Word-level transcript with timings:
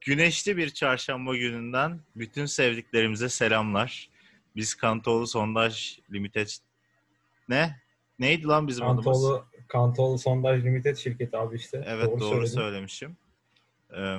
Güneşli 0.00 0.56
bir 0.56 0.70
çarşamba 0.70 1.36
gününden 1.36 2.00
bütün 2.16 2.46
sevdiklerimize 2.46 3.28
selamlar. 3.28 4.10
Biz 4.56 4.74
Kantoğlu 4.74 5.26
Sondaj 5.26 5.98
Limited... 6.12 6.48
Ne? 7.48 7.76
Neydi 8.18 8.46
lan 8.46 8.68
bizim 8.68 8.86
adımız? 8.86 9.04
Kantoğlu, 9.04 9.44
Kantoğlu 9.68 10.18
Sondaj 10.18 10.64
Limited 10.64 10.96
şirketi 10.96 11.36
abi 11.36 11.56
işte. 11.56 11.84
Evet 11.86 12.06
doğru, 12.06 12.20
söyledin. 12.20 12.54
söylemişim. 12.54 13.16
Ee, 13.96 14.16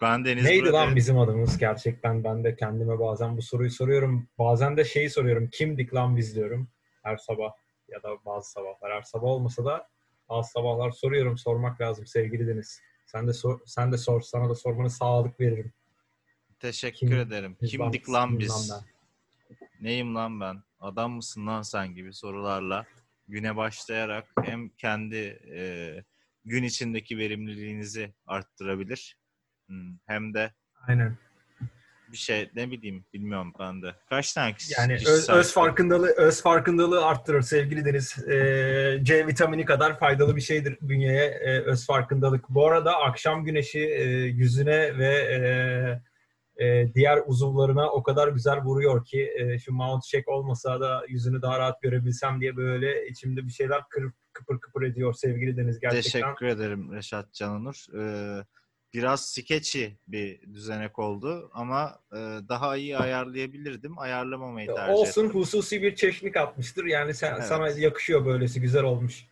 ben 0.00 0.24
Deniz 0.24 0.44
Neydi 0.44 0.62
Bırakır. 0.62 0.78
lan 0.78 0.96
bizim 0.96 1.18
adımız 1.18 1.58
gerçekten 1.58 2.24
ben 2.24 2.44
de 2.44 2.56
kendime 2.56 2.98
bazen 2.98 3.36
bu 3.36 3.42
soruyu 3.42 3.70
soruyorum. 3.70 4.28
Bazen 4.38 4.76
de 4.76 4.84
şeyi 4.84 5.10
soruyorum. 5.10 5.48
Kimdik 5.52 5.94
lan 5.94 6.16
biz 6.16 6.36
diyorum. 6.36 6.68
Her 7.02 7.16
sabah 7.16 7.52
ya 7.88 8.02
da 8.02 8.08
bazı 8.26 8.50
sabahlar. 8.50 8.92
Her 8.92 9.02
sabah 9.02 9.26
olmasa 9.28 9.64
da 9.64 9.88
bazı 10.28 10.50
sabahlar 10.50 10.90
soruyorum. 10.90 11.38
Sormak 11.38 11.80
lazım 11.80 12.06
sevgili 12.06 12.46
Deniz. 12.46 12.80
Sen 13.12 13.28
de 13.28 13.32
sor, 13.32 13.60
sen 13.66 13.92
de 13.92 13.98
sor. 13.98 14.20
Sana 14.20 14.48
da 14.48 14.54
sormanı 14.54 14.90
sağlık 14.90 15.40
veririm. 15.40 15.72
Teşekkür 16.60 16.98
Kim- 17.08 17.18
ederim. 17.18 17.56
Biz 17.62 17.70
Kimdik 17.70 18.10
lan 18.10 18.38
biz? 18.38 18.70
ben? 18.72 18.80
Neyim 19.80 20.14
lan 20.14 20.40
ben? 20.40 20.62
Adam 20.80 21.12
mısın 21.12 21.46
lan 21.46 21.62
sen 21.62 21.94
gibi 21.94 22.12
sorularla 22.12 22.86
güne 23.28 23.56
başlayarak 23.56 24.32
hem 24.42 24.68
kendi 24.68 25.16
e, 25.54 26.04
gün 26.44 26.62
içindeki 26.62 27.18
verimliliğinizi 27.18 28.14
arttırabilir 28.26 29.18
hmm, 29.66 29.96
hem 30.06 30.34
de 30.34 30.52
Aynen. 30.86 31.18
Bir 32.12 32.16
şey 32.16 32.50
ne 32.54 32.70
bileyim 32.70 33.04
bilmiyorum 33.12 33.52
ben 33.58 33.82
de. 33.82 33.94
Kaç 34.08 34.32
tane 34.32 34.54
kişi? 34.54 34.72
Yani 34.78 34.96
kişi 34.96 35.10
öz, 35.10 35.28
öz 35.28 35.52
farkındalığı 35.52 36.14
öz 36.16 36.42
farkındalığı 36.42 37.06
arttırır 37.06 37.42
sevgili 37.42 37.84
Deniz. 37.84 38.28
Ee, 38.28 39.00
C 39.02 39.26
vitamini 39.26 39.64
kadar 39.64 39.98
faydalı 39.98 40.36
bir 40.36 40.40
şeydir 40.40 40.78
bünyeye 40.80 41.24
e, 41.24 41.60
öz 41.60 41.86
farkındalık. 41.86 42.48
Bu 42.48 42.66
arada 42.66 42.96
akşam 42.96 43.44
güneşi 43.44 43.80
e, 43.80 44.04
yüzüne 44.12 44.98
ve 44.98 45.08
e, 45.08 45.38
e, 46.64 46.94
diğer 46.94 47.22
uzuvlarına 47.26 47.90
o 47.90 48.02
kadar 48.02 48.28
güzel 48.28 48.58
vuruyor 48.58 49.04
ki 49.04 49.30
e, 49.38 49.58
şu 49.58 49.72
mount 49.72 50.04
check 50.04 50.28
olmasa 50.28 50.80
da 50.80 51.04
yüzünü 51.08 51.42
daha 51.42 51.58
rahat 51.58 51.82
görebilsem 51.82 52.40
diye 52.40 52.56
böyle 52.56 53.08
içimde 53.08 53.46
bir 53.46 53.52
şeyler 53.52 53.82
kır, 53.90 54.12
kıpır 54.32 54.60
kıpır 54.60 54.82
ediyor 54.82 55.14
sevgili 55.14 55.56
Deniz 55.56 55.80
gerçekten. 55.80 56.20
Teşekkür 56.20 56.46
ederim 56.46 56.92
Reşat 56.92 57.32
Cananur. 57.32 57.86
Ee, 57.98 58.44
biraz 58.94 59.26
sketchy 59.28 59.86
bir 60.08 60.40
düzenek 60.54 60.98
oldu 60.98 61.50
ama 61.54 62.00
e, 62.12 62.16
daha 62.48 62.76
iyi 62.76 62.98
ayarlayabilirdim. 62.98 63.98
Ayarlamamayı 63.98 64.66
tercih 64.74 64.94
Olsun 64.94 65.24
ettim. 65.26 65.40
hususi 65.40 65.82
bir 65.82 65.94
çeşnik 65.96 66.36
atmıştır. 66.36 66.84
Yani 66.84 67.14
sen, 67.14 67.34
Evet. 67.34 67.44
sana 67.44 67.68
yakışıyor 67.68 68.26
böylesi 68.26 68.60
güzel 68.60 68.82
olmuş. 68.84 69.24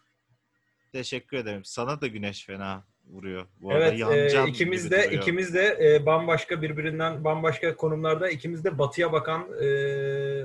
Teşekkür 0.92 1.36
ederim. 1.36 1.64
Sana 1.64 2.00
da 2.00 2.06
güneş 2.06 2.46
fena 2.46 2.84
vuruyor. 3.06 3.46
Bu 3.60 3.72
Evet, 3.72 4.00
e, 4.10 4.46
ikimiz 4.48 4.90
de 4.90 4.96
duruyor. 5.04 5.22
ikimiz 5.22 5.54
de 5.54 5.78
e, 5.82 6.06
bambaşka 6.06 6.62
birbirinden 6.62 7.24
bambaşka 7.24 7.76
konumlarda 7.76 8.30
ikimiz 8.30 8.64
de 8.64 8.78
batıya 8.78 9.12
bakan 9.12 9.48
e, 9.62 9.66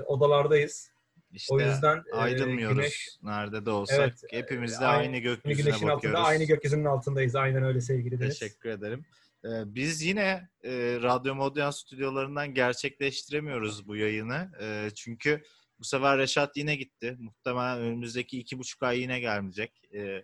odalardayız. 0.01 0.91
İşte 1.33 1.53
o 1.53 1.59
yüzden 1.59 2.03
e, 2.13 2.15
ayrılmıyoruz. 2.15 2.77
güneş 2.77 3.09
Nerede 3.23 3.65
de 3.65 3.69
olsak 3.69 3.99
Evet, 3.99 4.23
hepimiz 4.31 4.79
de 4.79 4.83
e, 4.83 4.87
aynı, 4.87 5.01
aynı- 5.01 5.17
gökyüzüne 5.17 5.63
güneşin 5.63 5.87
bakıyoruz. 5.87 6.19
altında 6.19 6.27
aynı 6.27 6.43
gökyüzünün 6.43 6.85
altındayız. 6.85 7.35
Aynen 7.35 7.63
öyle 7.63 7.81
sevgili 7.81 8.19
Deniz. 8.19 8.39
Teşekkür 8.39 8.69
ederim. 8.69 9.05
Ee, 9.45 9.49
biz 9.65 10.01
yine 10.01 10.49
e, 10.63 10.71
Radyo 11.01 11.35
Modern 11.35 11.69
stüdyolarından 11.69 12.53
gerçekleştiremiyoruz 12.53 13.87
bu 13.87 13.95
yayını. 13.95 14.51
E, 14.61 14.89
çünkü 14.95 15.43
bu 15.79 15.83
sefer 15.83 16.17
Reşat 16.17 16.57
yine 16.57 16.75
gitti. 16.75 17.15
Muhtemelen 17.19 17.77
önümüzdeki 17.79 18.39
iki 18.39 18.59
buçuk 18.59 18.83
ay 18.83 18.99
yine 18.99 19.19
gelmeyecek. 19.19 19.71
E, 19.93 20.23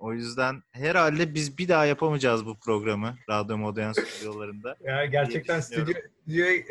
o 0.00 0.12
yüzden 0.12 0.62
herhalde 0.72 1.34
biz 1.34 1.58
bir 1.58 1.68
daha 1.68 1.86
yapamayacağız 1.86 2.46
bu 2.46 2.58
programı 2.58 3.16
Radyo 3.28 3.58
Modern 3.58 3.92
stüdyolarında. 3.92 4.76
Ya 4.80 5.06
gerçekten 5.06 5.60
stüdyo, 5.60 5.94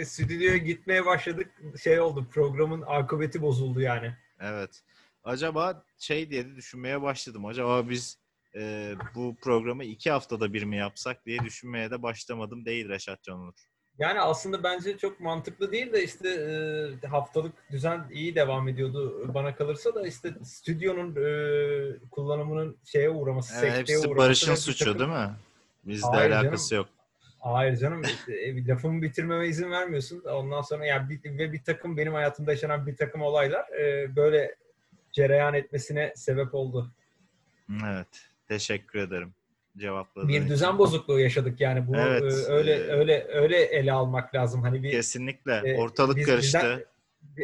stüdyoya 0.06 0.58
gitmeye 0.58 1.06
başladık. 1.06 1.52
Şey 1.84 2.00
oldu 2.00 2.28
programın 2.32 2.84
akıbeti 2.88 3.42
bozuldu 3.42 3.82
yani. 3.82 4.16
Evet. 4.40 4.82
Acaba 5.24 5.84
şey 5.98 6.30
diye 6.30 6.46
de 6.46 6.56
düşünmeye 6.56 7.02
başladım. 7.02 7.46
Acaba 7.46 7.90
biz 7.90 8.18
e, 8.56 8.94
bu 9.16 9.36
programı 9.42 9.84
iki 9.84 10.12
haftada 10.12 10.54
bir 10.54 10.64
mi 10.64 10.78
yapsak 10.78 11.26
diye 11.26 11.40
düşünmeye 11.40 11.92
de 11.92 12.04
başlamadım 12.04 12.66
değil 12.66 12.90
Reşat 12.90 13.24
Canur. 13.24 13.54
Yani 14.00 14.22
aslında 14.22 14.64
bence 14.64 14.98
çok 14.98 15.20
mantıklı 15.20 15.72
değil 15.72 15.94
de 15.94 16.04
işte 16.04 16.30
e, 17.04 17.08
haftalık 17.08 17.54
düzen 17.72 18.06
iyi 18.12 18.36
devam 18.36 18.68
ediyordu 18.68 19.32
bana 19.34 19.56
kalırsa 19.56 19.96
da 19.96 20.08
işte 20.08 20.34
stüdyonun 20.44 21.16
e, 21.16 21.30
kullanımının 22.12 22.78
şeye 22.86 23.10
uğraması, 23.10 23.54
Evet, 23.54 23.62
sekteye 23.76 23.80
hepsi 23.98 24.08
uğraması. 24.08 24.18
Barış'ın 24.28 24.56
suçu 24.56 24.86
takım- 24.86 25.00
değil 25.00 25.10
mi? 25.10 25.30
Bizde 25.86 26.08
Hayır 26.08 26.32
alakası 26.32 26.70
canım. 26.70 26.84
yok. 26.84 26.94
Hayır 27.40 27.78
canım 27.78 28.02
işte, 28.02 28.68
lafımı 28.68 29.02
bitirmeme 29.02 29.48
izin 29.48 29.72
vermiyorsun. 29.72 30.24
Ondan 30.26 30.62
sonra 30.62 30.86
yani 30.86 31.10
bir, 31.10 31.38
ve 31.38 31.52
bir 31.54 31.64
takım 31.64 31.98
benim 31.98 32.14
hayatımda 32.14 32.52
yaşanan 32.52 32.88
bir 32.88 32.96
takım 32.96 33.22
olaylar 33.22 33.70
e, 33.80 34.16
böyle 34.16 34.56
cereyan 35.12 35.54
etmesine 35.54 36.14
sebep 36.16 36.54
oldu. 36.54 36.92
Evet. 37.86 38.08
Teşekkür 38.48 39.00
ederim. 39.00 39.34
Cevapladığın 39.78 40.30
Bir 40.30 40.50
düzen 40.50 40.78
bozukluğu 40.78 41.20
yaşadık 41.20 41.62
yani 41.62 41.88
bunu 41.88 41.98
Evet, 42.02 42.22
e, 42.24 42.52
öyle 42.52 42.74
e, 42.74 42.78
öyle 42.92 43.26
öyle 43.30 43.58
ele 43.58 43.92
almak 43.92 44.36
lazım. 44.36 44.62
Hani 44.62 44.84
bir 44.84 44.92
Kesinlikle. 44.92 45.54
e, 45.66 45.78
Ortalık 45.78 46.18
biz- 46.18 46.26
karıştı. 46.26 46.58
bizden- 46.58 46.86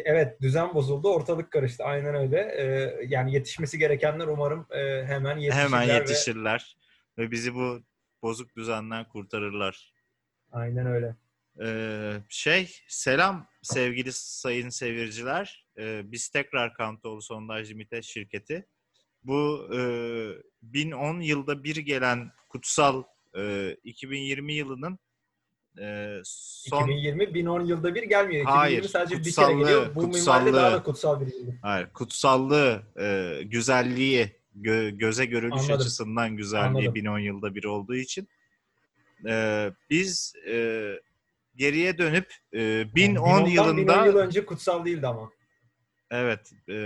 Evet 0.04 0.40
düzen 0.40 0.74
bozuldu, 0.74 1.08
ortalık 1.14 1.50
karıştı. 1.50 1.84
Aynen 1.84 2.14
öyle. 2.14 2.38
Ee, 2.58 2.96
yani 3.06 3.34
yetişmesi 3.34 3.78
gerekenler 3.78 4.26
umarım 4.26 4.66
e, 4.70 5.04
hemen 5.06 5.36
yetişirler. 5.38 5.64
Hemen 5.68 5.88
ve- 5.88 5.92
yetişirler. 5.92 6.76
Ve... 7.18 7.30
bizi 7.30 7.54
bu 7.54 7.80
bozuk 8.22 8.56
düzenden 8.56 9.08
kurtarırlar. 9.08 9.92
Aynen 10.52 10.86
öyle. 10.86 11.14
Ee, 11.64 12.12
şey, 12.28 12.76
selam 12.88 13.46
sevgili 13.62 14.12
sayın 14.12 14.68
seyirciler. 14.68 15.66
Ee, 15.78 16.02
biz 16.04 16.28
tekrar 16.28 16.74
Kantoğlu 16.74 17.22
Sondaj 17.22 17.70
Limited 17.70 18.02
şirketi. 18.02 18.66
Bu 19.26 19.68
e, 19.74 19.80
1010 20.62 21.20
yılda 21.20 21.64
bir 21.64 21.76
gelen 21.76 22.30
kutsal 22.48 23.02
e, 23.36 23.72
2020 23.84 24.52
yılının 24.54 24.98
e, 25.80 26.18
son 26.24 26.82
2020 26.82 27.34
1010 27.34 27.64
yılda 27.64 27.94
bir 27.94 28.02
gelmiyor. 28.02 28.42
2020 28.42 28.58
Hayır, 28.58 28.82
sadece 28.82 29.18
bir 29.24 29.32
kere 29.32 29.52
geliyor. 29.52 29.94
Bu 29.94 30.00
minvalde 30.02 30.12
kutsallığı. 30.12 30.52
daha 30.52 30.72
da 30.72 30.82
kutsal 30.82 31.20
bir 31.20 31.26
yıl. 31.26 31.52
Hayır, 31.62 31.88
kutsallığı, 31.94 32.82
e, 33.00 33.40
güzelliği, 33.44 34.32
gö- 34.60 34.96
göze 34.98 35.26
görülüş 35.26 35.60
Anladım. 35.60 35.74
açısından 35.76 36.36
güzelliği 36.36 36.68
Anladım. 36.68 36.94
1010 36.94 37.18
yılda 37.18 37.54
bir 37.54 37.64
olduğu 37.64 37.96
için 37.96 38.28
e, 39.28 39.70
biz 39.90 40.32
e, 40.48 40.86
geriye 41.56 41.98
dönüp 41.98 42.34
e, 42.54 42.94
1010 42.94 43.40
1010'dan 43.40 43.46
yılında 43.46 43.92
1010 43.92 44.06
yıl 44.06 44.16
önce 44.16 44.46
kutsal 44.46 44.84
değildi 44.84 45.06
ama. 45.06 45.30
evet 46.10 46.52
e, 46.68 46.76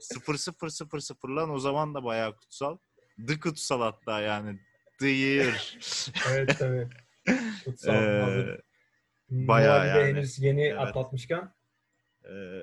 0000 0.00 1.36
lan 1.36 1.50
o 1.50 1.58
zaman 1.58 1.94
da 1.94 2.04
bayağı 2.04 2.36
kutsal. 2.36 2.78
The 3.26 3.40
kutsal 3.40 3.80
hatta 3.80 4.20
yani. 4.20 4.60
The 4.98 5.08
year. 5.08 5.78
Evet 6.30 6.58
tabii. 6.58 6.88
Kutsal. 7.64 7.92
hazır. 7.94 8.48
E, 8.48 8.60
bayağı 9.30 9.86
yani. 9.88 10.08
henüz 10.08 10.38
yeni 10.38 10.62
Evet. 10.62 10.78
atlatmışken. 10.80 11.52
Ee, 12.24 12.62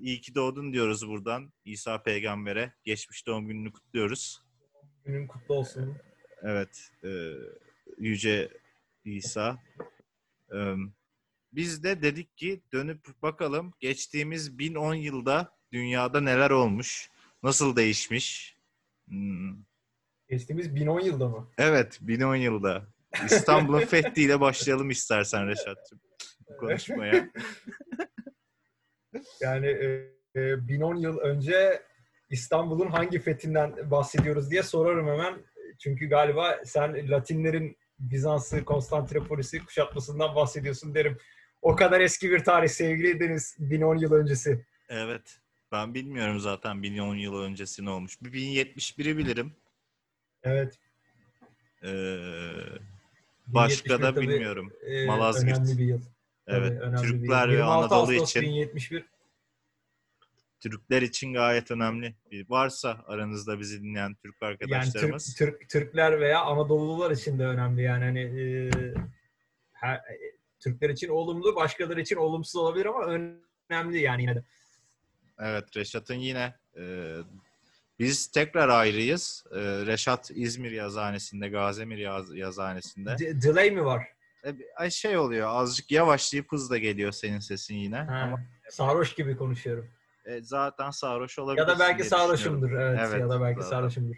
iyi 0.00 0.20
ki 0.20 0.34
doğdun 0.34 0.72
diyoruz 0.72 1.08
buradan 1.08 1.52
İsa 1.64 2.02
peygambere. 2.02 2.72
Geçmiş 2.84 3.26
doğum 3.26 3.48
gününü 3.48 3.72
kutluyoruz. 3.72 4.42
Günün 5.04 5.26
kutlu 5.26 5.54
olsun. 5.54 5.96
Evet. 6.42 6.90
e, 7.04 7.32
Yüce 7.98 8.48
İsa. 9.04 9.58
Ee, 10.54 10.74
biz 11.52 11.82
de 11.84 12.02
dedik 12.02 12.36
ki 12.36 12.62
dönüp 12.72 13.22
bakalım 13.22 13.72
geçtiğimiz 13.80 14.58
1010 14.58 14.94
yılda 14.94 15.56
dünyada 15.72 16.20
neler 16.20 16.50
olmuş? 16.50 17.10
Nasıl 17.42 17.76
değişmiş? 17.76 18.56
Hmm, 19.08 19.56
Geçtiğimiz 20.28 20.74
1010 20.74 21.00
yılda 21.00 21.28
mı? 21.28 21.48
Evet 21.58 21.98
1010 22.00 22.36
yılda. 22.36 22.86
İstanbul'un 23.24 23.80
fethiyle 23.86 24.40
başlayalım 24.40 24.90
istersen 24.90 25.48
Reşat'cığım 25.48 26.00
konuşmaya. 26.60 27.30
Yani 29.40 29.66
e, 29.66 30.12
e, 30.40 30.68
1010 30.68 30.96
yıl 30.96 31.18
önce 31.18 31.82
İstanbul'un 32.30 32.90
hangi 32.90 33.18
fethinden 33.18 33.90
bahsediyoruz 33.90 34.50
diye 34.50 34.62
sorarım 34.62 35.06
hemen. 35.06 35.34
Çünkü 35.78 36.08
galiba 36.08 36.58
sen 36.64 37.10
Latinlerin 37.10 37.76
Bizans'ı, 37.98 38.64
Konstantinopolis'i 38.64 39.64
kuşatmasından 39.64 40.34
bahsediyorsun 40.34 40.94
derim. 40.94 41.18
O 41.62 41.76
kadar 41.76 42.00
eski 42.00 42.30
bir 42.30 42.44
tarih 42.44 42.68
sevgili 42.68 43.20
Deniz. 43.20 43.56
1010 43.58 43.96
yıl 43.96 44.12
öncesi. 44.12 44.66
Evet. 44.88 45.40
Ben 45.72 45.94
bilmiyorum 45.94 46.40
zaten 46.40 46.82
1010 46.82 47.14
yıl 47.14 47.34
öncesi 47.42 47.84
ne 47.84 47.90
olmuş. 47.90 48.22
Bir 48.22 48.32
1071'i 48.32 49.18
bilirim. 49.18 49.52
Evet. 50.42 50.78
Ee, 51.82 52.18
başka 53.46 53.84
1071 53.84 53.90
da 53.90 54.14
tabii, 54.14 54.28
bilmiyorum. 54.28 54.72
e, 54.86 55.06
Malazgirt. 55.06 55.58
Önemli 55.58 55.78
bir 55.78 55.84
yıl. 55.84 56.00
Tabii, 56.46 56.66
Evet. 56.66 56.80
önemli 56.80 57.02
bir 57.02 57.08
Türkler 57.08 57.48
yıl. 57.48 57.54
ve 57.54 57.58
26 57.58 57.72
Anadolu 57.72 57.98
Ağustos 57.98 58.30
için 58.30 58.42
1071. 58.42 59.04
Türkler 60.60 61.02
için 61.02 61.32
gayet 61.32 61.70
önemli. 61.70 62.14
Varsa 62.48 63.04
aranızda 63.06 63.60
bizi 63.60 63.82
dinleyen 63.82 64.14
Türk 64.14 64.36
Yani 64.42 64.50
arkadaşlarımız. 64.50 65.34
Türk, 65.34 65.60
Türk 65.60 65.70
Türkler 65.70 66.20
veya 66.20 66.40
Anadolulular 66.40 67.10
için 67.10 67.38
de 67.38 67.46
önemli 67.46 67.82
yani 67.82 68.04
hani 68.04 68.20
e, 68.20 68.70
her, 69.72 69.94
e, 69.96 70.18
Türkler 70.60 70.90
için 70.90 71.08
olumlu, 71.08 71.56
başkaları 71.56 72.00
için 72.00 72.16
olumsuz 72.16 72.56
olabilir 72.56 72.86
ama 72.86 73.04
önemli 73.70 74.00
yani 74.00 74.22
yine 74.22 74.34
de. 74.34 74.44
Evet 75.42 75.76
Reşat'ın 75.76 76.14
yine 76.14 76.54
e, 76.78 77.16
biz 77.98 78.30
tekrar 78.30 78.68
ayrıyız. 78.68 79.44
E, 79.50 79.60
Reşat 79.60 80.30
İzmir 80.34 80.70
yazhanesinde, 80.70 81.48
Gazemir 81.48 81.98
yaz, 81.98 82.34
yazhanesinde. 82.34 83.18
D- 83.18 83.42
delay 83.42 83.70
mi 83.70 83.84
var? 83.84 84.06
E, 84.84 84.90
şey 84.90 85.18
oluyor 85.18 85.48
azıcık 85.50 85.90
yavaşlayıp 85.90 86.52
hızla 86.52 86.78
geliyor 86.78 87.12
senin 87.12 87.38
sesin 87.38 87.74
yine. 87.74 87.96
Ha, 87.98 88.14
Ama 88.16 88.40
sarhoş 88.70 89.14
gibi 89.14 89.36
konuşuyorum. 89.36 89.88
e, 90.24 90.42
zaten 90.42 90.90
sarhoş 90.90 91.38
olabilir. 91.38 91.62
Ya 91.62 91.68
da 91.68 91.78
belki 91.78 92.04
sarhoşumdur. 92.04 92.72
Evet, 92.72 93.00
Evet, 93.02 93.20
ya 93.20 93.28
da 93.30 93.40
belki 93.40 93.62
zaten. 93.62 93.70
sarhoşumdur. 93.76 94.16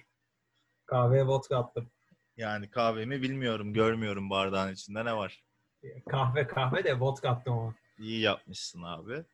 Kahveye 0.86 1.26
vodka 1.26 1.58
attım. 1.58 1.90
Yani 2.36 2.70
kahvemi 2.70 3.22
bilmiyorum, 3.22 3.72
görmüyorum 3.72 4.30
bardağın 4.30 4.72
içinde 4.72 5.04
ne 5.04 5.16
var. 5.16 5.44
Kahve 6.10 6.46
kahve 6.46 6.84
de 6.84 7.00
vodka 7.00 7.30
attım 7.30 7.52
ama. 7.58 7.74
İyi 7.98 8.20
yapmışsın 8.20 8.82
abi. 8.82 9.24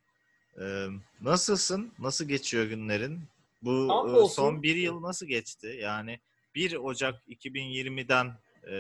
Ee, 0.59 0.87
nasılsın? 1.21 1.93
Nasıl 1.99 2.25
geçiyor 2.29 2.65
günlerin? 2.65 3.21
Bu 3.63 3.89
e, 4.25 4.29
son 4.29 4.63
bir 4.63 4.77
yıl 4.77 5.03
nasıl 5.03 5.27
geçti? 5.27 5.79
Yani 5.81 6.21
1 6.55 6.77
Ocak 6.77 7.15
2020'den 7.29 8.33
e, 8.71 8.75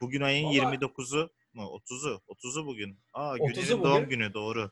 bugün 0.00 0.20
ayın 0.20 0.44
Vallahi- 0.48 0.76
29'u 0.76 1.30
mu? 1.54 1.62
30'u. 1.62 2.20
30'u 2.28 2.66
bugün. 2.66 2.96
Aa 3.14 3.36
30'u 3.36 3.46
Güner'in 3.54 3.78
bugün. 3.78 3.84
doğum 3.90 4.08
günü 4.08 4.34
doğru. 4.34 4.70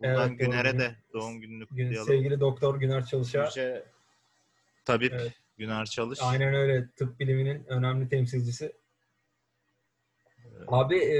Buradan 0.00 0.28
Evet, 0.28 0.40
doğru. 0.40 0.46
Güner'e 0.50 0.78
de 0.78 0.96
doğum 1.12 1.40
gününü 1.40 1.66
Gün- 1.70 1.84
kutlayalım. 1.86 2.06
Sevgili 2.08 2.40
Doktor 2.40 2.80
Güner 2.80 3.04
Çalış'a. 3.06 3.44
Yüce 3.44 3.84
Tabip 4.84 5.12
Evet. 5.12 5.32
Güner 5.58 5.84
Çalış. 5.86 6.18
Aynen 6.22 6.54
öyle. 6.54 6.88
Tıp 6.96 7.20
biliminin 7.20 7.64
önemli 7.64 8.08
temsilcisi. 8.08 8.72
Abi 10.68 10.96
e, 10.98 11.18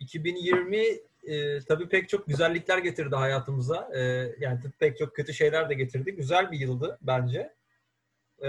2020 0.00 0.84
e, 1.28 1.60
tabii 1.60 1.88
pek 1.88 2.08
çok 2.08 2.26
güzellikler 2.26 2.78
getirdi 2.78 3.16
hayatımıza. 3.16 3.90
E, 3.94 4.00
yani 4.38 4.60
pek 4.78 4.98
çok 4.98 5.16
kötü 5.16 5.34
şeyler 5.34 5.68
de 5.70 5.74
getirdi. 5.74 6.14
Güzel 6.16 6.52
bir 6.52 6.58
yıldı 6.58 6.98
bence. 7.02 7.54
E, 8.42 8.48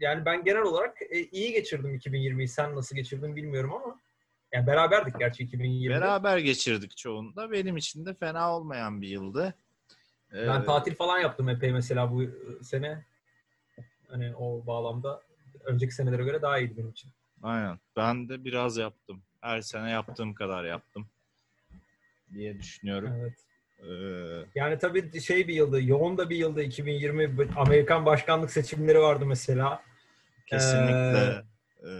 yani 0.00 0.24
ben 0.24 0.44
genel 0.44 0.62
olarak 0.62 1.02
e, 1.10 1.20
iyi 1.20 1.52
geçirdim 1.52 1.94
2020'yi. 1.96 2.48
Sen 2.48 2.76
nasıl 2.76 2.96
geçirdin 2.96 3.36
bilmiyorum 3.36 3.72
ama. 3.72 4.00
Yani 4.52 4.66
beraberdik 4.66 5.18
gerçi 5.18 5.46
2020'de. 5.46 5.90
Beraber 5.90 6.38
geçirdik 6.38 6.96
çoğunda. 6.96 7.50
Benim 7.50 7.76
için 7.76 8.06
de 8.06 8.14
fena 8.14 8.56
olmayan 8.56 9.00
bir 9.02 9.08
yıldı. 9.08 9.54
Ee, 10.32 10.46
Ben 10.48 10.64
tatil 10.64 10.94
falan 10.94 11.18
yaptım 11.18 11.48
epey 11.48 11.72
mesela 11.72 12.12
bu 12.12 12.22
sene. 12.64 13.04
Hani 14.08 14.36
o 14.36 14.66
bağlamda 14.66 15.22
önceki 15.64 15.94
senelere 15.94 16.24
göre 16.24 16.42
daha 16.42 16.58
iyiydi 16.58 16.76
benim 16.76 16.90
için. 16.90 17.10
Aynen. 17.42 17.78
Ben 17.96 18.28
de 18.28 18.44
biraz 18.44 18.76
yaptım. 18.76 19.22
Her 19.44 19.60
sene 19.60 19.90
yaptığım 19.90 20.34
kadar 20.34 20.64
yaptım 20.64 21.06
diye 22.34 22.58
düşünüyorum. 22.58 23.12
Evet. 23.20 23.32
Ee, 23.78 24.48
Yani 24.54 24.78
tabii 24.78 25.20
şey 25.20 25.48
bir 25.48 25.54
yıldı, 25.54 25.82
yoğun 25.82 26.18
da 26.18 26.30
bir 26.30 26.36
yıldı 26.36 26.62
2020. 26.62 27.48
Amerikan 27.56 28.06
başkanlık 28.06 28.50
seçimleri 28.50 29.00
vardı 29.00 29.26
mesela. 29.26 29.82
kesinlikle 30.46 31.44
e, 31.82 31.90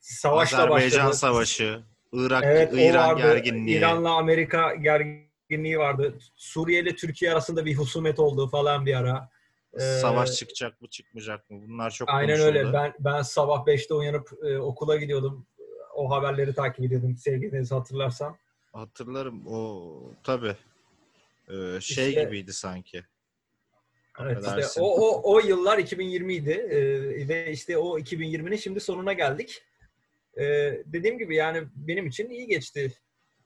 Savaşla 0.00 0.58
Azerbaycan 0.58 1.00
başladı. 1.00 1.16
Savaşı, 1.16 1.82
Irak, 2.12 2.44
Evet, 2.46 2.72
İran 2.72 3.08
vardı. 3.08 3.20
gerginliği. 3.22 3.78
İran'la 3.78 4.10
Amerika 4.10 4.74
gerginliği 4.74 5.78
vardı. 5.78 6.18
Suriye 6.36 6.80
ile 6.80 6.96
Türkiye 6.96 7.32
arasında 7.32 7.64
bir 7.64 7.74
husumet 7.74 8.18
oldu 8.18 8.48
falan 8.48 8.86
bir 8.86 8.94
ara. 8.94 9.30
Ee, 9.74 9.80
Savaş 9.80 10.32
çıkacak 10.32 10.80
mı 10.80 10.88
çıkmayacak 10.88 11.50
mı? 11.50 11.62
Bunlar 11.68 11.90
çok 11.90 12.08
Aynen 12.08 12.26
konuşuldu. 12.36 12.46
öyle. 12.58 12.72
Ben 12.72 12.94
ben 12.98 13.22
sabah 13.22 13.66
5'te 13.66 13.94
uyanıp 13.94 14.28
e, 14.44 14.58
okula 14.58 14.96
gidiyordum. 14.96 15.46
O 15.94 16.10
haberleri 16.10 16.54
takip 16.54 16.84
ediyordum 16.84 17.16
sevgili 17.16 17.52
Deniz 17.52 17.72
hatırlarsan. 17.72 18.36
Hatırlarım 18.72 19.46
o 19.46 19.92
tabii. 20.24 20.56
Ee, 21.48 21.80
şey 21.80 22.08
İşte- 22.08 22.24
gibiydi 22.24 22.52
sanki. 22.52 23.04
Evet 24.20 24.38
işte 24.60 24.80
o, 24.80 24.86
o, 24.86 25.32
o 25.34 25.40
yıllar 25.40 25.78
2020 25.78 26.34
idi 26.34 26.50
Ee, 26.50 27.28
ve 27.28 27.52
işte 27.52 27.78
o 27.78 27.98
2020'nin 27.98 28.56
şimdi 28.56 28.80
sonuna 28.80 29.12
geldik. 29.12 29.62
Ee, 30.36 30.42
dediğim 30.86 31.18
gibi 31.18 31.36
yani 31.36 31.62
benim 31.76 32.06
için 32.06 32.30
iyi 32.30 32.46
geçti. 32.46 32.92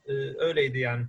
Ee, 0.07 0.13
öyleydi 0.39 0.79
yani. 0.79 1.07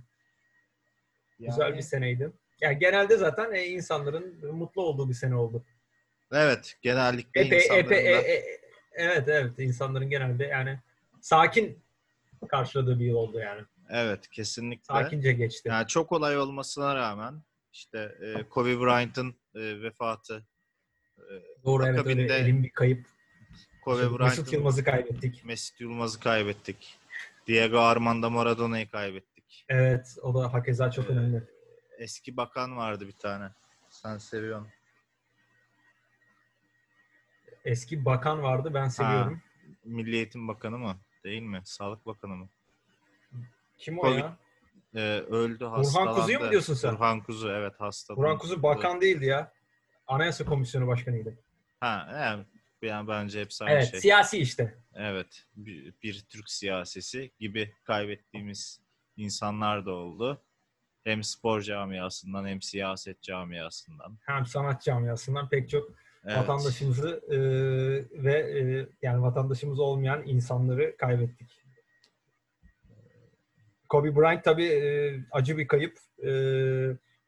Güzel 1.38 1.60
Yani- 1.62 1.76
bir 1.76 1.82
seneydi. 1.82 2.30
Yani 2.60 2.78
genelde 2.78 3.16
zaten 3.16 3.52
e, 3.52 3.64
insanların 3.66 4.54
mutlu 4.56 4.82
olduğu 4.82 5.08
bir 5.08 5.14
sene 5.14 5.36
oldu. 5.36 5.64
Evet, 6.32 6.76
genellikle 6.82 7.40
Epey, 7.40 7.58
insanların 7.58 7.84
epey, 7.84 8.04
da- 8.04 8.08
e- 8.20 8.32
e- 8.32 8.60
evet 8.94 9.28
evet 9.28 9.58
insanların 9.58 10.10
genelde 10.10 10.44
yani 10.44 10.78
sakin 11.20 11.84
karşıladığı 12.48 13.00
bir 13.00 13.04
yıl 13.04 13.16
oldu 13.16 13.38
yani. 13.38 13.62
Evet, 13.90 14.28
kesinlikle. 14.30 14.84
Sakince 14.84 15.32
geçti. 15.32 15.68
Yani 15.68 15.86
çok 15.86 16.12
olay 16.12 16.38
olmasına 16.38 16.94
rağmen 16.96 17.42
işte 17.72 18.14
e, 18.22 18.48
Kobe 18.48 18.80
Bryant'ın 18.80 19.34
e, 19.54 19.82
vefatı, 19.82 20.46
e, 21.18 21.32
Doğru 21.64 21.86
evet 21.86 22.06
öyle 22.06 22.34
elim 22.34 22.62
bir 22.64 22.70
kayıp. 22.70 23.06
Kobe 23.84 24.02
Mesut 24.02 24.18
Bryant'ın 24.18 24.52
Yılmaz'ı 24.52 24.84
kaybettik. 24.84 25.44
Mesut 25.44 25.80
Yılmaz'ı 25.80 26.20
kaybettik. 26.20 26.98
Diego 27.46 27.78
Armando 27.78 28.30
Maradona'yı 28.30 28.90
kaybettik. 28.90 29.64
Evet 29.68 30.16
o 30.22 30.34
da 30.34 30.52
hakeza 30.52 30.90
çok 30.90 31.10
Ee, 31.10 31.12
önemli. 31.12 31.42
Eski 31.98 32.36
bakan 32.36 32.76
vardı 32.76 33.06
bir 33.06 33.12
tane. 33.12 33.50
Sen 33.88 34.18
seviyorsun. 34.18 34.68
Eski 37.64 38.04
bakan 38.04 38.42
vardı 38.42 38.74
ben 38.74 38.88
seviyorum. 38.88 39.42
Milli 39.84 40.16
Eğitim 40.16 40.48
Bakanı 40.48 40.78
mı? 40.78 40.98
Değil 41.28 41.42
mi? 41.42 41.60
Sağlık 41.64 42.06
Bakanı 42.06 42.36
mı? 42.36 42.48
Kim 43.78 43.98
o 43.98 44.02
Covid- 44.02 44.18
ya? 44.18 44.36
Ee, 44.94 45.00
öldü 45.20 45.64
hastalandı. 45.64 46.20
Kuzu'yu 46.20 46.40
mu 46.40 46.50
diyorsun 46.50 46.74
sen? 46.74 46.94
Burhan 46.94 47.22
Kuzu 47.22 47.48
evet 47.48 47.80
hastalandı. 47.80 48.22
Burhan 48.22 48.38
Kuzu 48.38 48.62
bakan 48.62 49.00
değildi 49.00 49.26
ya. 49.26 49.52
Anayasa 50.06 50.44
Komisyonu 50.44 50.86
Başkanıydı. 50.86 51.38
Ha, 51.80 52.08
evet. 52.36 52.46
Yani 52.82 53.08
bence 53.08 53.40
hepsi 53.40 53.64
aynı 53.64 53.74
Evet 53.74 53.90
şey. 53.90 54.00
siyasi 54.00 54.38
işte. 54.38 54.78
Evet. 54.94 55.46
Bir, 55.56 55.94
bir 56.02 56.20
Türk 56.28 56.50
siyasisi 56.50 57.32
gibi 57.40 57.74
kaybettiğimiz 57.84 58.80
insanlar 59.16 59.86
da 59.86 59.90
oldu. 59.92 60.42
Hem 61.04 61.22
spor 61.22 61.60
camiasından 61.60 62.46
hem 62.46 62.62
siyaset 62.62 63.22
camiasından. 63.22 64.18
Hem 64.26 64.46
sanat 64.46 64.82
camiasından 64.82 65.48
pek 65.48 65.70
çok 65.70 65.90
Evet. 66.24 66.36
vatandaşımızı 66.38 67.20
e, 67.28 67.38
ve 68.24 68.32
e, 68.32 68.88
yani 69.02 69.22
vatandaşımız 69.22 69.78
olmayan 69.80 70.22
insanları 70.26 70.96
kaybettik. 70.96 71.60
Kobe 73.88 74.16
Bryant 74.16 74.44
tabii 74.44 74.66
e, 74.66 75.14
acı 75.32 75.58
bir 75.58 75.66
kayıp. 75.68 75.98
E, 76.26 76.30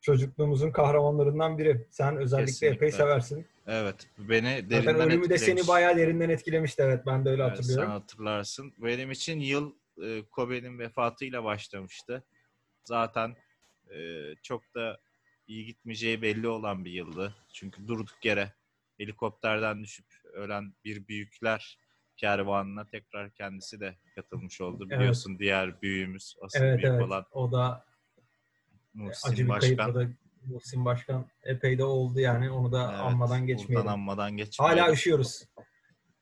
çocukluğumuzun 0.00 0.70
kahramanlarından 0.70 1.58
biri. 1.58 1.86
Sen 1.90 2.16
özellikle 2.16 2.46
Kesinlikle. 2.46 2.76
epey 2.76 2.92
seversin. 2.92 3.46
Evet. 3.66 4.06
Beni 4.18 4.48
Zaten 4.48 4.70
derinden 4.70 4.94
ölümü 5.08 5.28
de 5.30 5.34
etkilemiş. 5.34 5.62
seni 5.62 5.68
bayağı 5.68 5.96
derinden 5.96 6.28
etkilemişti. 6.28 6.82
Evet 6.86 7.06
ben 7.06 7.24
de 7.24 7.30
öyle 7.30 7.42
Evet, 7.42 7.52
hatırlıyorum. 7.52 7.84
sen 7.84 7.90
hatırlarsın. 7.90 8.72
Benim 8.78 9.10
için 9.10 9.40
yıl 9.40 9.72
e, 10.02 10.22
Kobe'nin 10.30 10.78
vefatıyla 10.78 11.44
başlamıştı. 11.44 12.24
Zaten 12.84 13.36
e, 13.90 13.98
çok 14.42 14.74
da 14.74 15.00
iyi 15.46 15.66
gitmeyeceği 15.66 16.22
belli 16.22 16.48
olan 16.48 16.84
bir 16.84 16.90
yıldı. 16.90 17.34
Çünkü 17.52 17.88
durduk 17.88 18.24
yere 18.24 18.52
helikopterden 19.00 19.82
düşüp 19.82 20.06
ölen 20.32 20.74
bir 20.84 21.08
büyükler 21.08 21.78
kervanına 22.16 22.86
tekrar 22.86 23.30
kendisi 23.30 23.80
de 23.80 23.96
katılmış 24.14 24.60
oldu. 24.60 24.86
Evet. 24.90 24.98
Biliyorsun 24.98 25.38
diğer 25.38 25.82
büyüğümüz, 25.82 26.36
asıl 26.42 26.60
Evet 26.60 26.78
büyük 26.78 26.90
evet. 26.92 27.02
olan 27.02 27.26
O 27.30 27.52
da 27.52 27.84
Muhsin 28.94 29.28
acı 29.32 29.44
bir 29.44 29.48
Başkan. 29.48 29.76
kayıp. 29.76 29.96
O 29.96 30.00
da 30.00 30.08
Muhsin 30.44 30.84
Başkan 30.84 31.26
epey 31.42 31.78
de 31.78 31.84
oldu 31.84 32.20
yani. 32.20 32.50
Onu 32.50 32.72
da 32.72 32.90
Evet, 32.90 33.00
anmadan 33.00 33.46
geçmeyelim. 33.46 33.88
anmadan 33.88 34.36
geçmeyelim. 34.36 34.78
Hala 34.82 34.92
üşüyoruz. 34.92 35.44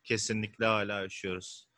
Kesinlikle 0.05 0.67
hala 0.67 1.05
üşüyoruz. 1.05 1.69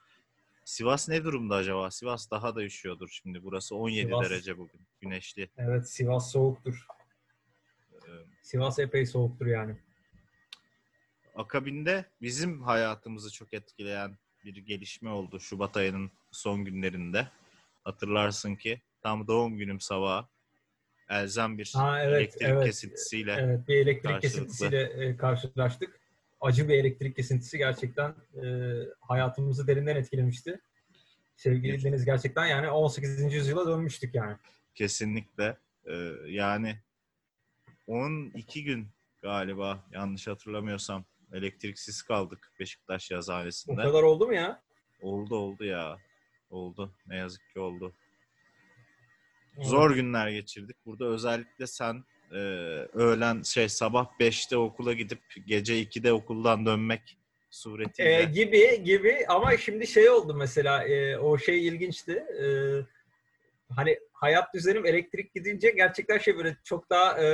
Sivas 0.65 1.09
ne 1.09 1.25
durumda 1.25 1.55
acaba? 1.57 1.91
Sivas 1.91 2.31
daha 2.31 2.55
da 2.55 2.63
üşüyordur 2.65 3.09
şimdi. 3.09 3.43
Burası 3.43 3.77
17 3.77 4.09
Sivas- 4.11 4.25
derece 4.25 4.59
bugün. 4.59 4.81
Güneşli. 5.01 5.51
Evet 5.57 5.91
Sivas 5.91 6.33
soğuktur. 6.33 6.87
Ee, 7.93 8.09
Sivas 8.43 8.79
epey 8.79 9.07
soğuktur 9.07 9.47
yani. 9.47 9.77
Akabinde 11.41 12.05
bizim 12.23 12.63
hayatımızı 12.63 13.33
çok 13.33 13.55
etkileyen 13.55 14.19
bir 14.45 14.57
gelişme 14.57 15.11
oldu 15.11 15.41
Şubat 15.41 15.77
ayının 15.77 16.11
son 16.31 16.65
günlerinde. 16.65 17.29
Hatırlarsın 17.85 18.57
ki 18.57 18.83
tam 19.03 19.27
doğum 19.27 19.59
günüm 19.59 19.81
sabahı 19.81 20.27
elzem 21.09 21.59
bir 21.59 21.73
Ha, 21.75 22.03
evet, 22.03 22.21
elektrik 22.21 22.43
evet. 22.43 22.65
kesintisiyle 22.65 23.33
Evet 23.33 23.69
bir 23.69 23.77
elektrik 23.77 24.21
kesintisiyle 24.21 24.83
e, 24.83 25.17
karşılaştık. 25.17 26.01
Acı 26.41 26.69
bir 26.69 26.75
elektrik 26.75 27.17
kesintisi 27.17 27.59
gerçekten 27.59 28.11
e, 28.11 28.45
hayatımızı 29.01 29.67
derinden 29.67 29.97
etkilemişti. 29.97 30.61
Sevgili 31.37 31.73
Evet. 31.73 31.85
Deniz 31.85 32.05
gerçekten 32.05 32.47
yani 32.47 32.71
18. 32.71 33.35
yüzyıla 33.35 33.67
dönmüştük 33.67 34.15
yani. 34.15 34.37
kesinlikle 34.75 35.57
Ee, 35.87 36.13
yani 36.27 36.79
12 37.87 38.65
gün 38.65 38.89
galiba 39.23 39.85
yanlış 39.93 40.27
hatırlamıyorsam 40.27 41.05
elektriksiz 41.33 42.03
kaldık 42.03 42.53
Beşiktaş 42.61 43.13
O 43.13 43.15
yazhanesinde. 43.15 43.83
kadar 43.83 44.03
oldu 44.03 44.27
mu 44.27 44.35
ya? 44.35 44.63
Oldu 45.03 45.37
oldu 45.37 45.65
ya. 45.65 45.99
Oldu. 46.51 46.93
Ne 47.07 47.17
yazık 47.17 47.43
ki 47.53 47.61
oldu. 47.61 47.93
Zor 49.63 49.91
günler 49.91 50.29
geçirdik. 50.29 50.77
Burada 50.87 51.05
özellikle 51.05 51.67
sen 51.67 52.05
e, 52.33 52.37
öğlen 52.95 53.43
şey 53.43 53.69
sabah 53.69 54.07
5'te 54.21 54.57
okula 54.57 54.93
gidip 54.93 55.21
gece 55.47 55.83
2'de 55.83 56.13
okuldan 56.13 56.67
dönmek 56.67 57.19
suretiyle. 57.51 58.23
Ee, 58.23 58.25
gibi 58.25 58.83
gibi 58.85 59.25
ama 59.29 59.57
şimdi 59.57 59.87
şey 59.87 60.11
oldu 60.11 60.35
mesela 60.35 60.85
e, 60.85 61.19
o 61.19 61.39
şey 61.39 61.69
ilginçti. 61.69 62.13
E, 62.13 62.47
hani 63.77 63.99
hayat 64.13 64.55
düzenim 64.55 64.87
elektrik 64.87 65.35
gidince 65.35 65.71
gerçekten 65.71 66.19
şey 66.19 66.37
böyle 66.37 66.57
çok 66.65 66.91
daha 66.91 67.25
e, 67.25 67.29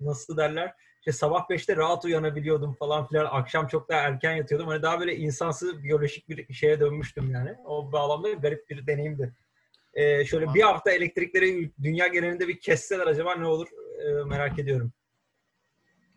nasıl 0.00 0.36
derler 0.36 0.74
işte 1.06 1.18
sabah 1.18 1.48
5'te 1.50 1.76
rahat 1.76 2.04
uyanabiliyordum 2.04 2.74
falan 2.74 3.06
filan. 3.06 3.28
Akşam 3.30 3.66
çok 3.66 3.88
daha 3.88 4.00
erken 4.00 4.36
yatıyordum. 4.36 4.68
Hani 4.68 4.82
daha 4.82 5.00
böyle 5.00 5.16
insansı 5.16 5.82
biyolojik 5.82 6.28
bir 6.28 6.54
şeye 6.54 6.80
dönmüştüm 6.80 7.30
yani. 7.30 7.54
O 7.64 7.92
bağlamda 7.92 8.32
garip 8.32 8.70
bir 8.70 8.86
deneyimdi. 8.86 9.34
E, 9.94 10.24
şöyle 10.24 10.44
Tamam. 10.44 10.54
bir 10.54 10.62
hafta 10.62 10.90
elektrikleri 10.90 11.70
dünya 11.82 12.06
genelinde 12.06 12.48
bir 12.48 12.60
kesseler 12.60 13.06
acaba 13.06 13.34
ne 13.34 13.46
olur 13.46 13.68
e, 13.98 14.24
merak 14.24 14.58
ediyorum. 14.58 14.92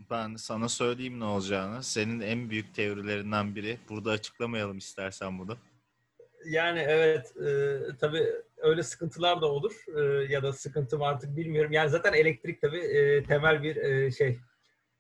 Ben 0.10 0.36
sana 0.36 0.70
söyleyeyim 0.70 1.20
ne 1.20 1.26
olacağını. 1.26 1.84
Senin 1.84 2.20
en 2.20 2.50
büyük 2.50 2.76
teorilerinden 2.76 3.56
biri. 3.56 3.78
Burada 3.90 4.12
açıklamayalım 4.12 4.78
istersen 4.78 5.40
bunu. 5.40 5.58
Yani 6.46 6.80
evet 6.80 7.38
e, 7.38 7.78
tabii 8.00 8.28
öyle 8.58 8.84
sıkıntılar 8.84 9.42
da 9.42 9.46
olur 9.46 9.76
E, 9.98 10.34
ya 10.34 10.44
da 10.44 10.54
sıkıntı 10.54 10.98
mı 10.98 11.06
artık 11.06 11.38
bilmiyorum. 11.38 11.72
Yani 11.72 11.90
zaten 11.90 12.14
elektrik 12.14 12.62
tabii 12.62 12.80
e, 12.80 13.24
temel 13.24 13.64
bir 13.64 13.76
e, 13.76 14.12
şey 14.12 14.40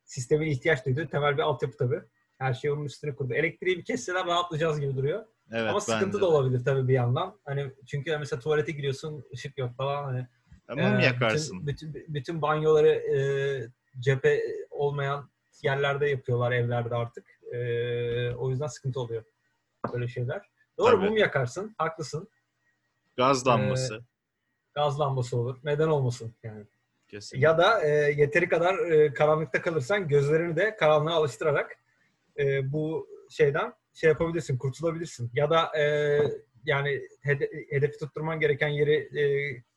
sistemin 0.09 0.47
ihtiyaç 0.47 0.85
duyduğu 0.85 1.07
temel 1.07 1.37
bir 1.37 1.41
altyapı 1.41 1.77
tabii. 1.77 2.01
Her 2.37 2.53
şey 2.53 2.71
onun 2.71 2.85
üstüne 2.85 3.15
kurdu. 3.15 3.33
Elektriği 3.33 3.77
bir 3.77 3.85
kesseler 3.85 4.25
rahatlayacağız 4.25 4.79
gibi 4.79 4.97
duruyor. 4.97 5.25
Evet, 5.51 5.69
Ama 5.69 5.81
sıkıntı 5.81 6.05
bence 6.05 6.17
da 6.17 6.21
de. 6.21 6.25
olabilir 6.25 6.65
tabii 6.65 6.87
bir 6.87 6.93
yandan. 6.93 7.39
Hani 7.45 7.71
çünkü 7.87 8.17
mesela 8.17 8.39
tuvalete 8.39 8.71
giriyorsun 8.71 9.25
ışık 9.33 9.57
yok 9.57 9.75
falan. 9.77 10.03
Hani, 10.03 10.27
Mum 10.69 10.99
e, 10.99 11.05
yakarsın. 11.05 11.67
Bütün, 11.67 11.93
bütün, 11.93 12.13
bütün 12.13 12.41
banyoları 12.41 12.89
e, 12.89 13.19
cephe 13.99 14.41
olmayan 14.69 15.29
yerlerde 15.63 16.09
yapıyorlar 16.09 16.51
evlerde 16.51 16.95
artık. 16.95 17.39
E, 17.53 17.59
o 18.31 18.49
yüzden 18.49 18.67
sıkıntı 18.67 18.99
oluyor. 18.99 19.23
Böyle 19.93 20.07
şeyler. 20.07 20.49
Doğru 20.77 20.95
Tabii. 20.95 21.05
mum 21.05 21.17
yakarsın. 21.17 21.75
Haklısın. 21.77 22.29
Gaz 23.17 23.47
lambası. 23.47 24.01
Gaz 24.73 24.99
lambası 24.99 25.37
olur. 25.37 25.57
Neden 25.63 25.87
olmasın 25.87 26.33
yani. 26.43 26.65
Kesinlikle. 27.09 27.47
Ya 27.47 27.57
da 27.57 27.83
e, 27.83 27.89
yeteri 28.11 28.49
kadar 28.49 28.77
e, 28.91 29.13
karanlıkta 29.13 29.61
kalırsan 29.61 30.07
gözlerini 30.07 30.55
de 30.55 30.75
karanlığa 30.75 31.13
alıştırarak 31.13 31.71
e, 32.39 32.71
bu 32.71 33.07
şeyden 33.29 33.73
şey 33.93 34.07
yapabilirsin, 34.07 34.57
kurtulabilirsin. 34.57 35.31
Ya 35.33 35.49
da 35.49 35.77
e, 35.79 35.83
yani 36.65 37.01
hede- 37.23 37.49
hedefi 37.69 37.97
tutturman 37.97 38.39
gereken 38.39 38.67
yeri 38.67 39.19
e, 39.21 39.23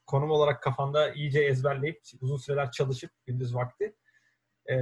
konum 0.06 0.30
olarak 0.30 0.62
kafanda 0.62 1.12
iyice 1.12 1.40
ezberleyip 1.40 2.00
uzun 2.20 2.36
süreler 2.36 2.70
çalışıp 2.70 3.10
gündüz 3.26 3.54
vakti 3.54 3.94
e, 4.70 4.76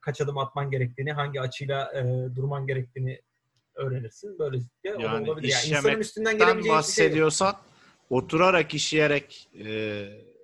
kaç 0.00 0.20
adım 0.20 0.38
atman 0.38 0.70
gerektiğini, 0.70 1.12
hangi 1.12 1.40
açıyla 1.40 1.92
e, 1.94 2.02
durman 2.36 2.66
gerektiğini 2.66 3.20
öğrenirsin. 3.74 4.38
Böylelikle 4.38 4.90
Yani 4.90 5.30
olabilir. 5.30 5.48
Yani 5.52 5.76
insanın 5.76 6.00
üstünden 6.00 6.38
gelebileceği 6.38 6.64
şey. 6.64 6.72
bahsediyorsan 6.72 7.56
oturarak 8.10 8.74
işleyerek 8.74 9.48
e, 9.64 9.68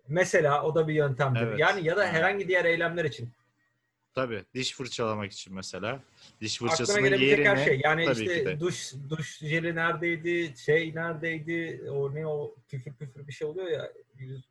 Mesela 0.08 0.62
o 0.64 0.74
da 0.74 0.88
bir 0.88 0.94
yöntemdir. 0.94 1.40
Evet. 1.40 1.58
Yani 1.58 1.86
ya 1.86 1.96
da 1.96 2.06
herhangi 2.06 2.48
diğer 2.48 2.64
eylemler 2.64 3.04
için. 3.04 3.30
tabii 4.14 4.44
diş 4.54 4.72
fırçalamak 4.74 5.32
için 5.32 5.54
mesela. 5.54 6.00
Diş 6.40 6.56
Aklına 6.56 6.70
fırçasının 6.70 7.06
yerini 7.06 7.48
her 7.48 7.56
şey. 7.64 7.80
Yani 7.84 8.04
tabii 8.04 8.22
işte 8.24 8.60
duş 8.60 8.92
duş 9.10 9.38
jeli 9.38 9.74
neredeydi, 9.74 10.58
şey 10.58 10.94
neredeydi, 10.94 11.90
o 11.90 12.14
ne 12.14 12.26
o 12.26 12.54
püfür 12.68 12.92
püfür 12.92 13.26
bir 13.26 13.32
şey 13.32 13.48
oluyor 13.48 13.66
ya 13.66 13.92
yüz 14.18 14.48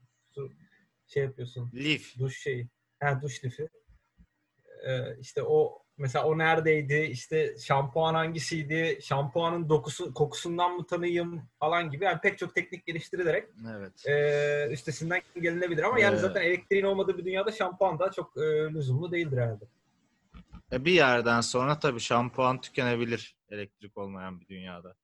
şey 1.08 1.24
yapıyorsun. 1.24 1.72
lif. 1.74 2.20
Duş 2.20 2.38
şeyi. 2.42 2.68
Ha 3.00 3.20
duş 3.22 3.46
lifi. 3.46 3.70
Ee, 4.88 5.18
işte 5.20 5.44
o 5.44 5.83
mesela 5.98 6.26
o 6.26 6.38
neredeydi? 6.38 6.94
İşte 6.94 7.58
şampuan 7.58 8.14
hangisiydi? 8.14 9.00
Şampuanın 9.02 9.70
dokusu 9.70 10.14
kokusundan 10.14 10.76
mı 10.76 10.86
tanıyayım 10.88 11.42
falan 11.60 11.92
gibi. 11.92 12.06
Yani 12.06 12.20
pek 12.22 12.38
çok 12.38 12.56
teknik 12.56 12.86
geliştirilerek 12.86 13.50
Evet. 13.78 14.08
e, 14.08 14.68
üstesinden 14.72 15.22
gelinebilir 15.42 15.84
ama 15.84 16.00
yani 16.00 16.16
Ee, 16.16 16.20
zaten 16.20 16.42
elektriğin 16.42 16.84
olmadığı 16.86 17.18
bir 17.18 17.26
dünyada 17.26 17.52
şampuan 17.52 18.00
da 18.00 18.12
çok 18.12 18.38
e, 18.38 18.42
lüzumlu 18.74 19.12
değildir 19.12 19.38
herhalde. 19.38 19.66
E, 20.72 20.86
bir 20.86 20.92
yerden 20.92 21.42
sonra 21.42 21.80
tabii 21.80 22.00
şampuan 22.00 22.62
tükenebilir 22.62 23.36
elektrik 23.50 23.98
olmayan 23.98 24.40
bir 24.42 24.48
dünyada. 24.48 24.96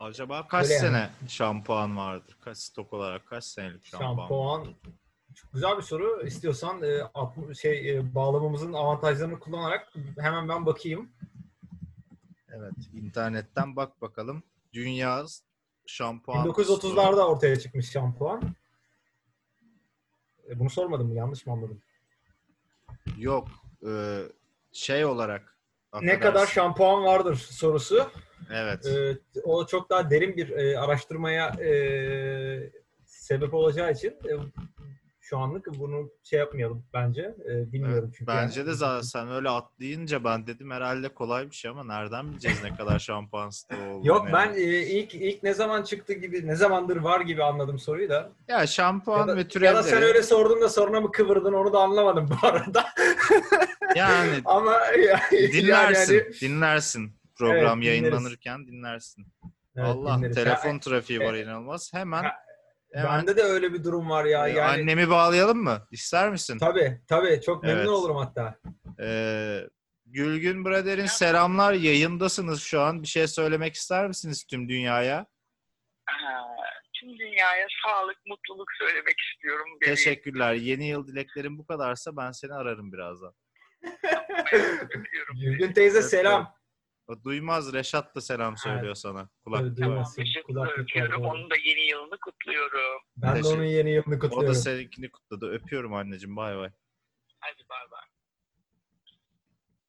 Acaba 0.00 0.48
kaç 0.48 0.64
Öyle 0.64 0.74
yani. 0.74 0.80
sene 0.80 1.10
şampuan 1.28 1.96
vardır? 1.96 2.36
Kaç 2.40 2.58
stok 2.58 2.92
olarak 2.92 3.26
kaç 3.26 3.44
senelik 3.44 3.84
şampuan? 3.84 4.16
Şampuan 4.16 4.74
çok 5.34 5.52
güzel 5.52 5.76
bir 5.76 5.82
soru. 5.82 6.22
İstiyorsan 6.26 6.82
e, 6.82 7.02
şey 7.54 7.90
e, 7.96 8.14
bağlamamızın 8.14 8.72
avantajlarını 8.72 9.38
kullanarak 9.38 9.92
hemen 10.18 10.48
ben 10.48 10.66
bakayım. 10.66 11.10
Evet, 12.48 12.74
internetten 12.94 13.76
bak 13.76 14.00
bakalım. 14.02 14.42
Dünya 14.72 15.24
şampuan 15.86 16.48
1930'larda 16.48 17.22
ortaya 17.22 17.58
çıkmış 17.58 17.90
şampuan. 17.90 18.42
E, 20.48 20.58
bunu 20.58 20.70
sormadım 20.70 21.08
mı? 21.08 21.14
Yanlış 21.14 21.46
mı 21.46 21.52
anladım? 21.52 21.82
Yok. 23.18 23.48
e, 23.86 24.22
şey 24.72 25.04
olarak 25.04 25.56
Ne 26.02 26.18
kadar 26.18 26.28
affedersin. 26.28 26.52
şampuan 26.52 27.04
vardır 27.04 27.36
sorusu. 27.36 28.10
Evet. 28.52 28.86
E, 28.86 29.18
o 29.44 29.66
çok 29.66 29.90
daha 29.90 30.10
derin 30.10 30.36
bir 30.36 30.50
e, 30.50 30.78
araştırmaya 30.78 31.48
e, 31.48 32.72
sebep 33.04 33.54
olacağı 33.54 33.92
için 33.92 34.10
e, 34.10 34.32
şu 35.32 35.38
anlık 35.38 35.66
bunu 35.78 36.10
şey 36.22 36.38
yapmayalım 36.38 36.84
bence. 36.94 37.22
E, 37.22 37.72
bilmiyorum 37.72 38.04
Evet, 38.04 38.14
çünkü. 38.18 38.26
Bence 38.26 38.60
yani. 38.60 38.68
de 38.70 38.72
zaten 38.74 39.00
sen 39.00 39.30
öyle 39.30 39.48
atlayınca 39.48 40.24
ben 40.24 40.46
dedim 40.46 40.70
herhalde 40.70 41.08
kolay 41.08 41.50
bir 41.50 41.54
şey 41.54 41.70
ama 41.70 41.84
nereden 41.84 42.30
bileceğiz 42.30 42.62
ne 42.62 42.74
kadar 42.76 42.98
şampuan 42.98 43.50
stoğu 43.50 43.78
olduğunu. 43.90 44.06
Yok 44.06 44.24
yani. 44.24 44.32
ben 44.32 44.54
e, 44.54 44.60
ilk 44.82 45.14
ilk 45.14 45.42
ne 45.42 45.54
zaman 45.54 45.82
çıktı 45.82 46.12
gibi 46.12 46.46
ne 46.46 46.56
zamandır 46.56 46.96
var 46.96 47.20
gibi 47.20 47.44
anladım 47.44 47.78
soruyu 47.78 48.08
da. 48.08 48.32
Ya 48.48 48.66
şampuan 48.66 49.18
Ya 49.20 49.26
da, 49.28 49.36
ve 49.36 49.40
ya 49.40 49.48
türevleri 49.48 49.76
da 49.76 49.82
sen 49.82 50.02
öyle 50.02 50.22
sordun 50.22 50.60
da 50.60 50.68
sonra 50.68 51.00
mı 51.00 51.12
kıvırdın 51.12 51.52
onu 51.52 51.72
da 51.72 51.78
anlamadım 51.78 52.28
bu 52.30 52.46
arada. 52.46 52.84
yani 53.96 54.40
Ama 54.44 54.72
yani, 55.08 55.52
dinlersin. 55.52 56.14
yani- 56.14 56.32
dinlersin. 56.40 57.12
Program 57.38 57.78
Evet, 57.82 57.86
yayınlanırken 57.88 58.66
dinlersin. 58.66 59.26
Evet, 59.76 59.88
Allah 59.88 60.16
dinleriz. 60.18 60.36
telefon 60.36 60.72
Ya, 60.74 60.80
trafiği 60.80 61.20
var 61.20 61.34
e, 61.34 61.42
inanılmaz. 61.42 61.94
Hemen, 61.94 62.22
ha, 62.22 62.32
hemen 62.94 63.18
Bende 63.18 63.36
de 63.36 63.42
öyle 63.42 63.72
bir 63.72 63.84
durum 63.84 64.10
var 64.10 64.24
ya. 64.24 64.48
e, 64.48 64.52
Yani 64.52 64.82
annemi 64.82 65.10
bağlayalım 65.10 65.58
mı? 65.62 65.86
İster 65.90 66.30
misin? 66.30 66.58
tabii 66.58 67.00
tabii 67.08 67.40
çok 67.44 67.62
memnun 67.62 67.78
Evet. 67.78 67.88
olurum 67.88 68.16
hatta. 68.16 68.58
Ee, 69.00 69.60
Gülgün 70.06 70.64
Brader'in 70.64 71.06
selamlar. 71.06 71.72
Yayındasınız 71.72 72.62
şu 72.62 72.80
an. 72.80 73.02
Bir 73.02 73.06
şey 73.08 73.26
söylemek 73.26 73.74
ister 73.74 74.08
misiniz 74.08 74.44
tüm 74.44 74.68
dünyaya? 74.68 75.18
Aa, 76.06 76.56
tüm 77.00 77.18
dünyaya 77.18 77.66
sağlık, 77.86 78.16
mutluluk 78.26 78.68
söylemek 78.78 79.14
istiyorum. 79.20 79.66
Bebeğim. 79.80 79.94
Teşekkürler. 79.96 80.54
Yeni 80.54 80.88
yıl 80.88 81.06
dileklerim 81.06 81.58
bu 81.58 81.66
kadarsa 81.66 82.16
ben 82.16 82.32
seni 82.32 82.54
ararım 82.54 82.92
birazdan. 82.92 83.34
Gülgün 85.40 85.72
teyze 85.72 85.98
Evet, 85.98 86.10
selam. 86.10 86.54
O 87.08 87.24
duymaz. 87.24 87.72
Reşat 87.72 88.14
da 88.14 88.20
selam 88.20 88.56
söylüyor 88.56 88.94
sana. 88.94 89.28
Kulak. 89.44 89.62
Evet, 89.62 89.78
Tamam, 89.80 90.04
var 90.48 90.78
öpüyorum. 90.78 91.22
Onun 91.22 91.50
da 91.50 91.54
yeni 91.64 91.90
yılını 91.90 92.18
kutluyorum. 92.24 93.02
Ben 93.16 93.30
de 93.30 93.36
Teşekkür- 93.42 93.56
onun 93.58 93.64
yeni 93.66 93.90
yılını 93.90 94.14
O 94.14 94.20
da 94.20 94.28
kutluyorum. 94.28 94.54
seninkini 94.54 95.10
kutladı. 95.10 95.50
Öpüyorum 95.50 95.94
anneciğim. 95.94 96.36
Bay 96.36 96.56
bay. 96.56 96.70
Hadi 97.40 97.62
bay 97.70 97.90
bay. 97.90 98.00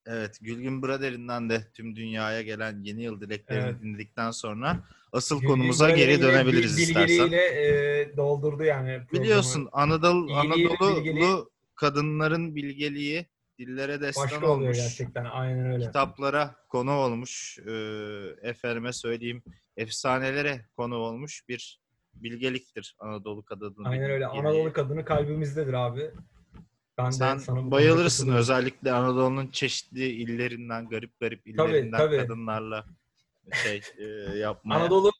Evet, 0.05 0.37
Gülgün 0.41 0.83
Brader'inden 0.83 1.49
de 1.49 1.67
tüm 1.73 1.95
dünyaya 1.95 2.41
gelen 2.41 2.81
yeni 2.83 3.03
yıl 3.03 3.21
dileklerini 3.21 3.63
Evet. 3.69 3.81
dinledikten 3.81 4.31
sonra 4.31 4.83
asıl 5.11 5.35
Gülgün 5.35 5.47
konumuza 5.47 5.89
geri 5.89 6.21
dönebiliriz 6.21 6.77
bil- 6.77 6.81
istersen. 6.83 7.25
Bilgeliğiyle 7.25 8.01
e, 8.11 8.17
doldurdu 8.17 8.63
yani. 8.63 8.97
programı. 9.05 9.23
Biliyorsun 9.23 9.69
Anadolu 9.71 10.27
İyiliği 10.29 10.65
ve 10.69 10.73
Anadolu 10.73 10.97
bilgeliği- 10.97 11.43
kadınların 11.75 12.55
bilgeliği 12.55 13.25
dillere 13.59 14.01
destan 14.01 14.23
Başka 14.23 14.37
oluyor 14.37 14.51
olmuş. 14.55 14.77
gerçekten. 14.77 15.25
Aynen 15.25 15.71
öyle. 15.71 15.85
Kitaplara 15.85 16.55
konu 16.69 16.91
olmuş. 16.91 17.59
E, 17.59 17.71
efendime 18.41 18.93
söyleyeyim 18.93 19.43
efsanelere 19.77 20.65
konu 20.77 20.95
olmuş 20.95 21.43
bir 21.49 21.79
bilgeliktir 22.15 22.95
Anadolu 22.99 23.45
kadının. 23.45 23.83
Aynen 23.83 24.09
öyle. 24.09 24.25
bilgeliği. 24.25 24.41
Anadolu 24.41 24.73
kadını 24.73 25.05
kalbimizdedir 25.05 25.73
abi. 25.73 26.11
Ben 26.97 27.09
Sen 27.09 27.37
sana 27.37 27.71
bayılırsın 27.71 28.31
özellikle 28.33 28.91
Anadolu'nun 28.91 29.47
çeşitli 29.47 30.05
illerinden, 30.07 30.89
garip 30.89 31.19
garip 31.19 31.47
illerinden 31.47 31.97
tabii. 31.97 32.17
kadınlarla 32.17 32.85
şey 33.63 33.81
e, 33.97 34.03
yapmaya. 34.37 34.75
Anadolu 34.79 35.11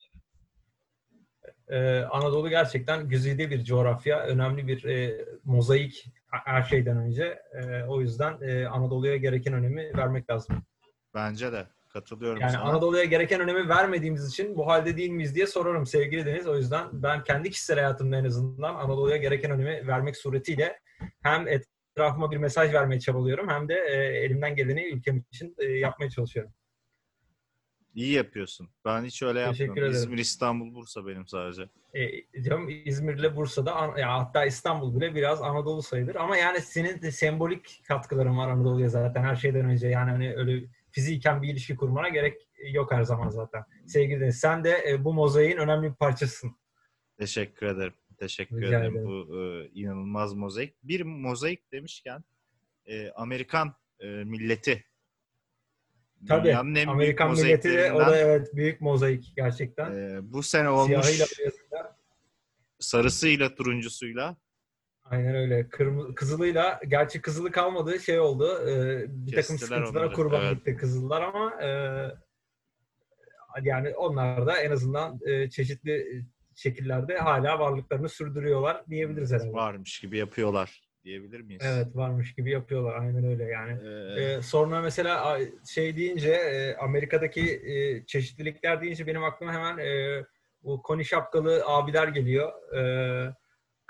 Ee, 1.68 2.00
Anadolu 2.12 2.50
gerçekten 2.50 3.08
güzide 3.10 3.50
bir 3.50 3.63
coğrafya, 3.63 4.20
önemli 4.20 4.68
bir 4.68 4.84
e, 4.84 5.25
mozaik 5.44 6.06
her 6.46 6.63
şeyden 6.63 6.98
önce. 6.98 7.40
E, 7.54 7.84
o 7.84 8.02
yüzden 8.02 8.38
e, 8.42 8.66
Anadolu'ya 8.68 9.18
gereken 9.18 9.54
önemi 9.54 9.98
vermek 9.98 10.30
lazım. 10.30 10.63
Bence 11.13 11.52
de. 11.52 11.68
Katılıyorum 11.90 12.42
Yani 12.42 12.52
sana. 12.52 12.63
Anadolu'ya 12.63 13.04
gereken 13.04 13.42
önemi 13.42 13.70
vermediğimiz 13.70 14.30
için 14.30 14.56
bu 14.56 14.68
halde 14.68 14.98
değil 14.98 15.10
miyiz 15.10 15.36
diye 15.36 15.48
sorarım 15.48 15.86
sevgili 15.86 16.25
Deniz. 16.25 16.48
O 16.48 16.58
yüzden 16.58 16.88
ben 16.94 17.24
kendi 17.24 17.50
kişisel 17.50 17.78
hayatımda 17.78 18.18
en 18.18 18.25
azından 18.25 18.75
Anadolu'ya 18.75 19.18
gereken 19.18 19.52
önemi 19.52 19.88
vermek 19.88 20.18
suretiyle 20.18 20.80
hem 21.24 21.48
etrafıma 21.48 22.32
bir 22.32 22.38
mesaj 22.38 22.74
vermeye 22.74 23.00
çabalıyorum 23.00 23.50
hem 23.50 23.70
de 23.70 23.74
e, 23.74 23.96
elimden 23.96 24.56
geleni 24.56 24.88
ülkem 24.88 25.24
için 25.32 25.56
e, 25.60 25.66
yapmaya 25.66 26.10
çalışıyorum. 26.10 26.54
İyi 27.94 28.12
yapıyorsun. 28.14 28.70
Ben 28.86 29.04
hiç 29.04 29.24
öyle 29.24 29.40
Teşekkür 29.46 29.64
yapmıyorum. 29.64 29.78
ederim. 29.92 30.04
İzmir, 30.04 30.18
İstanbul, 30.18 30.74
Bursa 30.76 31.08
benim 31.08 31.28
sadece. 31.28 31.70
E, 31.94 32.42
canım 32.42 32.70
İzmir'le 32.86 33.36
Bursa'da 33.36 34.00
ya 34.00 34.20
hatta 34.20 34.46
İstanbul 34.46 34.96
bile 34.96 35.16
biraz 35.16 35.42
Anadolu 35.42 35.82
sayılır 35.82 36.16
ama 36.16 36.38
yani 36.38 36.62
senin 36.62 37.02
de 37.02 37.12
sembolik 37.12 37.82
katkıların 37.88 38.38
var 38.38 38.50
Anadolu'ya 38.50 38.90
zaten 38.90 39.24
her 39.24 39.36
şeyden 39.36 39.66
önce 39.66 39.88
yani 39.88 40.12
hani 40.12 40.36
öyle 40.36 40.66
fiziken 40.92 41.42
bir 41.42 41.50
ilişki 41.50 41.76
kurmana 41.76 42.10
gerek 42.10 42.42
yok 42.72 42.92
her 42.92 43.04
zaman 43.04 43.30
zaten. 43.30 43.64
Sevgili 43.88 44.20
Deniz 44.20 44.40
sen 44.40 44.64
de 44.64 44.84
e, 44.90 45.04
bu 45.04 45.14
mozaiğin 45.14 45.58
önemli 45.58 45.90
bir 45.90 45.96
parçasısın. 45.96 46.56
Teşekkür 47.20 47.66
ederim. 47.68 47.94
Teşekkür 48.18 48.62
Rica 48.62 48.80
ederim 48.80 48.94
ederim. 48.98 49.08
bu 49.08 49.40
e, 49.42 49.70
inanılmaz 49.74 50.34
mozaik. 50.34 50.74
Bir 50.84 51.02
mozaik 51.02 51.72
demişken 51.72 52.24
e, 52.86 53.10
Amerikan 53.12 53.74
e, 54.00 54.06
milleti. 54.08 54.84
Tabii 56.27 56.48
Dünyanın 56.48 56.75
en 56.75 56.88
Amerikan 56.88 57.36
büyük 57.36 57.46
milleti 57.46 57.92
o 57.92 58.00
da 58.00 58.18
evet 58.18 58.56
büyük 58.56 58.82
mozaik 58.82 59.34
gerçekten. 59.36 59.92
e, 59.92 60.20
bu 60.34 60.44
sene 60.44 60.70
olmuş 60.70 61.06
Siyahıyla 61.06 61.25
sarısıyla 62.80 63.56
turuncusuyla 63.56 64.36
Aynen 65.03 65.36
öyle. 65.36 65.70
Kırmızı, 65.70 66.15
kızılıyla, 66.15 66.80
gerçi 66.88 67.22
kızılı 67.22 67.51
kalmadı 67.51 68.00
şey 68.00 68.20
oldu. 68.20 68.70
e, 68.70 69.00
bir 69.08 69.32
takım 69.32 69.58
Kestiler 69.58 69.58
sıkıntılara 69.58 70.03
onları, 70.03 70.15
kurban 70.15 70.46
evet. 70.46 70.58
gitti 70.58 70.77
kızıllar 70.77 71.22
ama 71.22 71.63
e, 71.63 71.68
yani 73.63 73.96
onlar 73.96 74.48
da 74.48 74.58
en 74.58 74.72
azından 74.72 75.20
e, 75.25 75.50
çeşitli 75.50 76.25
şekillerde 76.56 77.18
hala 77.18 77.60
varlıklarını 77.60 78.10
sürdürüyorlar 78.10 78.84
diyebiliriz 78.89 79.32
herhalde. 79.32 79.53
varmış 79.53 80.00
gibi 80.00 80.18
yapıyorlar 80.18 80.83
diyebilir 81.04 81.42
miyiz? 81.42 81.62
Evet 81.66 81.96
varmış 81.96 82.34
gibi 82.36 82.52
yapıyorlar. 82.52 82.96
Aynen 83.02 83.26
öyle 83.26 83.44
yani. 83.44 83.72
E, 83.88 84.22
Ee, 84.24 84.42
sonra 84.42 84.82
mesela 84.82 85.40
şey 85.70 85.98
deyince 85.98 86.32
e, 86.32 86.76
Amerika'daki 86.76 87.42
e, 87.66 88.06
çeşitlilikler 88.06 88.82
deyince 88.82 89.08
benim 89.08 89.24
aklıma 89.24 89.54
hemen 89.54 89.78
e, 89.78 90.24
bu 90.64 90.82
koni 90.82 91.06
şapkalı 91.06 91.64
abiler 91.66 92.08
geliyor. 92.08 92.52
E, 92.78 93.34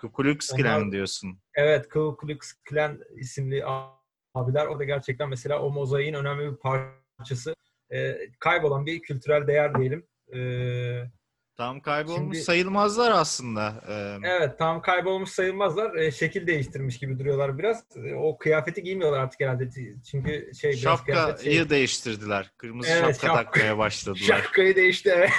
Ku 0.02 0.12
Klux 0.14 0.50
Klan 0.50 0.92
diyorsun. 0.92 1.40
evet 1.56 1.90
Ku 1.90 2.18
Klux 2.22 2.54
Klan 2.70 3.00
isimli 3.16 3.64
abiler. 4.34 4.68
O 4.68 4.80
da 4.80 4.84
gerçekten 4.84 5.30
mesela 5.30 5.62
o 5.62 5.70
mozaiğin 5.72 6.14
önemli 6.14 6.52
bir 6.52 6.58
parçası. 6.58 7.56
E, 7.94 8.18
kaybolan 8.40 8.86
bir 8.86 9.02
kültürel 9.02 9.48
değer 9.48 9.76
diyelim. 9.76 10.08
E, 10.36 10.40
Tam 11.58 11.82
kaybolmuş 11.82 12.36
Şimdi- 12.38 12.46
sayılmazlar 12.46 13.12
aslında. 13.12 13.84
E, 13.88 14.28
evet 14.30 14.60
tam 14.60 14.82
kaybolmuş 14.82 15.30
sayılmazlar. 15.30 15.96
E, 15.96 16.12
şekil 16.12 16.48
değiştirmiş 16.48 17.00
gibi 17.00 17.20
duruyorlar 17.20 17.58
biraz. 17.58 17.84
E, 17.96 18.14
o 18.14 18.38
kıyafeti 18.38 18.84
giymiyorlar 18.84 19.20
artık 19.20 19.40
herhalde. 19.40 19.70
Çünkü 20.12 20.52
şey 20.62 20.74
Şapkayı 20.74 21.38
şey- 21.44 21.70
değiştirdiler. 21.70 22.52
Kırmızı 22.58 22.90
Evet, 22.90 23.02
şapka 23.02 23.28
şapka. 23.28 23.44
takmaya 23.44 23.78
başladılar. 23.78 24.20
Şapkayı 24.28 24.76
değişti. 24.76 25.30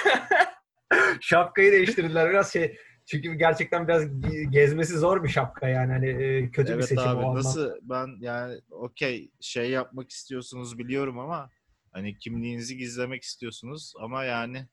Şapkayı 1.21 1.71
değiştirdiler 1.71 2.29
biraz 2.29 2.53
şey. 2.53 2.77
Çünkü 3.05 3.33
gerçekten 3.33 3.87
biraz 3.87 4.03
gezmesi 4.49 4.97
zor 4.97 5.23
bir 5.23 5.29
şapka 5.29 5.67
yani 5.67 5.91
hani 5.91 6.09
e, 6.23 6.51
kötü 6.51 6.69
bir 6.69 6.73
evet 6.75 6.85
seçim 6.87 7.03
abi 7.03 7.15
o 7.15 7.19
anlamda. 7.19 7.39
nasıl 7.39 7.71
ben 7.81 8.07
yani 8.19 8.61
okey 8.71 9.31
şey 9.41 9.69
yapmak 9.69 10.09
istiyorsunuz 10.09 10.77
biliyorum 10.77 11.19
ama 11.19 11.49
hani 11.91 12.17
kimliğinizi 12.17 12.77
gizlemek 12.77 13.23
istiyorsunuz 13.23 13.93
ama 13.99 14.23
yani 14.23 14.67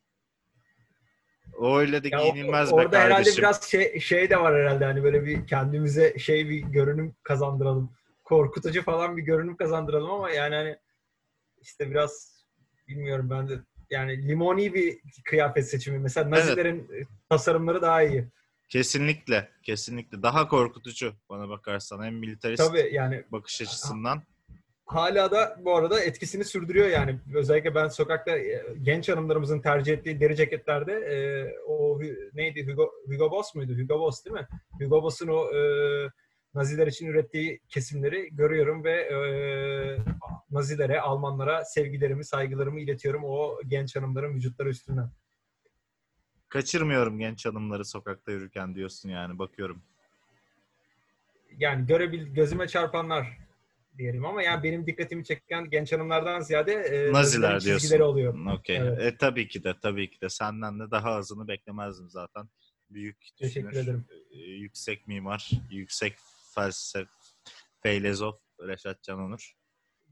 o 1.59 1.79
öyle 1.79 2.05
de 2.05 2.09
Ya 2.09 2.21
o- 2.21 2.23
giyinilmez 2.33 2.69
be 2.71 2.75
orada 2.75 2.99
herhalde 2.99 3.15
kardeşim. 3.15 3.43
biraz 3.43 3.63
şey, 3.63 4.01
şey 4.01 4.31
de 4.31 4.41
var 4.41 4.55
herhalde 4.55 4.85
hani 4.85 5.05
böyle 5.05 5.25
bir 5.27 5.47
kendimize 5.47 6.19
şey 6.19 6.49
bir 6.49 6.59
görünüm 6.61 7.15
kazandıralım. 7.23 7.93
Korkutucu 8.25 8.83
falan 8.83 9.17
bir 9.17 9.23
görünüm 9.23 9.57
kazandıralım 9.57 10.11
ama 10.11 10.31
yani 10.31 10.55
hani 10.55 10.77
işte 11.61 11.91
biraz 11.91 12.45
bilmiyorum 12.89 13.31
ben 13.31 13.49
de 13.49 13.59
yani 13.91 14.29
limoni 14.29 14.75
bir 14.75 14.99
kıyafet 15.25 15.69
seçimi. 15.71 15.99
Mesela 15.99 16.31
Nazilerin 16.31 16.79
e, 16.79 17.05
tasarımları 17.29 17.83
daha 17.83 18.03
iyi. 18.03 18.25
Kesinlikle 18.69 19.49
kesinlikle 19.63 20.23
daha 20.23 20.49
korkutucu 20.49 21.15
bana 21.29 21.49
bakarsan 21.49 22.05
hem 22.05 22.15
militarist 22.15 22.63
Tabii 22.69 22.89
yani 22.93 23.25
bakış 23.33 23.63
açısından. 23.63 24.23
Hala 24.95 25.31
da 25.31 25.57
bu 25.65 25.77
arada 25.77 26.01
etkisini 26.01 26.45
sürdürüyor 26.45 26.89
yani. 26.89 27.21
Özellikle 27.35 27.75
ben 27.75 27.89
sokakta 27.89 28.39
e, 28.39 28.65
genç 28.83 29.09
hanımlarımızın 29.09 29.61
tercih 29.61 29.93
ettiği 29.93 30.21
deri 30.21 30.37
ceketlerde 30.37 30.93
e, 30.93 31.17
o 31.67 32.01
neydi 32.35 32.67
Hugo, 32.67 32.93
Hugo 33.07 33.31
Boss 33.31 33.55
muydu? 33.55 33.73
Hugo 33.79 34.01
Boss 34.01 34.25
değil 34.25 34.35
mi? 34.35 34.47
Hugo 34.81 35.03
Boss'un 35.03 35.29
o 35.29 35.57
e, 35.57 35.61
Naziler 36.55 36.87
için 36.87 37.07
ürettiği 37.07 37.61
kesimleri 37.69 38.29
görüyorum 38.33 38.85
ve 38.85 38.93
e, 38.93 39.17
Nazilere, 40.51 41.01
Almanlara 41.01 41.65
sevgilerimi, 41.65 42.25
saygılarımı 42.25 42.81
iletiyorum 42.81 43.25
o 43.25 43.61
genç 43.69 43.97
hanımların 43.97 44.35
vücutları 44.35 44.69
üstünden. 44.69 45.11
Kaçırmıyorum 46.49 47.19
genç 47.19 47.47
hanımları 47.47 47.85
sokakta 47.85 48.33
yürürken 48.33 48.75
diyorsun 48.75 49.09
yani 49.09 49.39
bakıyorum. 49.39 49.83
Yani 51.59 51.87
görebil 51.87 52.27
gözüme 52.27 52.69
çarpanlar 52.69 53.42
diyelim 53.99 54.25
ama 54.25 54.43
yani 54.43 54.63
benim 54.63 54.87
dikkatimi 54.87 55.25
çeken 55.25 55.71
genç 55.71 55.93
hanımlardan 55.93 56.41
ziyade 56.41 56.73
e, 56.73 57.13
Naziler 57.13 57.61
diyorsun. 57.61 58.01
oluyor. 58.01 58.47
Okey. 58.59 58.77
Evet. 58.77 59.01
E, 59.03 59.17
tabii 59.17 59.49
ki 59.49 59.65
de 59.65 59.75
tabii 59.83 60.11
ki 60.11 60.21
de 60.21 60.29
senden 60.29 60.81
de 60.81 60.91
daha 60.91 61.11
azını 61.11 61.49
beklemezdim 61.49 62.11
zaten. 62.11 62.49
Büyük 62.91 63.17
Teşekkür 63.39 63.71
düşünür, 63.71 63.85
ederim. 63.85 64.05
e, 64.31 64.37
yüksek 64.39 65.07
mimar, 65.09 65.51
yüksek 65.71 66.15
felsefe, 66.55 67.09
filozof 67.83 68.35
Reşat 68.67 69.03
Can 69.03 69.19
Onur. 69.21 69.53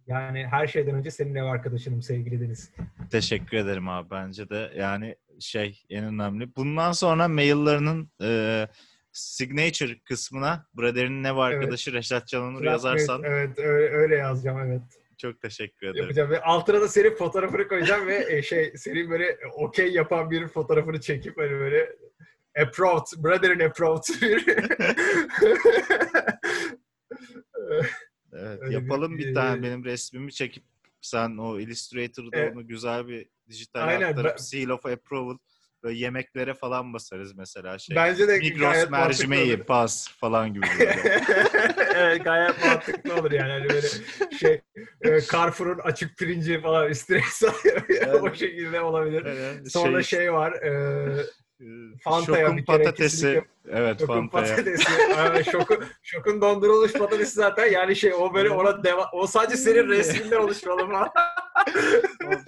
Yani 0.06 0.46
her 0.46 0.66
şeyden 0.66 0.94
önce 0.94 1.10
senin 1.10 1.34
ev 1.34 1.44
arkadaşınım 1.44 2.02
sevgili 2.02 2.40
Deniz. 2.40 2.70
Teşekkür 3.10 3.56
ederim 3.56 3.88
abi 3.88 4.10
bence 4.10 4.48
de 4.48 4.72
yani 4.76 5.16
şey 5.40 5.82
en 5.90 6.04
önemli. 6.04 6.56
Bundan 6.56 6.92
sonra 6.92 7.28
maillerinin 7.28 8.10
e, 8.22 8.68
signature 9.12 9.98
kısmına 10.00 10.66
Brother'in 10.74 11.24
ev 11.24 11.36
arkadaşı 11.36 11.92
Reşat 11.92 12.28
Can 12.28 12.42
Onur 12.42 12.62
yazarsan 12.64 13.22
Evet 13.24 13.58
öyle, 13.58 13.94
öyle 13.96 14.16
yazacağım 14.16 14.58
evet. 14.58 14.82
çok 15.18 15.40
teşekkür 15.40 15.86
ederim. 15.86 16.02
Yapacağım 16.02 16.30
ve 16.30 16.42
altına 16.42 16.80
da 16.80 16.88
senin 16.88 17.14
fotoğrafını 17.14 17.68
koyacağım 17.68 18.06
ve 18.06 18.26
e, 18.36 18.42
şey 18.42 18.72
senin 18.76 19.10
böyle 19.10 19.38
okey 19.54 19.92
yapan 19.92 20.30
bir 20.30 20.48
fotoğrafını 20.48 21.00
çekip 21.00 21.38
hani 21.38 21.50
böyle 21.50 21.96
approved, 22.62 23.24
brother'ın 23.24 23.60
approved 23.60 24.02
bir 24.22 24.46
Evet, 28.32 28.58
Öyle 28.62 28.74
yapalım 28.74 29.18
bir, 29.18 29.26
bir- 29.28 29.34
tane 29.34 29.62
benim 29.62 29.84
resmimi 29.84 30.32
çekip 30.32 30.64
sen 31.00 31.36
o 31.38 31.60
Illustrator'da 31.60 32.36
Evet. 32.36 32.52
onu 32.56 32.66
güzel 32.66 33.08
bir 33.08 33.28
dijital 33.48 33.88
Aynen, 33.88 34.08
aktarıp 34.08 34.40
seal 34.40 34.68
of 34.68 34.86
approval 34.86 35.38
böyle 35.82 35.98
yemeklere 35.98 36.54
falan 36.54 36.92
basarız 36.92 37.36
mesela 37.36 37.78
şey. 37.78 37.96
Bence 37.96 38.28
de 38.28 38.38
Migros 38.38 38.90
mercimeği 38.90 39.54
olur. 39.56 39.64
pas 39.64 40.08
falan 40.08 40.54
gibi 40.54 40.66
böyle. 40.78 40.90
evet 41.96 42.24
gayet 42.24 42.64
mantıklı 42.64 43.14
olur 43.14 43.30
yani 43.30 43.52
hani 43.52 43.68
böyle 43.68 43.86
şey 44.40 44.60
e, 45.02 45.20
Carrefour'un 45.32 45.78
açık 45.78 46.18
pirinci 46.18 46.60
falan 46.60 46.88
üstüne 46.88 47.22
sayıyor. 47.30 48.22
o 48.22 48.34
şekilde 48.34 48.80
olabilir. 48.80 49.24
Evet, 49.26 49.72
Sonra 49.72 50.02
şey, 50.02 50.18
şey, 50.18 50.32
var 50.32 50.52
e, 50.52 51.26
Fanta'ya 52.00 52.44
şokun 52.44 52.56
bir 52.56 52.64
kere 52.64 52.78
patatesi. 52.78 53.16
kesinlikle- 53.16 53.50
Evet 53.68 54.00
Şokun 54.00 54.28
Fanta'ya. 54.28 54.56
patatesi. 54.56 55.50
Şokun, 55.50 55.84
şokun 56.02 56.40
dondurulmuş 56.40 56.92
patatesi 56.92 57.34
zaten 57.34 57.66
yani 57.72 57.96
şey 57.96 58.14
o 58.14 58.34
böyle 58.34 58.50
ona 58.50 58.84
deva 58.84 59.10
o 59.12 59.26
sadece 59.26 59.56
senin 59.56 59.88
resminden 59.88 60.36
oluşmalı 60.36 60.86
falan. 60.86 61.10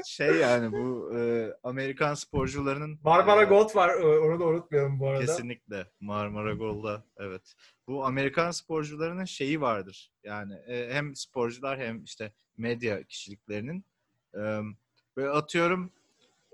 Şey 0.07 0.35
yani 0.37 0.73
bu 0.73 1.13
e, 1.19 1.49
Amerikan 1.63 2.15
sporcularının 2.15 2.99
Marmara 3.05 3.43
e, 3.43 3.45
Gold 3.45 3.77
var 3.77 3.89
e, 3.89 4.05
onu 4.19 4.41
da 4.41 4.45
unutmayalım 4.45 5.01
bu 5.01 5.09
arada. 5.09 5.21
Kesinlikle 5.21 5.87
Marmara 6.01 6.53
Gold'da 6.55 7.05
evet. 7.17 7.55
Bu 7.89 8.05
Amerikan 8.05 8.51
sporcularının 8.51 9.25
şeyi 9.25 9.61
vardır. 9.61 10.13
Yani 10.25 10.55
e, 10.67 10.95
hem 10.95 11.17
sporcular 11.17 11.79
hem 11.79 12.03
işte 12.05 12.33
medya 12.57 13.03
kişiliklerinin 13.03 13.85
e, 14.35 14.41
böyle 15.17 15.29
atıyorum 15.31 15.91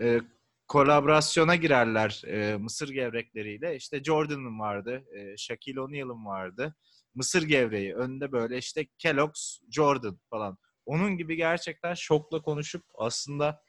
e, 0.01 0.21
kolaborasyona 0.69 1.57
girerler 1.57 2.23
e, 2.27 2.57
mısır 2.57 2.89
gevrekleriyle. 2.89 3.77
İşte 3.77 4.05
Jordan'ın 4.05 4.59
vardı, 4.61 5.05
e, 5.17 5.37
Shaquille 5.37 5.81
O'Neal'ın 5.81 6.25
vardı. 6.27 6.77
Mısır 7.15 7.43
gevreği 7.43 7.95
önünde 7.95 8.33
böyle 8.33 8.59
işte 8.59 8.87
Kellogg's, 8.99 9.61
Jordan 9.71 10.21
falan. 10.31 10.59
Onun 10.87 11.17
gibi 11.17 11.37
gerçekten 11.37 11.95
şokla 11.95 12.43
konuşup 12.43 12.85
aslında 12.95 13.63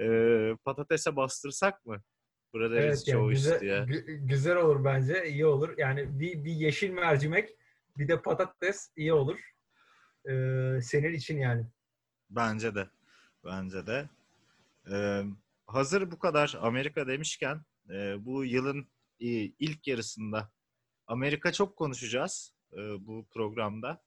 e, 0.00 0.06
patatese 0.64 1.16
bastırsak 1.16 1.86
mı 1.86 2.02
Burada 2.54 2.80
Evet 2.80 3.08
yani 3.08 3.28
güzel, 3.28 3.60
diye. 3.60 3.78
gü- 3.78 4.26
güzel 4.26 4.56
olur 4.56 4.84
bence. 4.84 5.28
iyi 5.28 5.46
olur. 5.46 5.74
Yani 5.78 6.20
bir, 6.20 6.44
bir 6.44 6.52
yeşil 6.52 6.90
mercimek 6.90 7.50
bir 7.98 8.08
de 8.08 8.22
patates 8.22 8.90
iyi 8.96 9.12
olur. 9.12 9.40
Ee, 10.28 10.78
senin 10.82 11.12
için 11.12 11.38
yani. 11.38 11.66
Bence 12.30 12.74
de. 12.74 12.88
Bence 13.44 13.86
de. 13.86 14.08
Ee, 14.92 15.22
hazır 15.66 16.10
bu 16.10 16.18
kadar 16.18 16.56
Amerika 16.60 17.06
demişken 17.06 17.62
e, 17.90 18.24
bu 18.24 18.44
yılın 18.44 18.88
e, 19.20 19.26
ilk 19.38 19.86
yarısında 19.86 20.52
Amerika 21.06 21.52
çok 21.52 21.76
konuşacağız 21.76 22.54
e, 22.72 22.76
bu 22.78 23.26
programda 23.30 24.02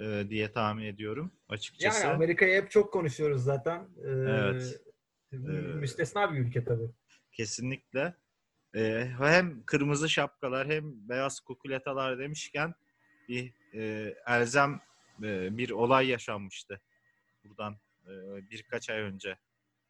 e, 0.00 0.24
diye 0.28 0.52
tahmin 0.52 0.84
ediyorum 0.84 1.32
açıkçası. 1.48 2.06
Yani 2.06 2.14
Amerika'yı 2.14 2.62
hep 2.62 2.70
çok 2.70 2.92
konuşuyoruz 2.92 3.42
zaten. 3.44 3.88
Ee, 4.04 4.08
Evet. 4.08 4.80
mü- 5.32 5.72
Ee, 5.72 5.74
Müstesna 5.74 6.32
bir 6.32 6.38
ülke 6.38 6.64
tabii. 6.64 6.90
Kesinlikle. 7.32 8.14
Ee, 8.76 9.10
hem 9.18 9.64
kırmızı 9.66 10.08
şapkalar 10.08 10.68
hem 10.68 11.08
beyaz 11.08 11.40
kukuletalar 11.40 12.18
demişken 12.18 12.74
bir 13.28 13.52
e, 13.74 14.14
elzem 14.26 14.80
e, 15.22 15.56
bir 15.58 15.70
olay 15.70 16.08
yaşanmıştı. 16.08 16.80
Buradan 17.44 17.78
e, 18.06 18.10
birkaç 18.50 18.90
ay 18.90 19.00
önce 19.00 19.38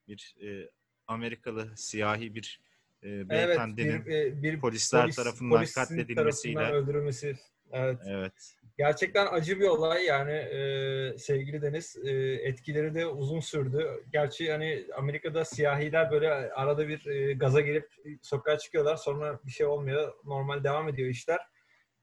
bir 0.09 0.37
e, 0.43 0.71
Amerikalı 1.07 1.77
siyahi 1.77 2.35
bir 2.35 2.61
e, 3.03 3.09
Evet, 3.09 3.31
beyefendinin 3.31 4.07
bir, 4.07 4.15
e, 4.15 4.43
bir 4.43 4.61
polisler 4.61 5.03
polis- 5.07 5.17
tarafından 5.17 5.65
katledilmesiyle 5.75 6.55
tarafından 6.55 6.83
öldürülmesi. 6.83 7.37
Evet. 7.73 7.99
evet 8.07 8.55
Gerçekten 8.79 9.27
acı 9.27 9.61
bir 9.61 9.69
olay 9.69 10.05
yani 10.05 10.33
e, 10.33 11.19
sevgili 11.19 11.63
Deniz. 11.63 11.97
E, 12.05 12.11
etkileri 12.35 12.95
de 12.95 13.07
uzun 13.07 13.41
sürdü. 13.41 14.05
Gerçi 14.13 14.53
hani 14.53 14.87
Amerika'da 14.97 15.45
siyahiler 15.45 16.11
böyle 16.11 16.31
arada 16.31 16.89
bir 16.89 17.07
e, 17.07 17.33
gaza 17.35 17.61
gelip 17.61 17.89
sokağa 18.23 18.59
çıkıyorlar. 18.59 18.97
Sonra 18.97 19.41
bir 19.45 19.51
şey 19.51 19.67
olmuyor. 19.67 20.13
Normal 20.25 20.65
devam 20.65 20.89
ediyor 20.89 21.09
işler. 21.09 21.41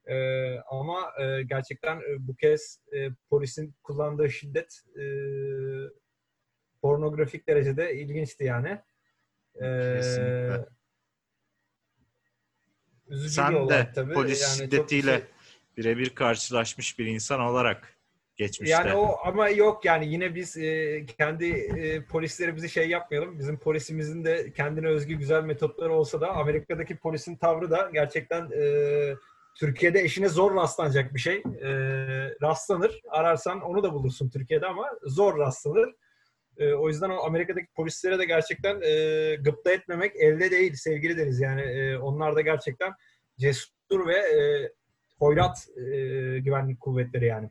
E, 0.05 0.15
ama 0.59 1.11
e, 1.21 1.43
gerçekten 1.43 1.97
e, 1.97 2.27
bu 2.27 2.35
kez 2.35 2.79
e, 2.93 3.09
polisin 3.29 3.75
kullandığı 3.83 4.29
şiddet 4.29 4.81
e, 4.95 5.03
pornografik 6.81 7.47
derecede 7.47 7.95
ilginçti 7.95 8.43
yani. 8.43 8.81
E, 9.55 9.93
Kesinlikle. 9.97 10.65
üzücü 13.07 13.41
bir 13.41 13.45
sen 13.45 13.53
olay 13.53 13.77
de 13.77 13.91
tabii. 13.95 14.13
polis 14.13 14.41
Yani 14.41 14.59
bir 14.59 14.63
şiddetiyle 14.65 15.11
şey- 15.11 15.25
birebir 15.77 16.09
karşılaşmış 16.09 16.99
bir 16.99 17.05
insan 17.05 17.39
olarak 17.39 17.97
geçmişte. 18.35 18.75
Yani 18.75 18.93
o 18.93 19.17
ama 19.25 19.49
yok 19.49 19.85
yani 19.85 20.07
yine 20.07 20.35
biz 20.35 20.57
e, 20.57 21.05
kendi 21.17 21.45
e, 21.51 22.05
polislerimizi 22.05 22.69
şey 22.69 22.89
yapmayalım. 22.89 23.39
Bizim 23.39 23.59
polisimizin 23.59 24.25
de 24.25 24.51
kendine 24.53 24.87
özgü 24.87 25.13
güzel 25.15 25.43
metotları 25.43 25.93
olsa 25.93 26.21
da 26.21 26.29
Amerika'daki 26.31 26.97
polisin 26.97 27.35
tavrı 27.35 27.71
da 27.71 27.89
gerçekten 27.93 28.49
e, 28.51 28.63
Türkiye'de 29.55 29.99
eşine 30.01 30.29
zor 30.29 30.55
rastlanacak 30.55 31.13
bir 31.15 31.19
şey. 31.19 31.35
E, 31.61 31.69
rastlanır. 32.41 33.01
Ararsan 33.09 33.61
onu 33.61 33.83
da 33.83 33.93
bulursun 33.93 34.29
Türkiye'de 34.29 34.67
ama 34.67 34.89
zor 35.03 35.37
rastlanır. 35.39 35.93
E, 36.57 36.73
o 36.73 36.87
yüzden 36.87 37.09
o 37.09 37.23
Amerika'daki 37.23 37.67
polislere 37.75 38.19
de 38.19 38.25
gerçekten 38.25 38.81
e, 38.81 39.35
gıpta 39.35 39.71
etmemek 39.71 40.15
elde 40.15 40.51
değil 40.51 40.73
sevgili 40.75 41.17
deriz. 41.17 41.39
Yani 41.39 41.61
e, 41.61 41.97
onlar 41.97 42.35
da 42.35 42.41
gerçekten 42.41 42.93
cesur 43.39 44.07
ve 44.07 44.17
e, 44.17 44.71
hoyrat 45.19 45.67
e, 45.77 45.83
güvenlik 46.39 46.79
kuvvetleri 46.79 47.25
yani. 47.25 47.49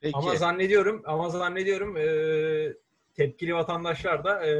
Peki. 0.00 0.16
Ama 0.16 0.36
zannediyorum, 0.36 1.02
ama 1.04 1.30
zannediyorum 1.30 1.96
e, 1.96 2.06
tepkili 3.14 3.54
vatandaşlar 3.54 4.24
da 4.24 4.46
e, 4.46 4.52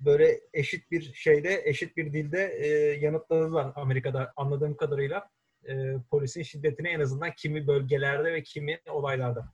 böyle 0.00 0.40
eşit 0.52 0.90
bir 0.90 1.12
şeyde, 1.14 1.62
eşit 1.64 1.96
bir 1.96 2.12
dilde 2.12 2.54
e, 2.58 2.66
yanıtladılar 3.00 3.72
Amerika'da 3.74 4.32
anladığım 4.36 4.76
kadarıyla. 4.76 5.30
E, 5.68 5.94
polisin 6.10 6.42
şiddetini 6.42 6.88
en 6.88 7.00
azından 7.00 7.32
kimi 7.36 7.66
bölgelerde 7.66 8.32
ve 8.32 8.42
kimi 8.42 8.80
olaylarda. 8.90 9.52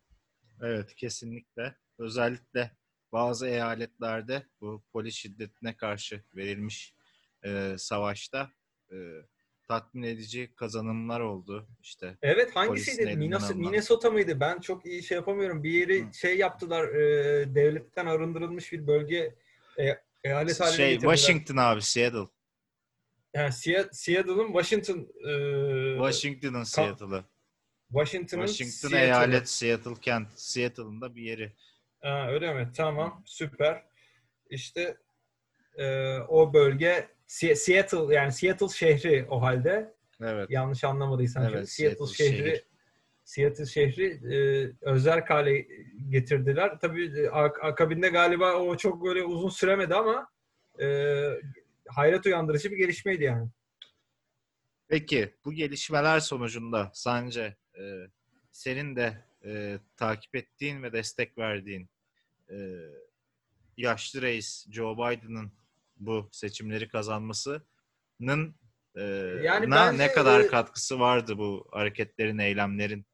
Evet 0.63 0.95
kesinlikle. 0.95 1.77
Özellikle 1.99 2.71
bazı 3.13 3.47
eyaletlerde 3.49 4.47
bu 4.61 4.83
polis 4.93 5.15
şiddetine 5.15 5.77
karşı 5.77 6.25
verilmiş 6.37 6.95
e, 7.45 7.75
savaşta 7.79 8.51
e, 8.93 8.97
tatmin 9.69 10.03
edici 10.03 10.55
kazanımlar 10.57 11.21
oldu. 11.21 11.69
İşte 11.83 12.19
Evet 12.23 12.57
hangisiydi? 12.57 13.17
Minnesota 13.57 14.11
mıydı? 14.11 14.41
Ben 14.41 14.61
çok 14.61 14.87
iyi 14.87 15.03
şey 15.03 15.17
yapamıyorum. 15.17 15.63
Bir 15.63 15.71
yeri 15.71 16.09
Hı. 16.09 16.15
şey 16.15 16.39
yaptılar, 16.39 16.89
e, 16.89 17.55
devletten 17.55 18.07
arındırılmış 18.07 18.73
bir 18.73 18.87
bölge 18.87 19.35
e, 19.79 20.03
eyalet 20.25 20.61
haline 20.61 20.77
şey 20.77 20.91
getirdiler. 20.93 21.17
Washington 21.17 21.57
abi 21.57 21.83
Seattle. 21.83 22.29
Yani 23.35 23.53
Seat- 23.53 23.97
Seattle'ın 23.97 24.47
Washington 24.47 24.99
e, 25.29 25.33
Washington'ın 26.11 26.63
Seattle'ı. 26.65 27.25
Washington'ın 27.93 28.47
Washington 28.47 28.89
Seattle'ı. 28.89 29.01
eyalet 29.01 29.49
Seattle 29.49 29.95
kent. 30.01 30.29
Seattle'ın 30.37 31.01
da 31.01 31.15
bir 31.17 31.23
yeri. 31.23 31.53
Ha, 32.03 32.27
öyle 32.31 32.55
mi? 32.55 32.71
Tamam. 32.77 33.23
Süper. 33.27 33.85
İşte 34.51 34.97
e, 35.77 36.17
o 36.19 36.53
bölge 36.55 37.09
Se- 37.29 37.55
Seattle 37.55 38.15
yani 38.15 38.33
Seattle 38.33 38.69
şehri 38.69 39.27
o 39.31 39.43
halde. 39.43 39.95
Evet. 40.21 40.51
Yanlış 40.51 40.85
anlamadıysam. 40.85 41.43
Evet, 41.43 41.53
şimdi. 41.53 41.67
Seattle, 41.67 42.07
Seattle 42.07 42.15
şehri 42.25 42.37
şehir. 42.39 42.65
Seattle 43.25 43.67
şehri 43.67 44.35
e, 44.35 44.37
özel 44.81 45.27
hale 45.27 45.67
getirdiler. 46.09 46.79
Tabii 46.81 47.21
e, 47.21 47.29
ak- 47.29 47.65
akabinde 47.65 48.09
galiba 48.09 48.55
o 48.55 48.77
çok 48.77 49.05
böyle 49.05 49.23
uzun 49.25 49.49
süremedi 49.49 49.95
ama 49.95 50.31
e, 50.83 50.87
hayret 51.89 52.27
uyandırıcı 52.27 52.71
bir 52.71 52.77
gelişmeydi 52.77 53.25
yani. 53.25 53.49
Peki 54.89 55.35
bu 55.45 55.53
gelişmeler 55.53 56.21
sonucunda 56.21 56.91
sence 56.95 57.57
e, 57.79 57.83
senin 58.53 58.97
de 58.97 59.25
e, 59.45 59.79
takip 59.97 60.35
ettiğin 60.37 60.83
ve 60.83 60.93
destek 60.93 61.39
verdiğin 61.39 61.91
e, 62.51 62.57
yaşlı 63.77 64.23
reis 64.23 64.67
Joe 64.71 64.95
Biden'ın 64.97 65.53
bu 65.97 66.29
seçimleri 66.33 66.89
kazanmasının 66.89 68.55
e, 68.97 69.03
Yani 69.43 69.71
na- 69.71 69.77
bence, 69.93 69.99
ne 70.03 70.13
kadar 70.13 70.41
e, 70.41 70.47
katkısı 70.47 71.01
vardı 71.01 71.39
bu 71.39 71.69
hareketlerin, 71.73 72.39
eylemlerin? 72.39 73.07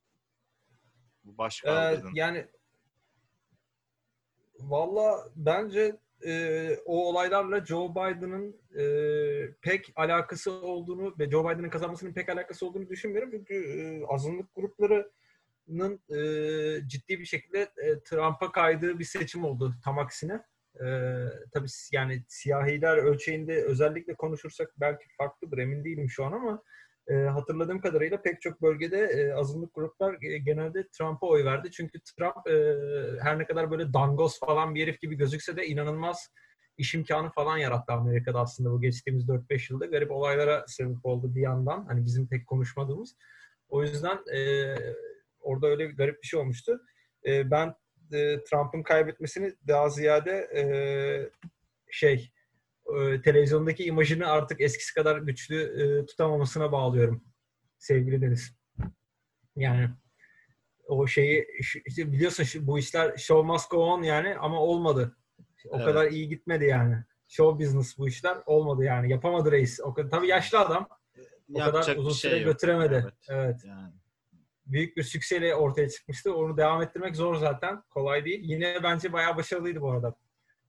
Bu 1.25 1.38
baş 1.38 1.64
Ee, 1.64 1.66
kaldırdın. 1.66 2.11
yani 2.14 2.47
valla 4.59 5.29
bence 5.37 5.97
e, 6.24 6.70
o 6.85 7.09
olaylarla 7.09 7.64
Joe 7.64 7.90
Biden'ın 7.90 8.57
e, 8.79 8.85
pek 9.62 9.92
alakası 9.96 10.52
olduğunu 10.52 11.14
ve 11.18 11.31
Joe 11.31 11.50
Biden'ın 11.50 11.70
kazanmasının 11.70 12.12
pek 12.12 12.29
alakası 12.29 12.66
olduğunu 12.66 12.88
düşünmüyorum. 12.88 13.31
Çünkü 13.31 13.55
e, 13.55 14.05
azınlık 14.07 14.55
gruplarının 14.55 16.00
e, 16.11 16.18
ciddi 16.88 17.20
bir 17.20 17.24
şekilde 17.24 17.61
e, 17.61 18.00
Trump'a 18.05 18.52
kaydığı 18.52 18.98
bir 18.98 19.05
seçim 19.05 19.44
oldu 19.44 19.74
tam 19.85 19.98
aksine. 19.98 20.42
E, 20.74 20.87
tabii 21.52 21.68
yani 21.92 22.22
siyahiler 22.29 22.96
ölçeğinde 22.96 23.64
özellikle 23.64 24.14
konuşursak 24.14 24.72
belki 24.81 25.05
farklıdır 25.18 25.59
emin 25.59 25.85
değilim 25.85 26.11
şu 26.11 26.24
an 26.24 26.33
ama 26.33 26.62
e, 27.09 27.14
hatırladığım 27.14 27.81
kadarıyla 27.81 28.23
pek 28.23 28.40
çok 28.42 28.62
bölgede 28.62 28.99
e, 28.99 29.33
azınlık 29.33 29.75
gruplar 29.75 30.16
e, 30.23 30.38
genelde 30.38 30.88
Trump'a 30.88 31.27
oy 31.27 31.45
verdi. 31.45 31.71
Çünkü 31.71 32.01
Trump 32.01 32.49
e, 32.49 32.55
her 33.23 33.38
ne 33.38 33.47
kadar 33.47 33.71
böyle 33.71 33.92
dangos 33.92 34.40
falan 34.40 34.75
bir 34.75 34.83
herif 34.83 35.01
gibi 35.01 35.16
gözükse 35.16 35.57
de 35.57 35.66
inanılmaz 35.66 36.31
iş 36.79 36.95
imkanı 36.95 37.31
falan 37.31 37.59
yarattı 37.59 37.92
Amerika'da 37.92 38.40
aslında 38.40 38.71
bu 38.71 38.81
geçtiğimiz 38.81 39.29
4-5 39.29 39.73
yılda. 39.73 39.87
Garip 39.87 40.11
olaylara 40.11 40.64
sebep 40.66 41.07
oldu 41.07 41.35
bir 41.35 41.40
yandan. 41.40 41.85
Hani 41.85 42.05
bizim 42.05 42.29
pek 42.29 42.47
konuşmadığımız. 42.47 43.16
O 43.69 43.83
yüzden 43.83 44.19
e, 44.35 44.75
orada 45.40 45.66
öyle 45.66 45.88
bir 45.88 45.97
garip 45.97 46.23
bir 46.23 46.27
şey 46.27 46.40
olmuştu. 46.40 46.81
E, 47.27 47.51
ben 47.51 47.75
e, 48.12 48.45
Trump'ın 48.45 48.83
kaybetmesini 48.83 49.53
daha 49.69 49.88
ziyade 49.88 50.33
e, 50.55 50.62
şey 51.90 52.31
e, 52.94 53.22
televizyondaki 53.22 53.85
imajını 53.85 54.27
artık 54.27 54.61
eskisi 54.61 54.94
kadar 54.94 55.18
güçlü 55.18 55.62
e, 55.62 56.07
tutamamasına 56.07 56.72
bağlıyorum 56.72 57.25
sevgili 57.79 58.22
Deniz. 58.22 58.57
Yani 59.57 59.90
o 60.87 61.07
şeyi 61.07 61.46
işte 61.87 62.12
biliyorsun 62.12 62.44
şu- 62.44 62.66
bu 62.66 62.79
işler 62.79 63.16
show 63.16 63.46
must 63.46 63.70
go 63.70 63.77
on 63.85 64.03
yani 64.03 64.37
ama 64.38 64.61
olmadı. 64.61 65.16
O 65.68 65.77
Evet. 65.77 65.87
kadar 65.87 66.11
iyi 66.11 66.29
gitmedi 66.29 66.64
yani. 66.64 66.96
Show 67.29 67.64
business 67.64 67.99
bu 67.99 68.09
işler 68.09 68.37
olmadı 68.46 68.85
yani. 68.85 69.11
Yapamadı 69.12 69.53
reis. 69.53 69.81
O 69.81 69.94
kadar, 69.94 70.11
tabii 70.11 70.27
yaşlı 70.29 70.59
adam. 70.59 70.88
O 71.55 71.59
kadar 71.59 71.66
Yapacak 71.75 71.99
uzun 71.99 72.11
bir 72.11 72.14
şey 72.14 72.31
süre 72.31 72.40
yok. 72.40 72.53
götüremedi. 72.53 72.94
Evet. 72.94 73.14
evet 73.29 73.57
Yani. 73.66 73.92
büyük 74.66 74.96
bir 74.96 75.03
sükseyle 75.03 75.55
ortaya 75.55 75.88
çıkmıştı. 75.88 76.35
Onu 76.37 76.57
devam 76.57 76.83
ettirmek 76.83 77.16
zor 77.16 77.35
zaten. 77.37 77.83
Kolay 77.90 78.25
değil. 78.25 78.40
Yine 78.42 78.83
bence 78.83 79.12
bayağı 79.12 79.37
başarılıydı 79.37 79.81
bu 79.81 79.90
arada. 79.90 80.14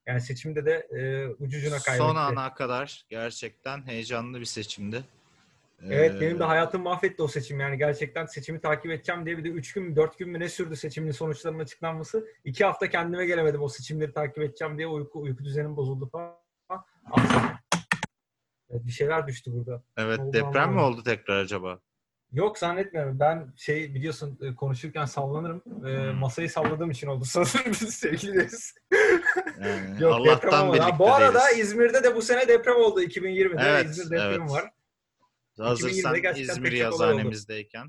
Yani 0.08 0.22
seçimde 0.22 0.66
de 0.66 0.88
e, 0.92 1.28
ucucuna 1.28 1.80
kaybetti. 1.80 2.08
Son 2.08 2.16
ana 2.16 2.54
kadar 2.54 3.06
gerçekten 3.10 3.88
heyecanlı 3.88 4.40
bir 4.40 4.46
seçimdi. 4.46 5.04
Evet 5.82 6.16
Ee, 6.16 6.22
benim 6.22 6.40
de 6.40 6.44
hayatım 6.44 6.82
mahvetti 6.82 7.24
o 7.24 7.28
seçim. 7.28 7.60
Yani 7.60 7.78
gerçekten 7.78 8.26
seçimi 8.26 8.62
takip 8.62 8.92
edeceğim 8.92 9.26
diye 9.26 9.38
bir 9.38 9.44
de 9.44 9.50
3 9.50 9.74
gün 9.74 9.84
mü 9.84 9.96
4 9.96 10.20
gün 10.20 10.30
mü 10.30 10.40
ne 10.40 10.50
sürdü 10.50 10.76
seçimin 10.76 11.12
sonuçlarının 11.12 11.60
açıklanması. 11.60 12.28
2 12.44 12.66
hafta 12.66 12.90
kendime 12.90 13.26
gelemedim 13.26 13.62
o 13.62 13.70
seçimleri 13.70 14.14
takip 14.14 14.44
edeceğim 14.44 14.78
diye 14.78 14.88
uyku, 14.88 15.22
uyku 15.22 15.44
düzenim 15.46 15.76
bozuldu 15.78 16.10
falan. 16.10 16.38
Evet, 18.70 18.86
bir 18.86 18.92
şeyler 18.92 19.28
düştü 19.28 19.52
burada. 19.54 19.84
Evet 19.98 20.20
deprem 20.34 20.74
mi 20.74 20.80
oldu 20.80 21.04
tekrar 21.04 21.38
acaba? 21.38 21.80
Yok 22.34 22.58
zannetmiyorum. 22.58 23.20
Ben 23.20 23.54
şey 23.56 23.96
biliyorsun 23.96 24.40
e, 24.42 24.56
konuşurken 24.56 25.06
sallanırım. 25.06 25.62
E, 25.88 26.12
masayı 26.12 26.50
salladığım 26.50 26.92
için 26.92 27.08
oldu 27.08 27.26
sanırım 27.28 27.74
sevgili 27.74 28.34
deriz. 28.34 28.74
Yani 29.62 30.02
Yok 30.04 30.26
deprem 30.26 30.54
Allah'tan 30.54 30.64
olmadı. 30.68 30.82
Ha, 30.82 31.00
Bu 31.00 31.14
arada 31.14 31.40
değiliz. 31.52 31.68
İzmir'de 31.70 32.04
de 32.04 32.16
bu 32.16 32.22
sene 32.22 32.48
deprem 32.48 32.76
oldu. 32.76 33.02
2020'de 33.04 33.62
Evet, 33.70 33.86
İzmir 33.86 34.06
depremi 34.18 34.36
evet. 34.42 34.52
var. 34.52 34.72
Hazır 35.58 35.90
2020'de 35.90 36.02
sen 36.02 36.22
gerçekten 36.22 36.54
İzmir 36.54 36.72
yazhanemizdeyken 36.72 37.88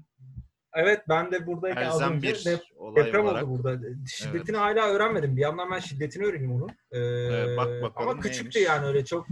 Evet 0.74 1.00
ben 1.08 1.32
de 1.32 1.46
buradayken 1.46 1.82
az 1.86 1.94
elzem 1.94 2.12
önce 2.16 2.28
bir 2.28 2.34
dep- 2.34 2.96
deprem 2.96 3.24
olarak. 3.26 3.44
oldu 3.44 3.50
burada. 3.64 3.78
Şiddetini 4.08 4.56
hala 4.56 4.88
öğrenmedim. 4.88 5.36
Bir 5.36 5.40
yandan 5.42 5.70
ben 5.70 5.78
şiddetini 5.78 6.24
öğreneyim 6.26 6.52
onun. 6.52 6.68
Ee, 6.92 6.98
Ee, 6.98 7.56
bak 7.56 7.82
bakalım 7.82 8.08
ama 8.10 8.20
küçüktü 8.20 8.58
neymiş. 8.58 8.70
yani 8.70 8.86
öyle 8.86 9.04
çok 9.04 9.26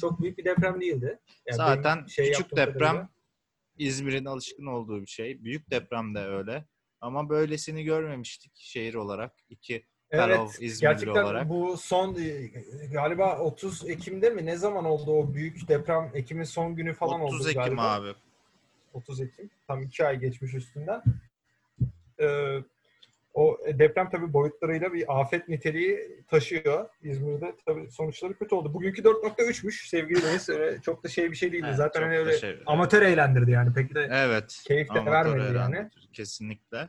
çok 0.00 0.20
büyük 0.22 0.38
bir 0.38 0.44
deprem 0.44 0.80
değildi. 0.80 1.18
Yani 1.46 1.56
Zaten 1.56 2.06
şey 2.06 2.32
küçük 2.32 2.56
deprem 2.56 2.76
kadarıyla- 2.96 3.08
İzmir'in 3.86 4.24
alışkın 4.24 4.66
olduğu 4.66 5.02
bir 5.02 5.06
şey. 5.06 5.44
Büyük 5.44 5.70
deprem 5.70 6.14
de 6.14 6.18
öyle. 6.18 6.64
Ama 7.00 7.28
böylesini 7.28 7.84
görmemiştik 7.84 8.52
şehir 8.56 8.94
olarak. 8.94 9.32
İki 9.50 9.84
Evet, 10.10 10.40
İzmirli 10.60 10.80
gerçekten 10.80 11.22
olarak. 11.24 11.48
bu 11.48 11.76
son 11.76 12.14
e, 12.14 12.50
galiba 12.92 13.38
30 13.38 13.88
Ekim'de 13.90 14.30
mi 14.30 14.46
ne 14.46 14.56
zaman 14.56 14.84
oldu 14.84 15.12
o 15.12 15.34
büyük 15.34 15.68
deprem? 15.68 16.10
Ekim'in 16.14 16.44
son 16.44 16.76
günü 16.76 16.94
falan 16.94 17.20
30 17.20 17.40
oldu 17.40 17.48
Ekim 17.48 17.62
galiba. 17.62 17.82
abi. 17.92 18.14
30 18.92 19.20
Ekim. 19.20 19.50
Tam 19.66 19.82
iki 19.82 20.06
ay 20.06 20.18
geçmiş 20.20 20.54
üstünden. 20.54 21.02
Ee, 22.20 22.58
o 23.34 23.58
deprem 23.78 24.10
tabii 24.10 24.32
boyutlarıyla 24.32 24.92
bir 24.92 25.20
afet 25.20 25.48
niteliği 25.48 26.24
taşıyor. 26.28 26.88
İzmir'de 27.02 27.54
tabii 27.66 27.90
sonuçları 27.90 28.38
kötü 28.38 28.54
oldu. 28.54 28.74
Bugünkü 28.74 29.02
4.3'müş 29.02 29.88
sevgili 29.88 30.22
Deniz. 30.22 30.48
Öyle 30.48 30.80
çok 30.80 31.04
da 31.04 31.08
şey 31.08 31.30
bir 31.30 31.36
şey 31.36 31.52
değildi. 31.52 31.66
Evet, 31.68 31.76
Zaten 31.76 32.02
hani 32.02 32.18
öyle 32.18 32.38
şey- 32.38 32.58
amatör 32.66 33.02
eğlendirdi 33.02 33.50
yani. 33.50 33.72
Peki 33.74 33.94
de 33.94 34.08
Evet. 34.12 34.62
Keyif 34.66 34.94
de 34.94 35.04
vermedi 35.04 35.42
eğlendir, 35.42 35.54
yani. 35.76 35.90
Kesinlikle. 36.12 36.88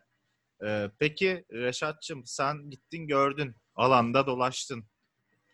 Ee, 0.65 0.89
peki 0.99 1.45
Reşat'cığım 1.51 2.25
sen 2.25 2.69
gittin 2.69 3.07
gördün. 3.07 3.55
Alanda 3.75 4.27
dolaştın. 4.27 4.83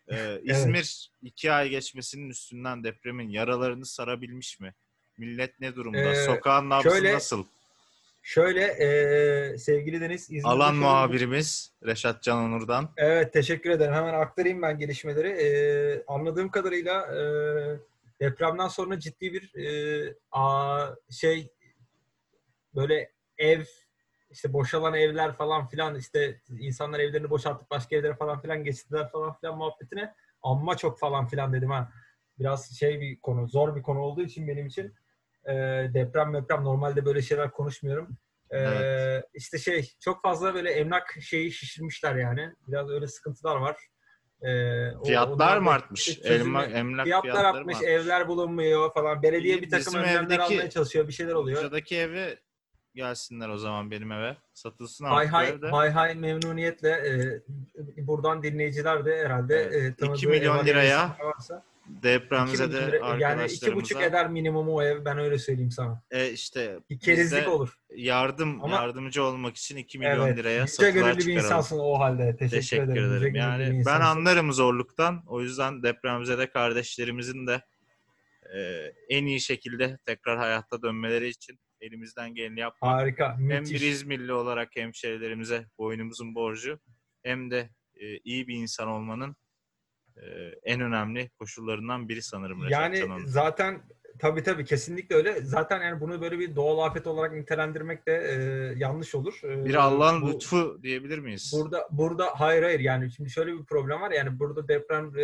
Ee, 0.08 0.40
İzmir 0.42 1.10
iki 1.22 1.52
ay 1.52 1.68
geçmesinin 1.68 2.30
üstünden 2.30 2.84
depremin 2.84 3.28
yaralarını 3.28 3.86
sarabilmiş 3.86 4.60
mi? 4.60 4.74
Millet 5.18 5.60
ne 5.60 5.74
durumda? 5.76 5.98
Ee, 5.98 6.14
Sokağın 6.14 6.70
nabzı 6.70 6.90
şöyle- 6.90 7.14
nasıl? 7.14 7.44
Şöyle 8.22 8.62
e, 8.64 9.58
sevgili 9.58 10.00
Deniz 10.00 10.22
İzmir'de 10.22 10.46
Alan 10.48 10.66
şöyle 10.66 10.80
bir- 10.80 10.86
muhabirimiz 10.86 11.72
Reşat 11.86 12.22
Can 12.22 12.38
Onur'dan. 12.38 12.92
Evet 12.96 13.32
teşekkür 13.32 13.70
ederim. 13.70 13.94
Hemen 13.94 14.14
aktarayım 14.14 14.62
ben 14.62 14.78
gelişmeleri. 14.78 15.28
Ee, 15.28 16.04
anladığım 16.06 16.50
kadarıyla 16.50 17.14
e, 17.16 17.20
depremden 18.20 18.68
sonra 18.68 18.98
ciddi 19.00 19.32
bir 19.32 19.54
e, 19.54 20.14
a, 20.32 20.86
şey 21.10 21.50
böyle 22.74 23.12
ev 23.38 23.64
işte 24.30 24.52
boşalan 24.52 24.94
evler 24.94 25.32
falan 25.32 25.68
filan 25.68 25.94
işte 25.94 26.40
insanlar 26.60 26.98
evlerini 27.00 27.30
boşaltıp 27.30 27.70
başka 27.70 27.96
evlere 27.96 28.14
falan 28.14 28.40
filan 28.40 28.64
geçtiler 28.64 29.10
falan 29.10 29.34
filan 29.40 29.56
muhabbetine 29.58 30.14
amma 30.42 30.76
çok 30.76 30.98
falan 30.98 31.28
filan 31.28 31.52
dedim 31.52 31.70
ha. 31.70 31.92
Biraz 32.38 32.78
şey 32.78 33.00
bir 33.00 33.20
konu, 33.20 33.48
zor 33.48 33.76
bir 33.76 33.82
konu 33.82 33.98
olduğu 33.98 34.22
için 34.22 34.48
benim 34.48 34.66
için 34.66 34.94
e, 35.48 35.52
deprem 35.94 36.34
deprem 36.34 36.64
normalde 36.64 37.04
böyle 37.04 37.22
şeyler 37.22 37.50
konuşmuyorum. 37.50 38.08
Ee, 38.50 38.58
Evet. 38.58 39.24
işte 39.34 39.58
şey 39.58 39.88
çok 40.00 40.22
fazla 40.22 40.54
böyle 40.54 40.70
emlak 40.70 41.16
şeyi 41.20 41.52
şişirmişler 41.52 42.14
yani. 42.16 42.50
Biraz 42.68 42.90
öyle 42.90 43.06
sıkıntılar 43.06 43.56
var. 43.56 43.76
Ee, 44.42 44.90
o- 44.90 45.04
Fiyatlar 45.04 45.58
mı 45.58 45.70
artmış? 45.70 46.18
Elma, 46.24 46.64
emlak 46.64 47.04
Fiyatlar 47.06 47.30
fiyatları 47.32 47.56
artmış, 47.58 47.80
mı 47.80 47.86
evler 47.86 48.28
bulunmuyor 48.28 48.92
falan. 48.94 49.22
Belediye 49.22 49.62
bir 49.62 49.70
takım 49.70 49.86
bizim 49.86 50.00
önlemler 50.00 50.34
evdeki- 50.38 50.42
almaya 50.42 50.70
çalışıyor. 50.70 51.08
Bir 51.08 51.12
şeyler 51.12 51.32
oluyor. 51.34 51.58
Buca'daki 51.58 51.96
evi 51.96 52.38
gelsinler 52.94 53.48
o 53.48 53.58
zaman 53.58 53.90
benim 53.90 54.12
eve. 54.12 54.36
Satılsın 54.54 55.04
Hay 55.04 55.18
artık 55.18 55.32
hay, 55.34 55.48
evde. 55.48 55.68
hay 55.70 55.90
hay 55.90 56.14
memnuniyetle 56.14 56.90
e, 56.90 57.42
buradan 58.06 58.42
dinleyiciler 58.42 59.04
de 59.04 59.18
herhalde 59.24 59.56
Evet, 59.56 59.74
e, 59.74 59.94
tanıdığı 59.94 60.16
iki 60.16 60.26
milyon 60.28 60.58
ev 60.58 60.66
liraya 60.66 61.16
varsa, 61.20 61.62
iki 61.94 62.02
Depremize 62.02 62.66
milyon 62.66 62.82
de 62.82 62.86
lira- 62.96 63.18
yani 63.20 63.46
iki 63.52 63.74
buçuk 63.74 64.02
eder 64.02 64.30
minimum 64.30 64.68
o 64.68 64.82
ev 64.82 65.04
ben 65.04 65.18
öyle 65.18 65.38
söyleyeyim 65.38 65.70
sana. 65.70 66.02
e, 66.10 66.30
işte 66.30 66.78
Bir 66.90 66.98
kerizlik 66.98 67.48
olur. 67.48 67.78
yardım 67.96 68.64
Ama- 68.64 68.76
yardımcı 68.76 69.24
olmak 69.24 69.56
için 69.56 69.76
2 69.76 69.98
milyon 69.98 70.26
Evet. 70.26 70.38
liraya 70.38 70.66
satılar 70.66 70.90
gönüllü 70.90 71.26
bir 71.26 71.32
insansın 71.34 71.78
o 71.78 71.98
halde. 71.98 72.36
Teşekkür, 72.36 72.56
Teşekkür 72.56 72.84
ederim. 72.92 73.12
Ederim. 73.12 73.34
Yani 73.34 73.82
ben 73.86 74.00
anlarım 74.00 74.52
zorluktan. 74.52 75.22
O 75.26 75.40
yüzden 75.40 75.82
depremize 75.82 76.38
de 76.38 76.50
kardeşlerimizin 76.50 77.46
de 77.46 77.60
e, 78.56 78.58
en 79.08 79.26
iyi 79.26 79.40
şekilde 79.40 79.98
tekrar 80.06 80.38
hayatta 80.38 80.82
dönmeleri 80.82 81.28
için 81.28 81.58
elimizden 81.80 82.34
geleni 82.34 82.60
yapmak. 82.60 82.90
Harika, 82.92 83.32
Hem 83.38 83.42
müthiş. 83.46 83.82
bir 83.82 83.86
İzmirli 83.88 84.32
olarak 84.32 84.76
hemşehrilerimize 84.76 85.66
boynumuzun 85.78 86.34
borcu 86.34 86.80
hem 87.22 87.50
de 87.50 87.70
e, 88.00 88.18
iyi 88.18 88.48
bir 88.48 88.54
insan 88.54 88.88
olmanın 88.88 89.36
en 90.62 90.80
önemli 90.80 91.30
koşullarından 91.38 92.08
biri 92.08 92.22
sanırım 92.22 92.58
Reşat 92.64 92.72
Yani 92.72 92.98
Can 92.98 93.10
Onur. 93.10 93.26
zaten 93.26 93.82
tabii 94.18 94.42
tabii 94.42 94.64
kesinlikle 94.64 95.16
öyle. 95.16 95.40
Zaten 95.40 95.82
yani 95.82 96.00
bunu 96.00 96.20
böyle 96.22 96.38
bir 96.38 96.56
doğal 96.56 96.86
afet 96.86 97.06
olarak 97.06 97.32
nitelendirmek 97.32 98.06
de 98.06 98.12
e, 98.12 98.34
yanlış 98.78 99.14
olur. 99.14 99.40
E, 99.44 99.64
Bir 99.64 99.74
Allah'ın 99.74 100.22
bu- 100.22 100.32
lütfu 100.32 100.78
diyebilir 100.82 101.18
miyiz? 101.18 101.52
Burada 101.56 101.88
burada 101.90 102.26
hayır 102.36 102.62
hayır 102.62 102.80
yani 102.80 103.10
şimdi 103.12 103.30
şöyle 103.30 103.52
bir 103.52 103.64
problem 103.64 104.00
var 104.00 104.10
yani 104.10 104.38
burada 104.38 104.68
deprem 104.68 105.06
e, 105.18 105.22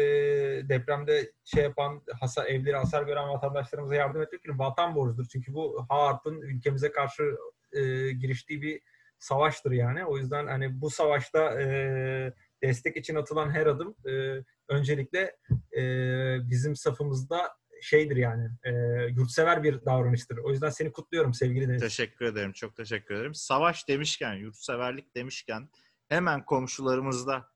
depremde 0.69 1.33
şey 1.45 1.63
yapan 1.63 2.03
hasar 2.21 2.47
evleri 2.47 2.77
hasar 2.77 3.03
gören 3.03 3.29
vatandaşlarımıza 3.29 3.95
yardım 3.95 4.23
etmek 4.23 4.45
bir 4.45 4.59
vatan 4.59 4.95
borcudur. 4.95 5.27
Çünkü 5.33 5.55
bu 5.55 5.87
Harp'ın 5.89 6.41
ülkemize 6.41 6.91
karşı 6.91 7.37
e, 7.73 7.81
giriştiği 8.13 8.63
bir 8.63 8.81
savaştır 9.19 9.73
yani. 9.73 10.05
O 10.05 10.19
yüzden 10.19 10.47
hani 10.47 10.81
bu 10.81 10.91
savaşta 10.91 11.61
e, 11.63 11.67
destek 12.63 12.97
için 12.97 13.15
atılan 13.15 13.51
her 13.51 13.67
adım 13.67 13.95
e, 14.09 14.43
öncelikle 14.69 15.37
e, 15.77 15.83
bizim 16.51 16.77
safımızda 16.77 17.57
şeydir 17.83 18.17
yani 18.17 18.49
e, 18.65 18.73
yurtsever 19.17 19.63
bir 19.63 19.85
davranıştır. 19.85 20.39
O 20.39 20.51
yüzden 20.51 20.71
seni 20.71 20.93
kutluyorum 20.93 21.35
sevgili 21.35 21.69
Deniz. 21.69 21.83
Teşekkür 21.83 22.25
ederim. 22.25 22.53
Çok 22.53 22.77
teşekkür 22.77 23.15
ederim. 23.15 23.35
Savaş 23.35 23.89
demişken, 23.89 24.35
yurtseverlik 24.35 25.15
demişken 25.17 25.69
hemen 26.09 26.45
komşularımızda 26.45 27.49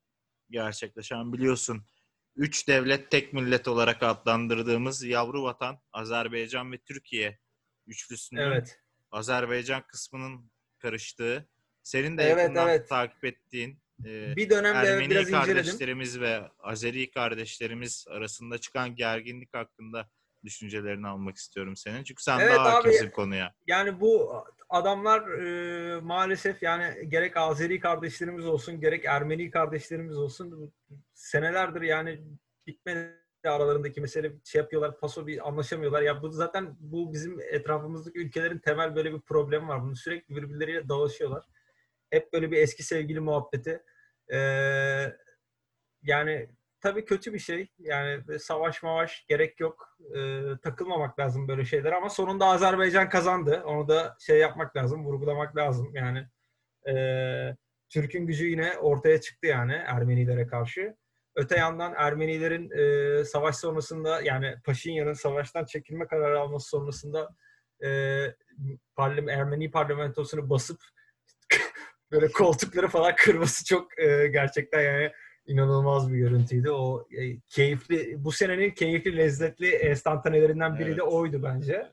gerçekleşen 0.50 1.32
biliyorsun 1.32 1.84
üç 2.36 2.68
devlet 2.68 3.10
tek 3.10 3.32
millet 3.32 3.68
olarak 3.68 4.02
adlandırdığımız 4.02 5.04
yavru 5.04 5.42
vatan 5.42 5.78
Azerbaycan 5.92 6.72
ve 6.72 6.78
Türkiye 6.78 7.38
üçlüsünün 7.86 8.40
Evet. 8.40 8.80
Azerbaycan 9.10 9.86
kısmının 9.86 10.50
karıştığı, 10.78 11.48
senin 11.82 12.18
de 12.18 12.22
Evet, 12.22 12.38
yakından 12.38 12.68
evet. 12.68 12.88
takip 12.88 13.24
ettiğin 13.24 13.82
e, 14.06 14.36
Bir 14.36 14.50
dönemde 14.50 14.78
evet, 14.78 14.90
Ermeni 14.90 15.10
biraz 15.10 15.30
inceledim. 15.30 15.54
kardeşlerimiz 15.54 16.20
ve 16.20 16.40
Azeri 16.58 17.10
kardeşlerimiz 17.10 18.06
arasında 18.08 18.58
çıkan 18.58 18.94
gerginlik 18.94 19.54
hakkında 19.54 20.08
düşüncelerini 20.44 21.06
almak 21.06 21.36
istiyorum 21.36 21.76
senin. 21.76 22.04
Çünkü 22.04 22.22
sen 22.22 22.38
Evet 22.38 22.56
daha 22.56 22.74
hakimsin 22.74 23.10
konuya. 23.10 23.54
Yani 23.66 24.00
bu 24.00 24.44
adamlar 24.68 25.28
e, 25.28 26.00
maalesef 26.00 26.62
yani 26.62 27.08
gerek 27.08 27.36
Azeri 27.36 27.80
kardeşlerimiz 27.80 28.46
olsun 28.46 28.80
gerek 28.80 29.04
Ermeni 29.04 29.50
kardeşlerimiz 29.50 30.18
olsun 30.18 30.72
senelerdir 31.14 31.82
yani 31.82 32.20
bitmedi 32.66 33.20
aralarındaki 33.44 34.00
mesele 34.00 34.32
şey 34.44 34.60
yapıyorlar 34.60 35.00
paso 35.00 35.26
bir 35.26 35.48
anlaşamıyorlar. 35.48 36.02
Ya 36.02 36.22
bu 36.22 36.30
zaten 36.30 36.76
bu 36.80 37.12
bizim 37.12 37.40
etrafımızdaki 37.40 38.18
ülkelerin 38.18 38.58
temel 38.58 38.96
böyle 38.96 39.14
bir 39.14 39.20
problemi 39.20 39.68
var. 39.68 39.82
Bunu 39.82 39.96
sürekli 39.96 40.36
birbirleriyle 40.36 40.88
dalaşıyorlar. 40.88 41.44
Hep 42.10 42.32
böyle 42.32 42.50
bir 42.50 42.56
eski 42.56 42.82
sevgili 42.82 43.20
muhabbeti. 43.20 43.82
Ee, 44.32 45.12
yani 46.02 46.48
tabii 46.80 47.04
kötü 47.04 47.34
bir 47.34 47.38
şey. 47.38 47.68
Yani 47.78 48.38
savaş 48.38 48.82
mavaş 48.82 49.24
gerek 49.28 49.60
yok. 49.60 49.98
Ee, 50.16 50.40
takılmamak 50.62 51.18
lazım 51.18 51.48
böyle 51.48 51.64
şeyler 51.64 51.92
ama 51.92 52.10
sonunda 52.10 52.46
Azerbaycan 52.46 53.08
kazandı. 53.08 53.62
Onu 53.66 53.88
da 53.88 54.16
şey 54.20 54.38
yapmak 54.38 54.76
lazım, 54.76 55.04
vurgulamak 55.04 55.56
lazım. 55.56 55.90
Yani 55.94 56.26
ee, 56.88 57.56
Türk'ün 57.88 58.26
gücü 58.26 58.46
yine 58.46 58.78
ortaya 58.78 59.20
çıktı 59.20 59.46
yani 59.46 59.72
Ermenilere 59.72 60.46
karşı. 60.46 60.96
Öte 61.34 61.56
yandan 61.56 61.94
Ermenilerin 61.96 62.70
e, 62.70 63.24
savaş 63.24 63.56
sonrasında 63.56 64.20
yani 64.22 64.54
Paşinyan'ın 64.64 65.12
savaştan 65.12 65.64
çekilme 65.64 66.06
kararı 66.06 66.40
alması 66.40 66.68
sonrasında 66.68 67.28
e, 67.84 67.88
parlim- 68.96 69.30
Ermeni 69.30 69.70
parlamentosunu 69.70 70.50
basıp 70.50 70.78
böyle 72.12 72.28
koltukları 72.32 72.88
falan 72.88 73.14
kırması 73.16 73.64
çok 73.64 73.98
e, 73.98 74.26
gerçekten 74.26 74.80
yani 74.80 75.12
inanılmaz 75.46 76.12
bir 76.12 76.18
görüntüydü. 76.18 76.70
O 76.70 77.08
e, 77.12 77.40
keyifli, 77.48 78.24
bu 78.24 78.32
senenin 78.32 78.70
keyifli, 78.70 79.16
lezzetli 79.16 79.68
enstantanelerinden 79.68 80.78
biri 80.78 80.86
de 80.86 80.90
Evet. 80.92 81.02
oydu 81.02 81.42
bence. 81.42 81.86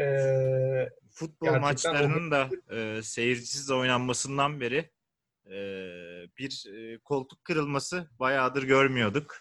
Ee, 0.00 0.88
Futbol 1.10 1.46
Gerçekten 1.46 1.60
maçlarının 1.60 2.30
da 2.30 2.48
e, 2.76 3.02
seyircisiz 3.02 3.70
oynanmasından 3.70 4.60
beri 4.60 4.90
e, 5.46 5.56
bir 6.38 6.64
e, 6.74 6.98
koltuk 6.98 7.44
kırılması 7.44 8.08
bayağıdır 8.20 8.62
görmüyorduk. 8.62 9.36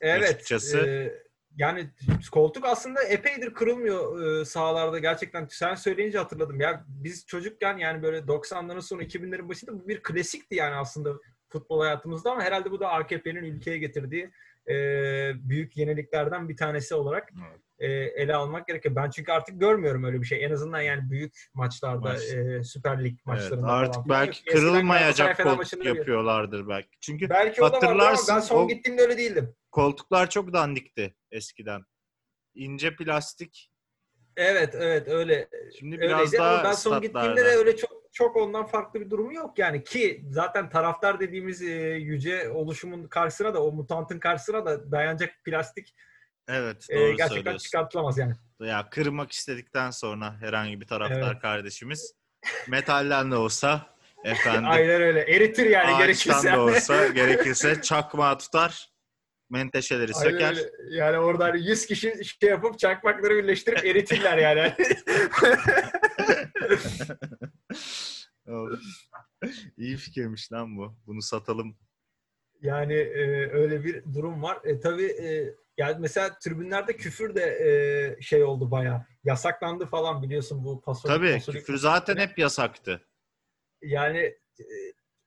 evet. 0.00 0.34
Açıkçası 0.34 0.78
e, 0.78 1.12
yani 1.56 1.90
koltuk 2.32 2.64
aslında 2.64 3.02
epeydir 3.04 3.54
kırılmıyor 3.54 4.22
e, 4.40 4.44
sahalarda 4.44 4.98
gerçekten. 4.98 5.46
Sen 5.50 5.74
söyleyince 5.74 6.18
hatırladım. 6.18 6.60
Ya 6.60 6.84
biz 6.88 7.26
çocukken 7.26 7.78
yani 7.78 8.02
böyle 8.02 8.18
90'ların 8.18 8.80
sonu 8.82 9.02
2000'lerin 9.02 9.48
başında 9.48 9.72
bu 9.72 9.88
bir 9.88 10.02
klasikti 10.02 10.54
yani 10.54 10.74
aslında 10.74 11.14
futbol 11.48 11.80
hayatımızda 11.80 12.30
ama 12.32 12.42
herhalde 12.42 12.70
bu 12.70 12.80
da 12.80 12.88
AKP'nin 12.88 13.44
ülkeye 13.44 13.78
getirdiği 13.78 14.30
e, 14.68 14.74
büyük 15.48 15.76
yeniliklerden 15.76 16.48
bir 16.48 16.56
tanesi 16.56 16.94
olarak 16.94 17.32
e, 17.78 17.86
ele 17.92 18.34
almak 18.34 18.66
gerekiyor. 18.66 18.96
Ben 18.96 19.10
çünkü 19.10 19.32
artık 19.32 19.60
görmüyorum 19.60 20.04
öyle 20.04 20.20
bir 20.20 20.26
şey. 20.26 20.44
En 20.44 20.50
azından 20.50 20.80
yani 20.80 21.10
büyük 21.10 21.34
maçlarda, 21.54 22.08
Maç. 22.08 22.22
e, 22.22 22.64
Süper 22.64 22.98
Lig 23.04 23.12
Evet, 23.12 23.26
maçlarında 23.26 23.66
artık 23.72 23.92
falan. 23.94 24.08
belki 24.08 24.30
Eskiden 24.30 24.54
kırılmayacak 24.70 25.36
koltuk 25.42 25.84
yapıyorlardır 25.84 26.68
belki. 26.68 26.88
Çünkü 27.00 27.28
Belki 27.30 27.62
o 27.62 27.64
da 27.64 27.72
vardı 27.72 27.86
ama 27.86 27.94
Hatırlarsın, 27.94 28.34
ben 28.34 28.40
son 28.40 28.64
o- 28.64 28.68
gittiğimde 28.68 29.02
öyle 29.02 29.18
değildim. 29.18 29.54
koltuklar 29.70 30.30
çok 30.30 30.52
dandikti 30.52 31.14
eskiden. 31.32 31.82
İnce 32.54 32.96
plastik. 32.96 33.70
Evet, 34.36 34.74
evet 34.74 35.08
öyle. 35.08 35.48
Şimdi 35.78 36.00
biraz 36.00 36.20
Öyleydi 36.20 36.38
daha 36.38 36.54
ama 36.54 36.64
ben 36.64 36.72
son 36.72 37.00
gittiğimde 37.00 37.36
de 37.36 37.40
statlarda. 37.40 37.58
öyle 37.58 37.76
çok 37.76 38.02
çok 38.12 38.36
ondan 38.36 38.66
farklı 38.66 39.00
bir 39.00 39.10
durumu 39.10 39.34
yok 39.34 39.58
yani 39.58 39.84
ki 39.84 40.24
zaten 40.30 40.70
taraftar 40.70 41.20
dediğimiz 41.20 41.62
e, 41.62 41.72
yüce 41.90 42.50
oluşumun 42.50 43.08
karşısına 43.08 43.54
da 43.54 43.62
o 43.64 43.72
mutantın 43.72 44.18
karşısına 44.18 44.66
da 44.66 44.92
dayanacak 44.92 45.30
plastik 45.44 45.94
Evet 46.48 46.86
e, 46.90 46.96
doğru 46.96 47.06
gerçekten 47.16 47.34
söylüyorsun. 47.36 47.64
çıkartılamaz 47.64 48.18
yani. 48.18 48.34
Ya 48.60 48.90
kırmak 48.90 49.32
istedikten 49.32 49.90
sonra 49.90 50.40
herhangi 50.40 50.80
bir 50.80 50.86
taraftar 50.86 51.32
Evet. 51.32 51.42
kardeşimiz 51.42 52.14
metalden 52.68 53.30
de 53.30 53.36
olsa 53.36 53.86
efendim 54.24 54.70
Aynen 54.70 55.02
öyle. 55.02 55.20
Eritir 55.20 55.66
yani 55.66 55.86
ağaçtan 55.94 55.98
gerekirse. 56.42 56.52
da 56.52 56.60
olsa 56.60 57.06
gerekirse 57.14 57.82
çakmağı 57.82 58.38
tutar 58.38 58.91
menteşeleri 59.52 60.12
Aynen 60.14 60.30
söker. 60.30 60.50
öyle. 60.50 60.96
Yani 60.96 61.18
orada 61.18 61.44
hani 61.44 61.66
100 61.66 61.86
kişi 61.86 62.24
şey 62.24 62.50
yapıp 62.50 62.78
çakmakları 62.78 63.36
birleştirip 63.36 63.84
eritirler 63.84 64.38
yani. 64.38 64.72
İyi 69.76 69.96
fikirmiş 69.96 70.52
lan 70.52 70.76
bu. 70.76 70.96
Bunu 71.06 71.22
satalım. 71.22 71.76
Yani 72.62 72.94
e, 72.94 73.50
öyle 73.52 73.84
bir 73.84 74.04
durum 74.14 74.42
var. 74.42 74.58
E, 74.64 74.80
tabii 74.80 75.06
e, 75.06 75.54
yani 75.76 75.96
mesela 75.98 76.38
tribünlerde 76.38 76.96
küfür 76.96 77.34
de 77.34 77.42
e, 77.42 78.22
şey 78.22 78.44
oldu 78.44 78.70
bayağı. 78.70 79.06
Yasaklandı 79.24 79.86
falan 79.86 80.22
biliyorsun 80.22 80.64
bu 80.64 80.80
pasolik. 80.80 81.16
Tabii 81.16 81.34
pasolik 81.34 81.60
küfür 81.60 81.76
zaten 81.78 82.16
hep 82.16 82.38
yasaktı. 82.38 83.06
Yani 83.82 84.18
e, 84.60 84.64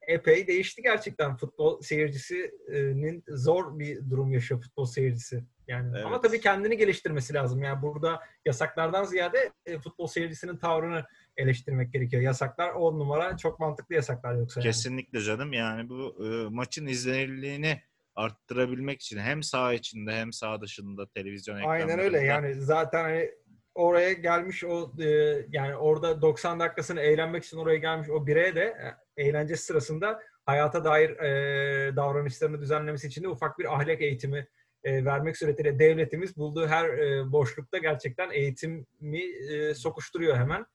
epey 0.07 0.47
değişti 0.47 0.81
gerçekten 0.81 1.35
futbol 1.37 1.81
seyircisinin 1.81 3.23
zor 3.27 3.79
bir 3.79 4.09
durum 4.09 4.31
yaşıyor 4.31 4.61
futbol 4.61 4.85
seyircisi. 4.85 5.43
Yani 5.67 5.91
Evet. 5.95 6.05
ama 6.05 6.21
tabii 6.21 6.39
kendini 6.39 6.77
geliştirmesi 6.77 7.33
lazım. 7.33 7.63
Yani 7.63 7.81
burada 7.81 8.19
yasaklardan 8.45 9.03
ziyade 9.03 9.51
e, 9.65 9.79
futbol 9.79 10.07
seyircisinin 10.07 10.57
tavrını 10.57 11.05
eleştirmek 11.37 11.93
gerekiyor. 11.93 12.21
Yasaklar 12.23 12.69
on 12.73 12.99
numara 12.99 13.37
çok 13.37 13.59
mantıklı 13.59 13.95
yasaklar 13.95 14.35
yoksa. 14.35 14.59
yani. 14.59 14.67
Kesinlikle 14.67 15.21
canım. 15.21 15.53
Yani 15.53 15.89
bu 15.89 16.15
e, 16.25 16.49
maçın 16.49 16.87
izlenirliğini 16.87 17.81
arttırabilmek 18.15 19.01
için 19.01 19.17
hem 19.17 19.43
saha 19.43 19.73
içinde 19.73 20.11
hem 20.11 20.33
saha 20.33 20.61
dışında 20.61 21.07
televizyon 21.09 21.55
Aynen 21.55 21.99
öyle. 21.99 22.17
ekranlarında- 22.17 22.25
Yani 22.25 22.53
zaten 22.61 23.03
hani 23.03 23.31
oraya 23.75 24.13
gelmiş 24.13 24.63
o 24.63 24.91
e, 25.03 25.05
yani 25.51 25.75
orada 25.75 26.21
90 26.21 26.59
dakikasını 26.59 27.01
eğlenmek 27.01 27.43
için 27.43 27.57
oraya 27.57 27.77
gelmiş 27.77 28.09
o 28.09 28.27
bireye 28.27 28.55
de 28.55 28.77
e, 29.17 29.23
eğlence 29.23 29.55
sırasında 29.55 30.19
hayata 30.45 30.83
dair 30.83 31.09
e, 31.09 31.95
davranışlarını 31.95 32.61
düzenlemesi 32.61 33.07
için 33.07 33.23
de 33.23 33.29
ufak 33.29 33.59
bir 33.59 33.75
ahlak 33.75 34.01
eğitimi 34.01 34.47
e, 34.83 35.05
vermek 35.05 35.37
suretiyle 35.37 35.79
devletimiz 35.79 36.37
bulduğu 36.37 36.67
her 36.67 36.89
e, 36.89 37.31
boşlukta 37.31 37.77
gerçekten 37.77 38.31
eğitimi 38.31 39.19
e, 39.49 39.73
sokuşturuyor 39.73 40.37
hemen. 40.37 40.65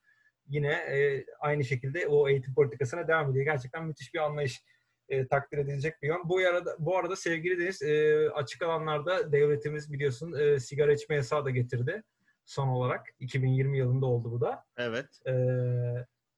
Yine 0.47 0.71
e, 0.71 1.25
aynı 1.39 1.63
şekilde 1.63 2.07
o 2.07 2.29
eğitim 2.29 2.53
politikasına 2.53 3.07
devam 3.07 3.31
ediyor. 3.31 3.45
Gerçekten 3.45 3.85
müthiş 3.85 4.13
bir 4.13 4.19
anlayış 4.19 4.63
e, 5.09 5.27
takdir 5.27 5.57
edilecek 5.57 6.01
bir 6.01 6.07
yön. 6.07 6.21
Bu 6.25 6.37
arada, 6.37 6.75
bu 6.79 6.97
arada 6.97 7.15
sevgili 7.15 7.59
Deniz, 7.59 7.81
e, 7.81 8.29
açık 8.29 8.61
alanlarda 8.61 9.31
devletimiz 9.31 9.93
biliyorsun 9.93 10.33
e, 10.33 10.59
sigara 10.59 10.93
içme 10.93 11.15
yasağı 11.15 11.45
da 11.45 11.49
getirdi 11.49 12.03
son 12.45 12.67
olarak. 12.67 13.07
2020 13.19 13.77
yılında 13.77 14.05
oldu 14.05 14.31
bu 14.31 14.41
da. 14.41 14.63
Evet. 14.77 15.07
E, 15.27 15.33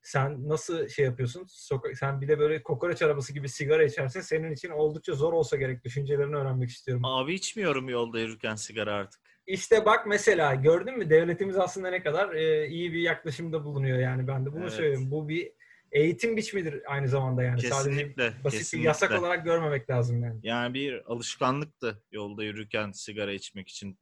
sen 0.03 0.49
nasıl 0.49 0.87
şey 0.87 1.05
yapıyorsun? 1.05 1.43
Soka- 1.43 1.95
sen 1.95 2.21
bir 2.21 2.27
de 2.27 2.39
böyle 2.39 2.63
kokoreç 2.63 3.01
arabası 3.01 3.33
gibi 3.33 3.49
sigara 3.49 3.83
içersin. 3.83 4.21
Senin 4.21 4.51
için 4.51 4.69
oldukça 4.69 5.13
zor 5.13 5.33
olsa 5.33 5.57
gerek. 5.57 5.83
Düşüncelerini 5.83 6.35
öğrenmek 6.35 6.69
istiyorum. 6.69 7.05
Abi 7.05 7.33
içmiyorum 7.33 7.89
yolda 7.89 8.19
yürürken 8.19 8.55
sigara 8.55 8.93
artık. 8.93 9.21
İşte 9.47 9.85
bak 9.85 10.07
mesela 10.07 10.55
gördün 10.55 10.97
mü 10.97 11.09
devletimiz 11.09 11.57
aslında 11.57 11.89
ne 11.89 12.03
kadar 12.03 12.33
e, 12.33 12.67
iyi 12.67 12.93
bir 12.93 12.99
yaklaşımda 13.01 13.63
bulunuyor 13.65 13.97
yani 13.99 14.27
ben 14.27 14.45
de 14.45 14.51
bunu 14.53 14.61
Evet. 14.63 14.73
söylüyorum. 14.73 15.11
Bu 15.11 15.29
bir 15.29 15.51
eğitim 15.91 16.37
biçimidir 16.37 16.81
aynı 16.93 17.07
zamanda 17.07 17.43
yani. 17.43 17.61
Sadece 17.61 17.89
Kesinlikle. 17.97 18.33
basit 18.43 18.59
kesinlikle. 18.59 18.83
bir 18.83 18.87
yasak 18.87 19.19
olarak 19.19 19.45
görmemek 19.45 19.89
lazım 19.89 20.23
yani. 20.23 20.39
Yani 20.43 20.73
bir 20.73 21.11
alışkanlıktı 21.11 22.03
yolda 22.11 22.43
yürürken 22.43 22.91
sigara 22.91 23.31
içmek 23.33 23.69
için. 23.69 23.99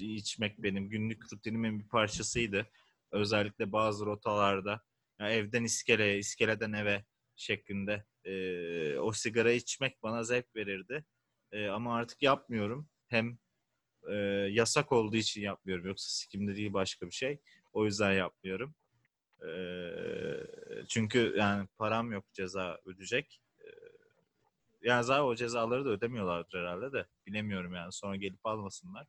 içmek 0.00 0.62
benim 0.62 0.88
günlük 0.88 1.32
rutinimin 1.32 1.78
bir 1.80 1.88
parçasıydı. 1.88 2.66
Özellikle 3.12 3.72
bazı 3.72 4.06
rotalarda. 4.06 4.80
Yani 5.20 5.32
evden 5.32 5.64
iskeleye, 5.64 6.18
iskeleden 6.18 6.72
eve 6.72 7.04
şeklinde 7.36 8.04
e, 8.24 8.98
o 8.98 9.12
sigara 9.12 9.52
içmek 9.52 10.02
bana 10.02 10.22
zevk 10.22 10.56
verirdi. 10.56 11.04
E, 11.52 11.66
ama 11.68 11.96
artık 11.96 12.22
yapmıyorum. 12.22 12.88
Hem 13.08 13.38
e, 14.10 14.14
yasak 14.50 14.92
olduğu 14.92 15.16
için 15.16 15.40
yapmıyorum. 15.42 15.86
Yoksa 15.86 16.08
sikimde 16.08 16.56
değil 16.56 16.72
başka 16.72 17.06
bir 17.06 17.12
şey. 17.12 17.40
O 17.72 17.84
yüzden 17.84 18.12
yapmıyorum. 18.12 18.74
E, 19.42 19.50
çünkü 20.88 21.34
yani 21.36 21.68
param 21.78 22.12
yok 22.12 22.24
ceza 22.32 22.78
ödeyecek. 22.84 23.40
E, 23.58 23.66
yani 24.82 25.04
zaten 25.04 25.24
o 25.24 25.34
cezaları 25.34 25.84
da 25.84 25.88
ödemiyorlardır 25.88 26.58
herhalde 26.58 26.92
de. 26.92 27.06
Bilemiyorum 27.26 27.74
yani. 27.74 27.92
Sonra 27.92 28.16
gelip 28.16 28.46
almasınlar. 28.46 29.06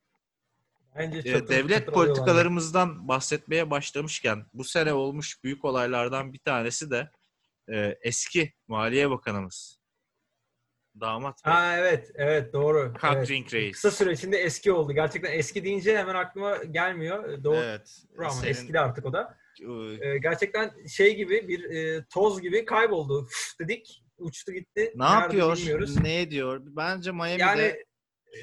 Bence 0.96 1.18
E, 1.20 1.24
çatır 1.24 1.48
devlet 1.48 1.88
politikalarımızdan 1.94 3.08
bahsetmeye 3.08 3.70
başlamışken 3.72 4.46
bu 4.54 4.64
sene 4.64 4.94
olmuş 4.94 5.44
büyük 5.44 5.66
olaylardan 5.66 6.34
bir 6.34 6.40
tanesi 6.40 6.92
de 6.92 7.10
e, 7.74 7.98
eski 8.02 8.54
Maliye 8.68 9.10
Bakanımız 9.10 9.80
Damat 11.00 11.46
Bey. 11.46 11.54
Ha 11.54 11.78
evet, 11.78 12.12
evet 12.16 12.54
doğru. 12.54 12.80
Evet. 12.86 12.98
Kakring 12.98 13.54
Reis. 13.54 13.72
Kısa 13.74 13.92
süre 13.92 14.12
içinde 14.14 14.38
eski 14.38 14.72
oldu. 14.72 14.94
Gerçekten 14.94 15.32
eski 15.32 15.64
deyince 15.64 15.98
hemen 15.98 16.16
aklıma 16.16 16.56
gelmiyor. 16.64 17.44
Doğru 17.44 17.56
Evet. 17.64 18.02
ama 18.20 18.30
senin, 18.30 18.52
eskidi 18.52 18.80
artık 18.80 19.06
o 19.06 19.14
da. 19.14 19.38
e, 19.62 20.08
Ee, 20.08 20.18
gerçekten 20.18 20.86
şey 20.88 21.16
gibi 21.16 21.48
bir 21.48 21.64
e, 21.76 22.06
toz 22.10 22.42
gibi 22.42 22.66
kayboldu. 22.66 23.24
Üf 23.28 23.60
dedik, 23.62 24.04
uçtu 24.18 24.52
gitti. 24.52 24.94
ne 24.96 25.06
Nerede 25.06 25.22
yapıyor? 25.24 25.58
Bilmiyoruz. 25.58 25.98
Ne 25.98 26.22
ediyor? 26.22 26.62
Bence 26.66 27.12
Miami'de 27.12 27.42
Yani 27.42 27.62
e, 27.62 28.40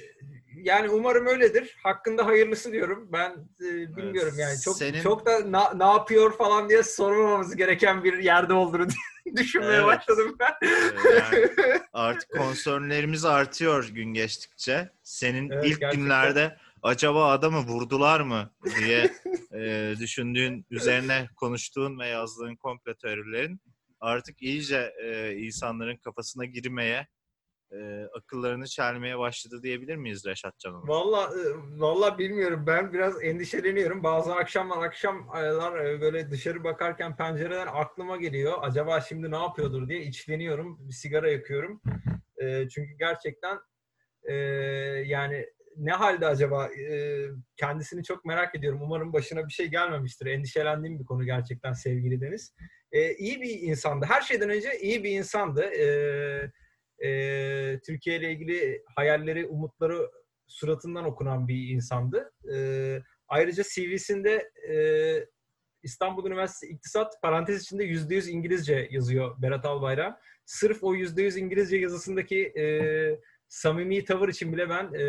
yani 0.63 0.91
umarım 0.91 1.27
öyledir. 1.27 1.77
Hakkında 1.83 2.27
hayırlısı 2.27 2.73
diyorum. 2.73 3.09
Ben 3.13 3.31
e, 3.61 3.97
bilmiyorum 3.97 4.35
yani 4.39 4.61
çok 4.65 4.77
Senin- 4.77 5.03
çok 5.03 5.27
da 5.27 5.53
na- 5.53 5.75
ne 5.75 5.85
yapıyor 5.85 6.37
falan 6.37 6.69
diye 6.69 6.83
sormamamız 6.83 7.57
gereken 7.57 8.05
bir 8.05 8.19
yerde 8.19 8.53
olduğunu 8.53 8.87
düşünmeye 9.37 9.73
Evet. 9.73 9.87
başladım 9.87 10.37
ben. 10.41 10.69
e, 10.69 11.15
yani 11.15 11.49
artık 11.93 12.31
konsörlerimiz 12.33 13.25
artıyor 13.25 13.89
gün 13.89 14.15
geçtikçe. 14.15 14.91
Senin 15.03 15.51
Evet, 15.51 15.65
ilk 15.65 15.81
gerçekten. 15.81 16.01
günlerde 16.05 16.57
acaba 16.83 17.31
adamı 17.31 17.59
vurdular 17.59 18.21
mı 18.21 18.51
diye 18.79 19.11
e, 19.55 19.95
düşündüğün, 19.99 20.67
üzerine 20.71 21.29
konuştuğun 21.37 21.99
ve 21.99 22.07
yazdığın 22.09 22.57
komplo 22.57 22.95
teorilerin 22.95 23.61
artık 24.01 24.43
iyice 24.43 24.93
e, 25.03 25.33
insanların 25.37 25.97
kafasına 25.97 26.45
girmeye, 26.45 27.07
e, 27.73 28.09
akıllarını 28.19 28.67
çelmeye 28.67 29.19
başladı 29.19 29.63
diyebilir 29.63 29.97
miyiz 29.97 30.27
Reşat 30.27 30.59
Can'ın? 30.59 30.89
Valla 30.89 31.31
valla 31.77 32.19
bilmiyorum. 32.19 32.65
Ben 32.67 32.93
biraz 32.93 33.25
endişeleniyorum. 33.25 34.03
Bazı 34.03 34.35
akşamlar 34.35 34.87
akşamlar 34.87 36.01
böyle 36.01 36.31
dışarı 36.31 36.65
bakarken 36.65 37.17
pencereden 37.17 37.69
aklıma 37.73 38.17
geliyor. 38.17 38.59
Acaba 38.61 39.01
şimdi 39.01 39.31
ne 39.31 39.37
yapıyordur 39.37 39.89
diye 39.89 40.03
içleniyorum. 40.03 40.89
Bir 40.89 40.95
sigara 40.95 41.31
yakıyorum. 41.31 41.81
E, 42.37 42.69
çünkü 42.69 42.93
gerçekten 42.99 43.59
e, 44.25 44.35
yani 45.07 45.47
ne 45.77 45.93
halde 45.93 46.27
acaba 46.27 46.67
E, 46.67 47.27
kendisini 47.57 48.05
çok 48.05 48.25
merak 48.25 48.55
ediyorum. 48.55 48.83
Umarım 48.83 49.13
başına 49.13 49.49
bir 49.49 49.53
şey 49.53 49.67
gelmemiştir. 49.67 50.27
Endişelendiğim 50.27 51.01
bir 51.01 51.05
konu 51.05 51.25
gerçekten 51.25 51.73
sevgili 51.73 52.21
Deniz. 52.21 52.55
E, 52.93 53.15
iyi 53.15 53.41
bir 53.41 53.61
insandı. 53.61 54.07
Her 54.09 54.21
şeyden 54.21 54.51
önce 54.51 54.79
iyi 54.81 55.05
bir 55.05 55.11
insandı. 55.11 55.63
E, 55.63 55.87
e, 57.05 57.81
Türkiye 57.87 58.19
ile 58.19 58.33
ilgili 58.33 58.83
hayalleri, 58.97 59.47
umutları 59.47 60.11
suratından 60.47 61.05
okunan 61.05 61.49
bir 61.49 61.69
insandı. 61.69 62.33
E, 62.55 62.57
ayrıca 63.29 63.63
CV'sinde 63.63 64.53
e, 64.69 64.77
İstanbul 65.83 66.27
Üniversitesi 66.27 66.73
İktisat 66.73 67.23
parantez 67.23 67.63
içinde 67.63 67.85
%100 67.85 68.31
İngilizce 68.31 68.89
yazıyor 68.91 69.43
Berat 69.43 69.65
Albayrak. 69.65 70.23
Sırf 70.45 70.85
o 70.85 70.95
%100 70.95 71.39
İngilizce 71.39 71.77
yazısındaki 71.77 72.53
e, 72.59 72.65
samimi 73.49 74.05
tavır 74.05 74.29
için 74.29 74.53
bile 74.53 74.69
ben 74.69 74.95
e, 74.95 75.05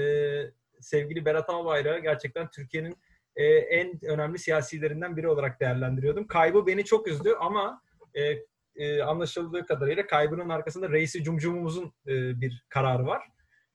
sevgili 0.81 1.25
Berat 1.25 1.49
Albayrak'ı 1.49 1.99
gerçekten 1.99 2.49
Türkiye'nin 2.49 2.95
e, 3.35 3.45
en 3.45 4.05
önemli 4.05 4.39
siyasilerinden 4.39 5.17
biri 5.17 5.27
olarak 5.27 5.59
değerlendiriyordum. 5.59 6.27
Kaybı 6.27 6.67
beni 6.67 6.85
çok 6.85 7.07
üzdü 7.07 7.33
ama 7.39 7.81
e, 8.15 8.35
e, 8.75 9.01
anlaşıldığı 9.01 9.65
kadarıyla 9.65 10.07
kaybının 10.07 10.49
arkasında 10.49 10.89
reisi 10.89 11.23
cumcumumuzun 11.23 11.93
e, 12.07 12.41
bir 12.41 12.65
kararı 12.69 13.05
var. 13.05 13.23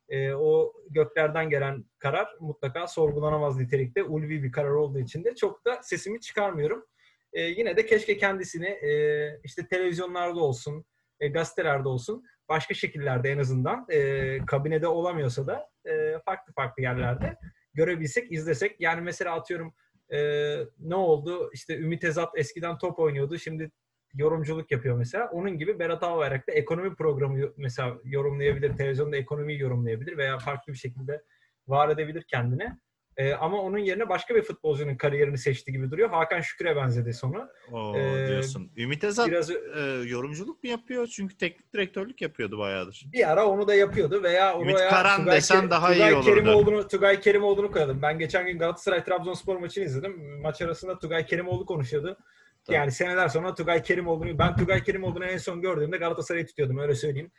E, 0.09 0.33
o 0.33 0.73
göklerden 0.91 1.51
gelen 1.51 1.85
karar 1.99 2.29
mutlaka 2.41 2.87
sorgulanamaz 2.87 3.57
nitelikte 3.57 4.03
ulvi 4.03 4.43
bir 4.43 4.53
karar 4.53 4.71
olduğu 4.71 4.99
için 4.99 5.25
de 5.25 5.35
çok 5.35 5.65
da 5.65 5.81
sesimi 5.83 6.21
çıkarmıyorum. 6.21 6.85
E, 7.33 7.43
yine 7.43 7.77
de 7.77 7.87
keşke 7.87 8.17
kendisini 8.17 8.67
e, 8.67 9.41
işte 9.45 9.67
televizyonlarda 9.67 10.41
olsun, 10.41 10.85
e, 11.21 11.29
gazetelerde 11.29 11.89
olsun 11.89 12.25
başka 12.49 12.75
şekillerde 12.75 13.31
en 13.31 13.39
azından 13.39 13.87
e, 13.91 14.39
kabinede 14.47 14.89
olamıyorsa 14.89 15.47
da 15.47 15.71
e, 15.87 16.19
farklı 16.25 16.53
farklı 16.53 16.83
yerlerde 16.83 17.37
görebilsek, 17.75 18.33
izlesek. 18.33 18.81
Yani 18.81 19.01
mesela 19.01 19.35
atıyorum 19.35 19.75
e, 20.13 20.19
ne 20.79 20.95
oldu? 20.95 21.51
İşte 21.55 21.79
Ümit 21.79 22.05
Ezat 22.05 22.29
eskiden 22.37 22.79
top 22.79 22.99
oynuyordu. 22.99 23.39
Şimdi 23.39 23.71
yorumculuk 24.15 24.71
yapıyor 24.71 24.97
mesela. 24.97 25.29
Onun 25.33 25.59
gibi 25.59 25.79
Berat 25.79 26.03
Albayrak 26.03 26.49
da 26.49 26.53
ekonomi 26.53 26.95
programı 26.95 27.39
mesela 27.57 27.97
yorumlayabilir. 28.05 28.77
Televizyonda 28.77 29.17
ekonomiyi 29.17 29.61
yorumlayabilir 29.61 30.17
veya 30.17 30.39
farklı 30.39 30.73
bir 30.73 30.79
şekilde 30.79 31.23
var 31.69 31.89
edebilir 31.89 32.23
kendine. 32.29 32.79
Ee, 33.17 33.33
ama 33.33 33.63
onun 33.63 33.79
yerine 33.79 34.09
başka 34.09 34.35
bir 34.35 34.43
futbolcunun 34.43 34.97
kariyerini 34.97 35.39
seçti 35.39 35.73
gibi 35.73 35.91
duruyor. 35.91 36.09
Hakan 36.11 36.41
Şükür'e 36.41 36.77
benzedi 36.77 37.13
sonu. 37.13 37.49
O 37.73 37.97
Ee, 37.97 38.29
diyorsun. 38.29 38.71
Ümit 38.77 39.05
Ezat 39.05 39.29
Biraz 39.29 39.51
e, 39.51 39.57
yorumculuk 40.07 40.65
mu 40.65 40.71
yapıyor? 40.71 41.07
Çünkü 41.07 41.37
teknik 41.37 41.73
direktörlük 41.75 42.23
yapıyordu 42.23 42.59
bayağıdır. 42.59 43.05
bir 43.13 43.33
ara 43.33 43.47
onu 43.47 43.69
da 43.69 43.75
yapıyordu 43.75 44.23
veya 44.23 44.61
Ümit 44.61 44.75
oraya 44.77 44.91
Karan 44.91 45.21
Tugay, 45.21 45.37
desen 45.37 45.57
Kerim- 45.57 45.71
daha 45.71 45.93
iyi 45.95 45.99
Tugay 45.99 46.15
olurdu. 46.15 46.27
Kerimoğlu'nu, 46.27 46.89
Tugay 46.89 47.21
Kerimoğlu'nu 47.21 47.71
koyalım. 47.73 48.03
Ben 48.03 48.19
geçen 48.19 48.47
gün 48.47 48.59
Galatasaray 48.59 49.05
Trabzonspor 49.05 49.57
maçını 49.57 49.85
izledim. 49.85 50.41
Maç 50.43 50.63
arasında 50.63 50.99
Tugay 50.99 51.27
Kerimoğlu 51.27 51.67
konuşuyordu. 51.67 52.17
Tabii. 52.69 52.77
Yani 52.77 52.93
seneler 52.93 53.29
sonra 53.29 53.55
Tugay 53.55 53.83
Kerimoğlu'nu 53.83 54.39
ben 54.39 54.57
Tugay 54.57 54.83
Kerimoğlu'nu 54.83 55.25
en 55.25 55.39
son 55.39 55.63
gördüğümde 55.63 55.97
Galatasaray'ı 55.97 56.47
tutuyordum 56.47 56.79
öyle 56.79 56.95
söyleyeyim. 56.95 57.31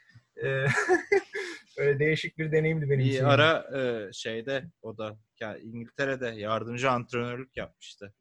Ee, 0.43 0.65
öyle 1.77 1.99
değişik 1.99 2.37
bir 2.37 2.51
deneyimdi 2.51 2.89
benim 2.89 2.99
için. 2.99 3.19
Bir 3.19 3.29
ara 3.29 3.77
e, 3.79 4.13
şeyde 4.13 4.63
o 4.81 4.97
da 4.97 5.17
ya 5.39 5.57
İngiltere'de 5.57 6.27
yardımcı 6.27 6.91
antrenörlük 6.91 7.57
yapmıştı. 7.57 8.13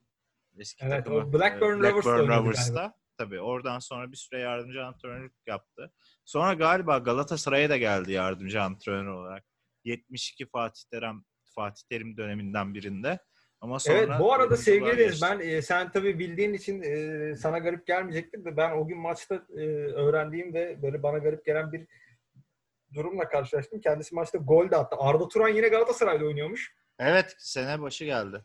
Eski 0.58 0.84
Evet, 0.84 1.04
takımı, 1.04 1.16
o 1.16 1.32
Blackburn 1.32 1.84
e, 1.84 1.90
Rovers'ta 1.90 1.94
Blackburn 1.94 2.20
oynadı 2.20 2.42
Rovers'ta. 2.42 2.94
Tabii 3.18 3.40
oradan 3.40 3.78
sonra 3.78 4.12
bir 4.12 4.16
süre 4.16 4.40
yardımcı 4.40 4.84
antrenörlük 4.84 5.34
yaptı. 5.46 5.92
Sonra 6.24 6.54
galiba 6.54 6.98
Galatasaray'a 6.98 7.70
da 7.70 7.76
geldi 7.76 8.12
yardımcı 8.12 8.62
antrenör 8.62 9.06
olarak. 9.06 9.44
72 9.84 10.46
Fatih 10.46 10.82
Terim 10.90 11.24
Fatih 11.44 11.82
Terim 11.90 12.16
döneminden 12.16 12.74
birinde. 12.74 13.18
Ama 13.60 13.78
sonra 13.78 13.96
Evet 13.96 14.08
bu 14.18 14.32
arada 14.32 14.56
sevgili 14.56 14.98
Deniz 14.98 15.22
ben 15.22 15.40
e, 15.40 15.62
sen 15.62 15.92
tabii 15.92 16.18
bildiğin 16.18 16.54
için 16.54 16.82
e, 16.82 17.36
sana 17.36 17.58
garip 17.58 17.86
gelmeyecektir 17.86 18.44
de 18.44 18.56
ben 18.56 18.70
o 18.70 18.86
gün 18.86 18.98
maçta 18.98 19.34
e, 19.56 19.60
öğrendiğim 19.92 20.54
ve 20.54 20.82
böyle 20.82 21.02
bana 21.02 21.18
garip 21.18 21.44
gelen 21.44 21.72
bir 21.72 21.86
durumla 22.94 23.28
karşılaştım. 23.28 23.80
Kendisi 23.80 24.14
maçta 24.14 24.38
gol 24.38 24.70
de 24.70 24.76
attı. 24.76 24.96
Arda 24.98 25.28
Turan 25.28 25.48
yine 25.48 25.68
Galatasaray'da 25.68 26.24
oynuyormuş. 26.24 26.74
Evet 26.98 27.34
sene 27.38 27.80
başı 27.80 28.04
geldi. 28.04 28.44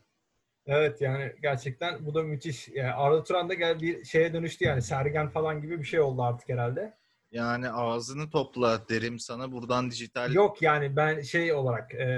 Evet 0.66 1.00
yani 1.00 1.32
gerçekten 1.42 2.06
bu 2.06 2.14
da 2.14 2.22
müthiş. 2.22 2.68
Yani 2.68 2.92
Arda 2.92 3.24
Turan 3.24 3.48
da 3.48 3.54
gel 3.54 3.80
bir 3.80 4.04
şeye 4.04 4.32
dönüştü 4.32 4.64
yani 4.64 4.82
Sergen 4.82 5.28
falan 5.28 5.62
gibi 5.62 5.78
bir 5.78 5.84
şey 5.84 6.00
oldu 6.00 6.22
artık 6.22 6.48
herhalde. 6.48 6.94
Yani 7.32 7.70
ağzını 7.70 8.30
topla 8.30 8.88
derim 8.88 9.18
sana 9.18 9.52
buradan 9.52 9.90
dijital 9.90 10.32
Yok 10.32 10.62
yani 10.62 10.96
ben 10.96 11.20
şey 11.20 11.52
olarak 11.52 11.94
e, 11.94 12.08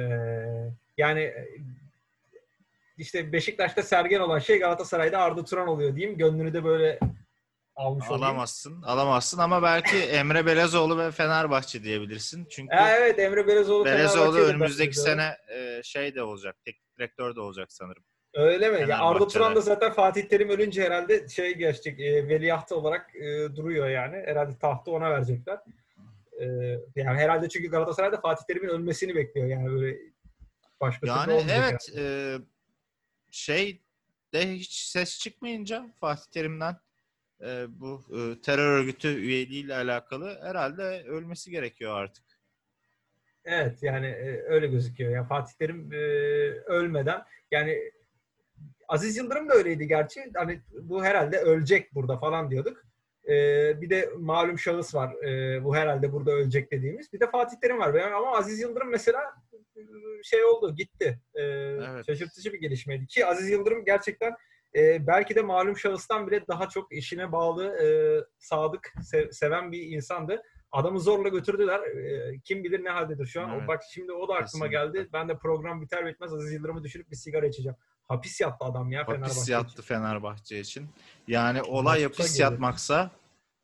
yani 0.99 1.35
işte 2.99 3.33
Beşiktaş'ta 3.33 3.83
Sergen 3.83 4.21
olan 4.21 4.39
şey 4.39 4.59
Galatasaray'da 4.59 5.19
Arda 5.19 5.45
Turan 5.45 5.69
oluyor 5.69 5.97
diyeyim. 5.97 6.19
Gönlünü 6.19 6.53
de 6.55 6.65
böyle 6.65 6.99
almış 7.77 8.07
olayım. 8.09 8.25
alamazsın. 8.25 8.83
Alamazsın 8.83 9.39
ama 9.39 9.63
belki 9.63 9.97
Emre 9.97 10.47
Belezoğlu 10.47 10.99
ve 10.99 11.11
Fenerbahçe 11.11 11.83
diyebilirsin. 11.83 12.47
Çünkü 12.51 12.77
Ha, 12.77 12.91
evet 12.91 13.19
Emre 13.19 13.47
Belezoğlu 13.47 13.85
Belezoğlu 13.85 14.39
önümüzdeki 14.39 14.97
de- 14.97 15.01
sene 15.01 15.37
e, 15.57 15.81
şey 15.83 16.15
de 16.15 16.23
olacak. 16.23 16.57
Teknik 16.65 16.97
direktör 16.99 17.37
de 17.37 17.41
olacak 17.41 17.73
sanırım. 17.73 18.05
Öyle 18.35 18.71
mi? 18.71 18.91
Ya 18.91 18.99
Arda. 18.99 19.27
Turan 19.29 19.57
da 19.57 19.61
zaten 19.61 19.93
Fatih 19.93 20.23
Terim 20.23 20.49
ölünce 20.49 20.83
herhalde 20.85 21.29
şey 21.29 21.55
geçecek. 21.55 22.01
E, 22.01 22.29
veliahtı 22.29 22.77
olarak 22.77 23.17
e, 23.17 23.57
duruyor 23.57 23.89
yani. 23.89 24.17
Herhalde 24.27 24.59
tahtı 24.59 24.91
ona 24.91 25.11
verecekler. 25.11 25.59
E, 26.41 26.45
yani 26.97 27.19
herhalde 27.19 27.49
çünkü 27.49 27.71
Galatasaray'da 27.71 28.21
Fatih 28.21 28.45
Terim'in 28.45 28.69
ölmesini 28.69 29.15
bekliyor 29.15 29.47
yani 29.47 29.71
böyle 29.71 29.97
başka 30.81 31.07
Yani 31.07 31.45
evet 31.53 31.89
e, 31.97 32.35
şey 33.37 33.83
de 34.33 34.53
hiç 34.53 34.73
ses 34.73 35.19
çıkmayınca 35.19 35.91
Fatih 36.01 36.31
Terim'den 36.31 36.77
e, 37.41 37.67
bu 37.69 38.03
e, 38.11 38.41
terör 38.41 38.79
örgütü 38.79 39.09
üyeliğiyle 39.09 39.75
alakalı 39.75 40.39
herhalde 40.43 41.05
ölmesi 41.07 41.51
gerekiyor 41.51 41.97
artık. 41.97 42.25
Evet 43.45 43.83
yani 43.83 44.07
e, 44.07 44.43
öyle 44.43 44.67
gözüküyor. 44.67 45.11
Ya 45.11 45.25
Fatih 45.25 45.53
Terim 45.55 45.93
e, 45.93 45.97
ölmeden 46.67 47.23
yani 47.51 47.93
Aziz 48.89 49.17
Yıldırım 49.17 49.49
da 49.49 49.55
öyleydi 49.55 49.89
gerçi. 49.89 50.31
Hani 50.35 50.61
bu 50.81 51.05
herhalde 51.05 51.39
ölecek 51.39 51.95
burada 51.95 52.19
falan 52.19 52.51
diyorduk. 52.51 52.85
E, 53.29 53.33
bir 53.81 53.91
de 53.91 54.11
malum 54.19 54.59
şahıs 54.59 54.95
var. 54.95 55.15
E, 55.25 55.65
bu 55.65 55.77
herhalde 55.77 56.13
burada 56.13 56.31
ölecek 56.31 56.73
dediğimiz. 56.73 57.13
Bir 57.13 57.21
de 57.21 57.31
Fatih 57.31 57.57
Terim 57.63 57.79
var. 57.79 57.95
Yani 57.95 58.15
ama 58.15 58.37
Aziz 58.37 58.61
Yıldırım 58.61 58.91
mesela 58.91 59.21
şey 60.25 60.45
oldu, 60.45 60.75
gitti. 60.77 61.21
E, 61.35 61.43
Şaşırtıcı 62.07 62.53
bir 62.53 62.61
gelişmeydi. 62.61 63.07
Ki 63.07 63.27
Aziz 63.27 63.51
Yıldırım 63.51 63.85
gerçekten 63.85 64.33
e, 64.77 65.07
belki 65.07 65.35
de 65.35 65.43
malum 65.43 65.77
şahıstan 65.77 66.27
bile 66.27 66.47
daha 66.49 66.69
çok 66.69 66.93
işine 66.93 67.33
bağlı, 67.33 67.65
e, 67.83 67.87
sadık, 68.39 68.93
se- 69.01 69.33
seven 69.33 69.73
bir 69.73 69.83
insandı. 69.83 70.43
Adamı 70.73 71.01
zorla 71.01 71.29
götürdüler. 71.29 71.81
E, 71.81 72.39
kim 72.45 72.65
bilir 72.65 72.85
ne 72.85 72.89
haldedir 72.91 73.27
şu 73.27 73.43
an. 73.43 73.51
Evet. 73.59 73.69
bak 73.69 73.83
şimdi 73.91 74.13
o 74.13 74.29
da 74.29 74.33
aklıma 74.35 74.45
Kesinlikle. 74.71 74.99
geldi. 75.01 75.09
Ben 75.13 75.29
de 75.29 75.39
program 75.39 75.83
biter 75.83 76.07
bitmez 76.07 76.35
Aziz 76.35 76.53
Yıldırım'ı 76.53 76.85
düşürüp 76.85 77.11
bir 77.11 77.17
sigara 77.17 77.47
içeceğim. 77.47 77.77
Hapis 78.09 78.41
yattı 78.41 78.65
adam 78.65 78.93
ya 78.93 79.01
Hapis 79.01 79.15
Fenerbahçe 79.15 79.53
yattı 79.53 79.73
için. 79.73 79.83
Fenerbahçe 79.83 80.61
için. 80.61 80.87
Yani 81.29 81.63
olay 81.63 82.03
Mahpusa 82.03 82.23
hapis 82.23 82.33
girdi. 82.33 82.43
yatmaksa 82.43 83.11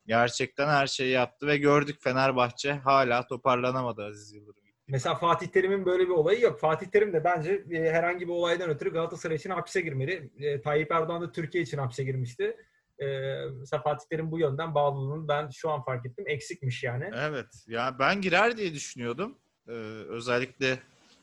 gerçekten 0.07 0.67
her 0.67 0.87
şeyi 0.87 1.11
yaptı 1.11 1.47
ve 1.47 1.57
gördük 1.57 1.97
Fenerbahçe 2.01 2.73
hala 2.73 3.27
toparlanamadı 3.27 4.05
Aziz 4.05 4.33
Yıldırım. 4.33 4.62
Mesela 4.87 5.15
Fatih 5.15 5.47
Terim'in 5.47 5.85
böyle 5.85 6.03
bir 6.03 6.09
olayı 6.09 6.41
yok. 6.41 6.59
Fatih 6.59 6.87
Terim 6.87 7.13
de 7.13 7.23
bence 7.23 7.63
e, 7.71 7.91
herhangi 7.91 8.27
bir 8.27 8.33
olaydan 8.33 8.69
ötürü 8.69 8.93
Galatasaray 8.93 9.35
için 9.35 9.49
hapse 9.49 9.81
girmeli. 9.81 10.29
E, 10.39 10.61
Tayyip 10.61 10.91
Erdoğan 10.91 11.21
da 11.21 11.31
Türkiye 11.31 11.63
için 11.63 11.77
hapse 11.77 12.03
girmişti. 12.03 12.57
E, 12.99 13.05
mesela 13.59 13.81
Fatih 13.83 14.05
Terim 14.09 14.31
bu 14.31 14.39
yönden 14.39 14.75
bağlılığını 14.75 15.27
ben 15.27 15.49
şu 15.49 15.69
an 15.69 15.83
fark 15.83 16.05
ettim. 16.05 16.25
Eksikmiş 16.27 16.83
yani. 16.83 17.09
Evet. 17.15 17.65
Ya 17.67 17.95
ben 17.99 18.21
girer 18.21 18.57
diye 18.57 18.73
düşünüyordum. 18.73 19.37
Ee, 19.67 19.71
özellikle 20.09 20.79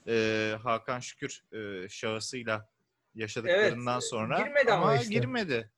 e, 0.09 0.55
Hakan 0.63 1.01
Şükür 1.01 1.45
e, 1.53 1.89
şahısıyla 1.89 2.69
yaşadıklarından 3.15 3.93
Evet, 3.95 4.05
sonra. 4.05 4.39
girmedi 4.39 4.73
ama 4.73 4.97
işte. 4.97 5.15
girmedi. 5.15 5.71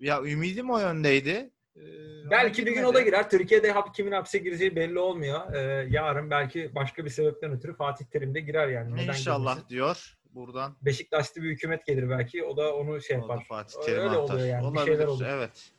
Ya 0.00 0.22
ümidim 0.22 0.70
o 0.70 0.78
yöndeydi. 0.78 1.50
Ee, 1.76 2.30
Belki 2.30 2.66
bir 2.66 2.72
gün 2.72 2.82
o 2.82 2.94
da 2.94 3.00
girer. 3.00 3.30
Türkiye'de 3.30 3.72
hap, 3.72 3.94
kimin 3.94 4.12
hapse 4.12 4.38
gireceği 4.38 4.76
belli 4.76 4.98
olmuyor. 4.98 5.54
Ee, 5.54 5.86
yarın 5.90 6.30
belki 6.30 6.74
başka 6.74 7.04
bir 7.04 7.10
sebepten 7.10 7.52
ötürü 7.52 7.74
Fatih 7.76 8.04
Terim 8.04 8.34
de 8.34 8.40
girer 8.40 8.68
yani. 8.68 8.96
Neden 8.96 9.08
İnşallah 9.08 9.54
girmesin? 9.54 9.68
diyor 9.68 10.18
buradan. 10.34 10.76
Beşiktaşlı 10.82 11.42
bir 11.42 11.50
hükümet 11.50 11.86
gelir 11.86 12.10
belki. 12.10 12.44
O 12.44 12.56
da 12.56 12.74
onu 12.76 13.02
şey 13.02 13.16
yapar. 13.16 13.44
Fatih 13.48 13.78
Öyle 13.78 13.86
Terim'e 13.86 14.08
atar. 14.16 14.34
oluyor 14.34 14.48
yani, 14.48 14.62
bir 14.62 14.66
Olabilir, 14.66 14.86
şeyler 14.86 15.06
oluyor. 15.06 15.30
Evet. 15.30 15.72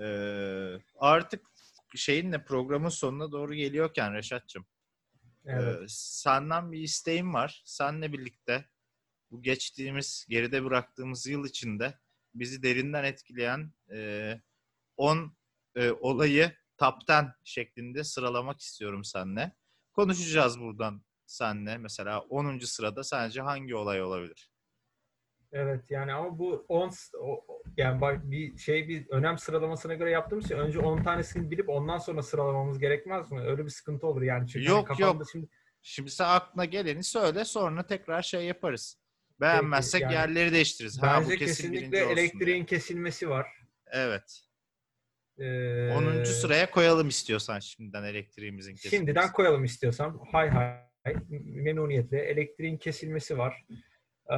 Ee, 0.00 0.82
artık 0.98 1.40
şeyinle 1.96 2.44
programın 2.44 2.88
sonuna 2.88 3.32
doğru 3.32 3.54
geliyorken 3.54 4.14
Reşat'cığım 4.14 4.66
Evet. 5.46 5.78
Ee, 5.82 5.84
senden 5.88 6.72
bir 6.72 6.78
isteğim 6.80 7.34
var. 7.34 7.62
Senle 7.64 8.12
birlikte 8.12 8.64
bu 9.30 9.42
geçtiğimiz, 9.42 10.26
geride 10.28 10.64
bıraktığımız 10.64 11.26
yıl 11.26 11.46
içinde 11.46 11.94
bizi 12.34 12.62
derinden 12.62 13.04
etkileyen 13.04 13.72
10 14.98 15.36
olayı 16.00 16.52
top 16.76 16.94
10 17.10 17.32
şeklinde 17.44 18.04
sıralamak 18.04 18.60
istiyorum 18.60 19.04
seninle. 19.04 19.52
Konuşacağız 19.92 20.60
buradan 20.60 21.04
seninle. 21.26 21.78
Mesela 21.78 22.20
10. 22.20 22.58
sırada 22.58 23.04
sence 23.04 23.40
hangi 23.40 23.74
olay 23.74 24.02
olabilir? 24.02 24.50
Evet 25.52 25.90
yani 25.90 26.12
ama 26.12 26.38
bu 26.38 26.64
10 26.68 26.90
yani 27.76 28.00
bak 28.00 28.30
bir 28.30 28.58
şey 28.58 28.88
bir 28.88 29.08
önem 29.08 29.38
sıralamasına 29.38 29.94
göre 29.94 30.10
yaptığımız 30.10 30.44
için 30.44 30.58
önce 30.58 30.78
10 30.78 31.02
tanesini 31.02 31.50
bilip 31.50 31.68
ondan 31.68 31.98
sonra 31.98 32.22
sıralamamız 32.22 32.78
gerekmez 32.78 33.30
mi? 33.30 33.40
Öyle 33.40 33.64
bir 33.64 33.70
sıkıntı 33.70 34.06
olur 34.06 34.22
yani. 34.22 34.48
Çünkü 34.48 34.68
Yok, 34.68 34.90
hani 34.90 35.00
yok. 35.00 35.22
Şimdi, 35.32 35.48
Şimdi 35.82 36.10
sen 36.10 36.28
aklına 36.28 36.64
geleni 36.64 37.04
söyle 37.04 37.44
sonra 37.44 37.86
tekrar 37.86 38.22
şey 38.22 38.44
yaparız. 38.44 38.98
Beğenmezsek 39.40 40.02
yani 40.02 40.12
yerleri 40.12 40.52
değiştiririz. 40.52 41.02
Ha, 41.02 41.20
bu 41.24 41.28
kesin 41.28 41.38
kesinlikle 41.38 42.04
olsun 42.04 42.16
diye. 42.16 42.24
elektriğin 42.24 42.64
kesilmesi 42.64 43.28
var. 43.28 43.46
Evet. 43.86 44.47
Ee, 45.38 45.90
10. 46.20 46.24
sıraya 46.24 46.70
koyalım 46.70 47.08
istiyorsan 47.08 47.58
şimdiden 47.58 48.02
elektriğimizin 48.04 48.72
kesilmesi. 48.72 48.96
Şimdiden 48.96 49.32
koyalım 49.32 49.64
istiyorsam. 49.64 50.20
Hay 50.32 50.48
hay 50.50 51.14
memnuniyetle. 51.44 52.18
Elektriğin 52.18 52.76
kesilmesi 52.76 53.38
var. 53.38 53.64
Ee, 54.30 54.34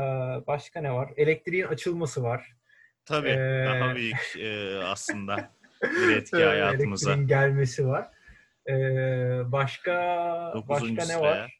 başka 0.46 0.80
ne 0.80 0.92
var? 0.92 1.12
Elektriğin 1.16 1.64
açılması 1.64 2.22
var. 2.22 2.56
Tabii 3.04 3.28
Ee, 3.28 3.64
daha 3.66 3.94
büyük 3.94 4.36
e, 4.38 4.76
aslında 4.84 5.50
bir 5.82 6.16
etki 6.16 6.44
hayatımıza. 6.44 7.10
Elektriğin 7.10 7.28
gelmesi 7.28 7.86
var. 7.86 8.08
Ee, 8.68 8.72
başka 9.52 9.92
başka 10.68 11.06
ne 11.06 11.20
var? 11.20 11.58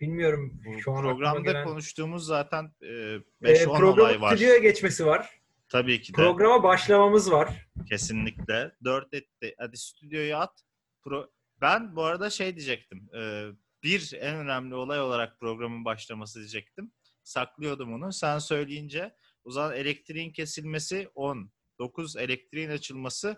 Bilmiyorum. 0.00 0.60
bu 0.66 0.80
Şu 0.80 0.92
an 0.92 1.02
programda 1.02 1.50
gelen- 1.50 1.64
konuştuğumuz 1.64 2.26
zaten 2.26 2.72
e, 2.82 2.86
Ee, 2.86 3.20
5-10 3.42 3.82
olay 3.84 4.20
var. 4.20 4.36
stüdyoya 4.36 4.58
geçmesi 4.58 5.06
var. 5.06 5.37
Tabii 5.68 6.00
ki 6.00 6.12
de. 6.12 6.16
Programa 6.16 6.62
başlamamız 6.62 7.32
var. 7.32 7.66
Kesinlikle. 7.88 8.72
4 8.84 9.14
etti. 9.14 9.54
Hadi 9.58 9.76
stüdyoyu 9.76 10.36
at. 10.36 10.62
Pro... 11.04 11.30
Ben 11.60 11.96
bu 11.96 12.04
arada 12.04 12.30
şey 12.30 12.56
diyecektim. 12.56 13.08
e, 13.14 13.46
bir 13.82 14.12
en 14.20 14.36
önemli 14.36 14.74
olay 14.74 15.00
olarak 15.00 15.40
programın 15.40 15.84
başlaması 15.84 16.38
diyecektim. 16.38 16.92
Saklıyordum 17.22 17.92
onu. 17.94 18.12
Sen 18.12 18.38
söyleyince 18.38 19.14
o 19.44 19.50
zaman 19.50 19.76
elektriğin 19.76 20.32
kesilmesi 20.32 21.08
10. 21.14 21.50
9 21.78 22.16
elektriğin 22.16 22.70
açılması 22.70 23.36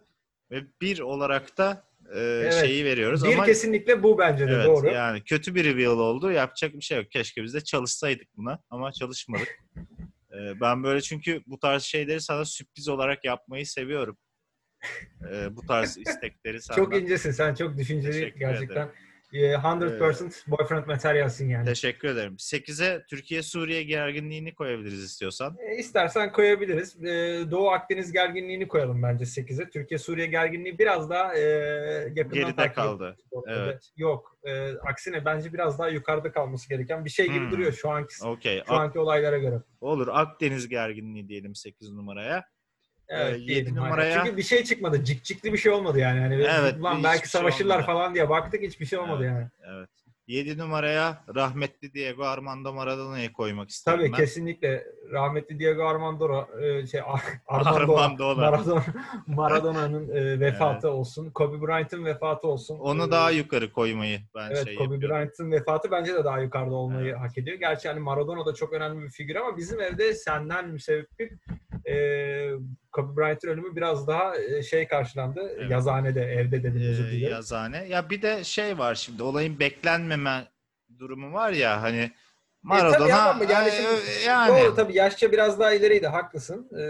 ve 0.50 0.62
1 0.80 1.00
olarak 1.00 1.58
da 1.58 1.90
e, 2.14 2.50
şeyi 2.60 2.84
veriyoruz. 2.84 3.24
Bir 3.24 3.34
Ama 3.34 3.44
kesinlikle 3.44 4.02
bu 4.02 4.18
bence 4.18 4.46
de 4.46 4.52
evet, 4.52 4.66
doğru. 4.66 4.86
yani 4.86 5.24
kötü 5.24 5.54
bir 5.54 5.64
reveal 5.64 5.98
oldu. 5.98 6.30
Yapacak 6.30 6.74
bir 6.74 6.80
şey 6.80 6.98
yok. 6.98 7.10
Keşke 7.10 7.42
biz 7.42 7.54
de 7.54 7.60
çalışsaydık 7.60 8.36
buna 8.36 8.58
ama 8.70 8.92
çalışmadık. 8.92 9.48
E, 10.32 10.60
ben 10.60 10.84
böyle 10.84 11.00
çünkü 11.00 11.42
bu 11.46 11.58
tarz 11.58 11.82
şeyleri 11.82 12.20
sana 12.20 12.44
sürpriz 12.44 12.88
olarak 12.88 13.24
yapmayı 13.24 13.66
seviyorum. 13.66 14.18
E, 15.32 15.56
bu 15.56 15.66
tarz 15.66 15.98
istekleri 15.98 16.62
senden. 16.62 16.84
Çok 16.84 16.96
incesin 16.96 17.30
sen 17.30 17.54
çok 17.54 17.78
düşünceli 17.78 18.12
Teşekkür 18.12 18.38
gerçekten. 18.38 18.86
Ee, 18.86 19.09
100% 19.32 20.50
boyfriend 20.50 20.86
materyalsin 20.86 21.48
yani. 21.48 21.64
Teşekkür 21.66 22.08
ederim. 22.08 22.36
8'e 22.38 23.04
Türkiye-Suriye 23.06 23.82
gerginliğini 23.82 24.54
koyabiliriz 24.54 25.04
istiyorsan. 25.04 25.56
E, 25.58 25.76
İstersen 25.76 26.32
koyabiliriz. 26.32 27.04
E, 27.04 27.08
Doğu 27.50 27.70
Akdeniz 27.70 28.12
gerginliğini 28.12 28.68
koyalım 28.68 29.02
bence 29.02 29.24
8'e. 29.24 29.70
Türkiye-Suriye 29.70 30.26
gerginliği 30.26 30.78
biraz 30.78 31.10
daha 31.10 31.34
e, 31.34 31.40
yakından 32.14 32.30
Geride 32.32 32.56
takip 32.56 32.74
kaldı. 32.74 33.16
Evet. 33.46 33.90
Yok. 33.96 34.36
e, 34.44 34.72
aksine 34.72 35.24
bence 35.24 35.52
biraz 35.52 35.78
daha 35.78 35.88
yukarıda 35.88 36.32
kalması 36.32 36.68
gereken 36.68 37.04
bir 37.04 37.10
şey 37.10 37.26
gibi 37.26 37.38
Hmm. 37.38 37.50
duruyor 37.50 37.72
şu 37.72 37.90
anki 37.90 38.14
Okey. 38.24 38.62
şu 38.66 38.74
anki 38.74 38.98
olaylara 38.98 39.38
göre. 39.38 39.56
Olur. 39.80 40.08
Akdeniz 40.10 40.68
gerginliği 40.68 41.28
diyelim 41.28 41.54
8 41.54 41.90
numaraya. 41.92 42.44
Evet, 43.12 43.40
Ee, 43.48 43.54
aynen. 43.56 43.74
numaraya- 43.76 44.14
Çünkü 44.24 44.36
bir 44.36 44.42
şey 44.42 44.64
çıkmadı. 44.64 45.04
Cikcikli 45.04 45.52
bir 45.52 45.58
şey 45.58 45.72
olmadı 45.72 45.98
yani. 45.98 46.20
yani 46.20 46.34
Evet, 46.34 46.74
hiçbir 46.74 47.04
belki 47.04 47.18
şey 47.30 47.40
savaşırlar 47.40 47.74
olmadı. 47.74 47.86
falan 47.86 48.14
diye 48.14 48.28
baktık 48.28 48.62
hiçbir 48.62 48.86
şey 48.86 48.98
olmadı 48.98 49.22
Evet. 49.24 49.30
yani. 49.32 49.76
Evet. 49.76 49.88
7 50.26 50.58
numaraya 50.58 51.24
rahmetli 51.34 51.94
Diego 51.94 52.24
Armando 52.24 52.72
Maradona'yı 52.72 53.32
koymak 53.32 53.68
isterim 53.70 53.98
Tabii 53.98 54.12
ben. 54.12 54.16
kesinlikle 54.18 54.86
rahmetli 55.12 55.58
Diego 55.58 55.84
Armando 55.84 56.46
e, 56.62 56.86
şey 56.86 57.00
Ar- 57.00 57.22
Armando 57.46 57.96
Armando. 57.96 58.36
Maradona 58.36 58.84
Maradona'nın 59.26 60.08
e, 60.08 60.40
vefatı 60.40 60.90
olsun. 60.90 61.30
Kobe 61.30 61.66
Bryant'ın 61.66 62.04
vefatı 62.04 62.48
olsun. 62.48 62.78
Onu 62.78 63.06
E, 63.06 63.10
daha 63.10 63.30
yukarı 63.30 63.72
koymayı 63.72 64.20
ben 64.34 64.50
Evet 64.50 64.64
şey 64.66 64.74
Kobe 64.76 64.94
yapıyorum. 64.94 65.16
Bryant'ın 65.16 65.50
vefatı 65.52 65.90
bence 65.90 66.14
de 66.14 66.24
daha 66.24 66.40
yukarıda 66.40 66.74
olmayı 66.74 67.06
Evet. 67.10 67.20
hak 67.20 67.38
ediyor. 67.38 67.56
Gerçi 67.58 67.88
hani 67.88 68.00
Maradona 68.00 68.46
da 68.46 68.54
çok 68.54 68.72
önemli 68.72 69.04
bir 69.04 69.10
figür 69.10 69.36
ama 69.36 69.56
bizim 69.56 69.80
evde 69.80 70.14
senden 70.14 70.68
müsebbip 70.68 71.32
e, 71.86 71.94
Kobe 72.92 73.16
Bryant'ın 73.16 73.48
ölümü 73.48 73.76
biraz 73.76 74.06
daha 74.06 74.36
e, 74.36 74.62
şey 74.62 74.88
karşılandı. 74.88 75.52
Evet. 75.58 75.70
Yazhanede, 75.70 76.22
evde 76.22 76.56
özür 76.88 77.08
Ee, 77.08 77.10
dilerim. 77.12 77.32
yazane. 77.32 77.84
Ya 77.88 78.10
bir 78.10 78.22
de 78.22 78.44
şey 78.44 78.78
var 78.78 78.94
şimdi 78.94 79.22
olayın 79.22 79.58
beklenmeme 79.58 80.44
durumu 80.98 81.32
var 81.32 81.50
ya 81.52 81.82
hani 81.82 82.00
E, 82.00 82.10
Maradona 82.62 82.98
tabii 82.98 83.12
ama 83.12 83.44
yani, 83.52 83.70
şimdi- 83.70 84.26
yani 84.26 84.62
Doğru 84.64 84.74
tabii 84.74 84.96
yaşça 84.96 85.32
biraz 85.32 85.60
daha 85.60 85.72
ileriydi 85.74 86.06
haklısın. 86.06 86.68
Ee, 86.72 86.80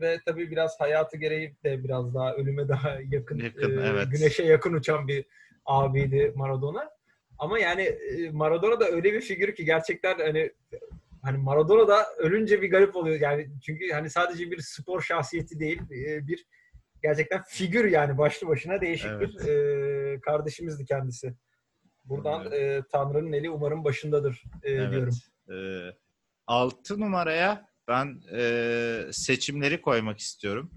ve 0.00 0.18
tabii 0.26 0.50
biraz 0.50 0.80
hayatı 0.80 1.16
gereği 1.16 1.54
de 1.64 1.84
biraz 1.84 2.14
daha 2.14 2.34
ölüme 2.34 2.68
daha 2.68 2.90
yakın, 3.10 3.38
Yakın, 3.38 3.78
e, 3.78 3.86
evet. 3.88 4.06
güneşe 4.10 4.42
yakın 4.44 4.72
uçan 4.72 5.08
bir 5.08 5.24
abiydi 5.66 6.32
Maradona. 6.36 6.90
Ama 7.38 7.58
yani 7.58 7.82
e, 7.82 8.30
Maradona 8.30 8.80
da 8.80 8.84
öyle 8.88 9.12
bir 9.12 9.20
figür 9.20 9.54
ki 9.54 9.64
gerçekten 9.64 10.18
hani 10.18 10.52
hani 11.22 11.38
Maradona 11.38 11.88
da 11.88 12.06
ölünce 12.18 12.62
bir 12.62 12.70
garip 12.70 12.96
oluyor. 12.96 13.20
Yani 13.20 13.48
çünkü 13.66 13.90
hani 13.92 14.10
sadece 14.10 14.50
bir 14.50 14.60
spor 14.60 15.02
şahsiyeti 15.02 15.60
değil, 15.60 15.80
e, 15.82 16.26
bir 16.26 16.46
gerçekten 17.02 17.42
figür 17.42 17.84
yani 17.84 18.18
başlı 18.18 18.48
başına 18.48 18.80
değişik 18.80 19.10
Evet. 19.10 19.28
bir 19.28 19.48
e, 19.48 20.20
kardeşimizdi 20.20 20.84
kendisi. 20.84 21.34
Buradan 22.04 22.52
e, 22.52 22.82
Tanrı'nın 22.92 23.32
eli 23.32 23.50
umarım 23.50 23.84
başındadır 23.84 24.42
e, 24.62 24.90
diyorum. 24.90 25.14
Evet. 25.48 25.94
6 26.46 27.00
numaraya 27.00 27.66
ben 27.88 28.20
e, 28.34 29.12
seçimleri 29.12 29.82
koymak 29.82 30.18
istiyorum. 30.18 30.70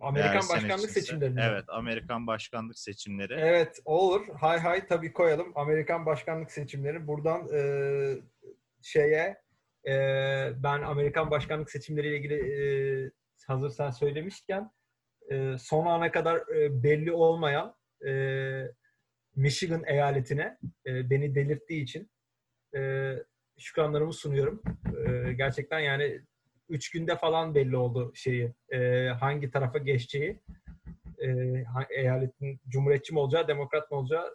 Amerikan 0.00 0.32
Eğer 0.32 0.48
başkanlık 0.48 0.90
seçimleri. 0.90 1.34
Evet, 1.40 1.64
Amerikan 1.68 2.26
başkanlık 2.26 2.78
seçimleri. 2.78 3.34
Evet 3.38 3.80
olur. 3.84 4.26
Hay 4.40 4.58
hay 4.58 4.86
tabii 4.86 5.12
koyalım. 5.12 5.52
Amerikan 5.54 6.06
başkanlık 6.06 6.50
seçimleri. 6.50 7.06
Buradan 7.06 7.48
e, 7.54 7.60
şeye 8.82 9.40
e, 9.86 9.92
ben 10.62 10.82
Amerikan 10.82 11.30
başkanlık 11.30 11.70
seçimleriyle 11.70 12.16
ilgili 12.16 12.34
e, 12.34 13.10
hazır 13.46 13.70
sen 13.70 13.90
söylemişken 13.90 14.70
e, 15.30 15.56
son 15.58 15.86
ana 15.86 16.12
kadar 16.12 16.56
e, 16.56 16.82
belli 16.82 17.12
olmayan 17.12 17.74
e, 18.06 18.12
Michigan 19.36 19.82
eyaletine 19.86 20.58
e, 20.86 21.10
beni 21.10 21.34
delirttiği 21.34 21.82
için 21.82 22.10
e, 22.76 23.12
şükranlarımı 23.58 24.12
sunuyorum. 24.12 24.62
E, 25.06 25.32
gerçekten 25.32 25.80
yani 25.80 26.20
üç 26.68 26.90
günde 26.90 27.16
falan 27.16 27.54
belli 27.54 27.76
oldu 27.76 28.12
şeyi 28.14 28.54
e, 28.72 29.08
hangi 29.08 29.50
tarafa 29.50 29.78
geçeceği 29.78 30.40
e, 31.18 31.28
eyaletin 31.90 32.60
cumhuriyetçi 32.68 33.12
mi 33.12 33.18
olacağı, 33.18 33.48
demokrat 33.48 33.90
mı 33.90 33.96
olacağı 33.96 34.34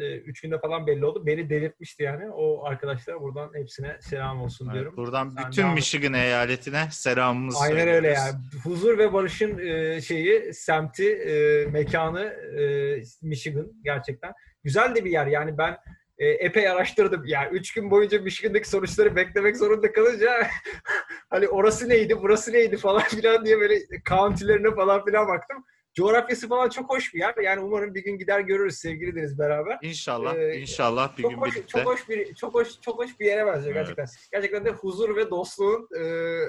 e, 0.00 0.16
üç 0.16 0.40
günde 0.40 0.58
falan 0.58 0.86
belli 0.86 1.04
oldu. 1.04 1.26
Beni 1.26 1.50
delirtmişti 1.50 2.02
yani. 2.02 2.30
O 2.30 2.64
arkadaşlara 2.64 3.20
buradan 3.20 3.50
hepsine 3.54 3.96
selam 4.00 4.42
olsun 4.42 4.66
Evet, 4.66 4.74
diyorum. 4.74 4.96
buradan 4.96 5.34
Sen 5.38 5.50
bütün. 5.50 5.68
Michigan 5.68 6.12
eyaletine 6.12 6.88
selamımızı 6.90 7.58
Aynen 7.58 7.76
söylüyoruz. 7.76 7.96
öyle 7.96 8.08
yani. 8.08 8.34
Huzur 8.64 8.98
ve 8.98 9.12
barışın 9.12 9.58
e, 9.58 10.00
şeyi, 10.00 10.54
semti, 10.54 11.12
e, 11.12 11.66
mekanı 11.66 12.22
e, 12.60 13.02
Michigan 13.22 13.72
gerçekten. 13.84 14.32
Güzel 14.64 14.94
de 14.94 15.04
bir 15.04 15.10
yer 15.10 15.26
yani 15.26 15.58
ben 15.58 15.76
e, 16.18 16.26
epey 16.28 16.68
araştırdım. 16.68 17.22
Yani 17.26 17.48
üç 17.52 17.72
gün 17.74 17.90
boyunca 17.90 18.20
Michigan'daki 18.20 18.68
sonuçları 18.68 19.16
beklemek 19.16 19.56
zorunda 19.56 19.92
kalınca 19.92 20.46
hani 21.30 21.48
orası 21.48 21.88
neydi, 21.88 22.16
burası 22.22 22.52
neydi 22.52 22.76
falan 22.76 23.02
filan 23.08 23.44
diye 23.44 23.60
böyle 23.60 23.78
county'lerine 24.08 24.74
falan 24.74 25.04
filan 25.04 25.28
baktım. 25.28 25.64
Coğrafyası 25.96 26.48
falan 26.48 26.68
çok 26.68 26.90
hoş 26.90 27.14
bir 27.14 27.18
yer. 27.18 27.34
Yani 27.42 27.60
umarım 27.60 27.94
bir 27.94 28.04
gün 28.04 28.18
gider 28.18 28.40
görürüz 28.40 28.74
sevgili 28.78 29.16
deniz 29.16 29.38
beraber. 29.38 29.78
İnşallah, 29.82 30.34
Ee, 30.36 30.56
inşallah 30.58 31.16
bir 31.16 31.22
çok 31.22 31.30
gün 31.30 31.38
hoş, 31.38 31.50
birlikte. 31.56 31.68
çok 31.68 31.86
hoş 31.86 32.08
bir 32.08 32.34
çok 32.34 32.54
hoş 32.54 32.80
çok 32.80 32.98
hoş 32.98 33.20
bir 33.20 33.26
yere 33.26 33.46
benziyor 33.46 33.76
Evet. 33.76 33.86
gerçekten. 33.86 34.06
Gerçekten 34.32 34.64
de 34.64 34.70
huzur 34.70 35.16
ve 35.16 35.30
dostluğun 35.30 35.88
e, 36.00 36.04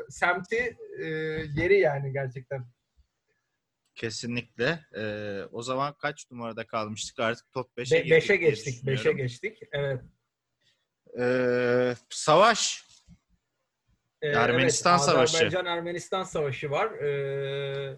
semti 0.10 0.78
e, 1.00 1.06
yeri 1.56 1.80
yani 1.80 2.14
gerçekten. 2.14 2.66
Kesinlikle. 3.96 4.80
Ee, 4.98 5.42
o 5.52 5.62
zaman 5.62 5.94
kaç 6.02 6.32
numarada 6.32 6.68
kalmıştık? 6.68 7.20
Artık 7.20 7.52
top 7.52 7.78
5'e 7.78 8.06
Be- 8.06 8.10
beşe 8.10 8.40
diye 8.40 8.50
geçtik. 8.50 8.74
düşünüyorum. 8.74 9.04
Beşe 9.04 9.12
geçtik. 9.24 9.60
Evet. 9.72 10.02
Ee, 11.20 11.94
savaş. 12.10 12.88
Ee, 14.22 14.28
Ermenistan 14.28 14.94
evet, 14.98 15.06
Savaşı. 15.06 15.36
Azerbaycan 15.38 15.66
Ermenistan 15.66 16.24
Savaşı 16.24 16.72
var. 16.72 16.92
Ee, 16.92 17.98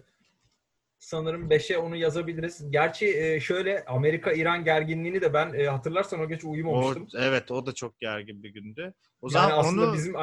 sanırım 1.00 1.48
5'e 1.50 1.78
onu 1.78 1.96
yazabiliriz. 1.96 2.70
Gerçi 2.70 3.18
e, 3.18 3.40
şöyle 3.40 3.84
Amerika 3.84 4.32
İran 4.32 4.64
gerginliğini 4.64 5.20
de 5.20 5.34
ben 5.34 5.52
e, 5.52 5.66
hatırlarsan 5.66 6.20
o 6.20 6.28
gece 6.28 6.46
O, 6.46 6.50
uyumamıştım. 6.50 7.08
evet 7.18 7.50
o 7.50 7.66
da 7.66 7.72
çok 7.74 8.00
gergin 8.00 8.42
bir 8.42 8.50
gündü. 8.50 8.94
O 9.20 9.26
yani 9.26 9.32
zaman 9.32 9.58
aslında 9.58 9.84
onu 9.86 9.92
bizim 9.92 10.14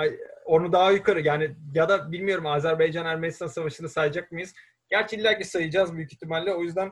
onu 0.46 0.72
daha 0.72 0.92
yukarı 0.92 1.22
yani 1.22 1.56
ya 1.74 1.90
da 1.90 2.12
bilmiyorum 2.12 2.46
Azerbaycan 2.46 3.06
Ermenistan 3.06 3.48
Savaşı'nı 3.48 3.90
sayacak 3.90 4.32
mıyız? 4.32 4.54
Gerçi 4.90 5.16
illa 5.16 5.38
ki 5.38 5.46
sayacağız 5.46 5.94
büyük 5.96 6.14
ihtimalle. 6.14 6.54
O 6.54 6.64
yüzden 6.64 6.92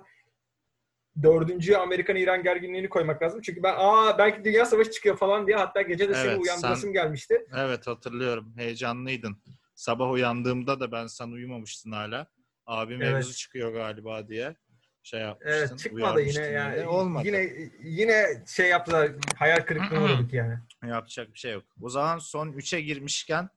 dördüncüye 1.24 1.78
Amerikan 1.78 2.16
İran 2.16 2.44
gerginliğini 2.44 2.90
koymak 2.90 3.22
lazım. 3.24 3.42
Çünkü 3.42 3.64
ben 3.64 3.74
aa 3.78 4.18
belki 4.18 4.44
Dünya 4.44 4.66
Savaşı 4.66 4.92
çıkıyor 4.92 5.18
falan 5.18 5.48
diye 5.48 5.58
hatta 5.58 5.82
gece 5.82 6.10
de 6.10 6.14
seni 6.16 6.32
Evet, 6.32 6.40
uyandırasım 6.42 6.82
sen- 6.88 6.94
gelmişti. 6.94 7.46
evet 7.56 7.88
hatırlıyorum. 7.88 8.54
Heyecanlıydın. 8.58 9.38
Sabah 9.76 10.12
uyandığımda 10.12 10.80
da 10.80 10.92
ben 10.92 11.08
sen 11.08 11.28
uyumamıştın 11.28 11.92
hala. 11.92 12.28
Abi 12.66 12.94
Evet. 12.94 13.14
mevzu 13.14 13.34
çıkıyor 13.34 13.74
galiba 13.74 14.28
diye 14.28 14.56
şey 15.04 15.20
yapmıştın. 15.22 15.52
Evet 15.58 15.80
çıkmadı 15.80 16.22
yine 16.22 16.46
yani. 16.46 16.76
beni. 16.78 16.88
Olmadı. 16.88 17.28
Yine 17.28 17.50
yine 17.84 18.26
şey 18.48 18.70
yaptılar. 18.70 19.12
Hayal 19.36 19.58
kırıklığına 19.58 20.04
uğradık 20.04 20.34
yani. 20.34 20.58
Yapacak 20.88 21.34
bir 21.34 21.40
şey 21.40 21.54
yok. 21.54 21.64
O 21.82 21.90
zaman 21.90 22.18
son 22.18 22.48
3'e 22.52 22.82
girmişken 22.82 23.50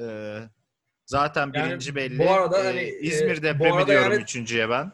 e, 0.00 0.36
zaten 1.06 1.52
Yani 1.54 1.68
birinci 1.68 1.94
belli. 1.94 2.18
bu 2.18 2.30
arada 2.30 2.60
E, 2.60 2.64
hani, 2.66 2.80
e, 2.80 2.98
İzmir 3.00 3.42
depremi 3.42 3.72
arada 3.74 3.86
diyorum 3.86 4.12
yani- 4.12 4.22
üçüncüye 4.22 4.70
ben. 4.70 4.92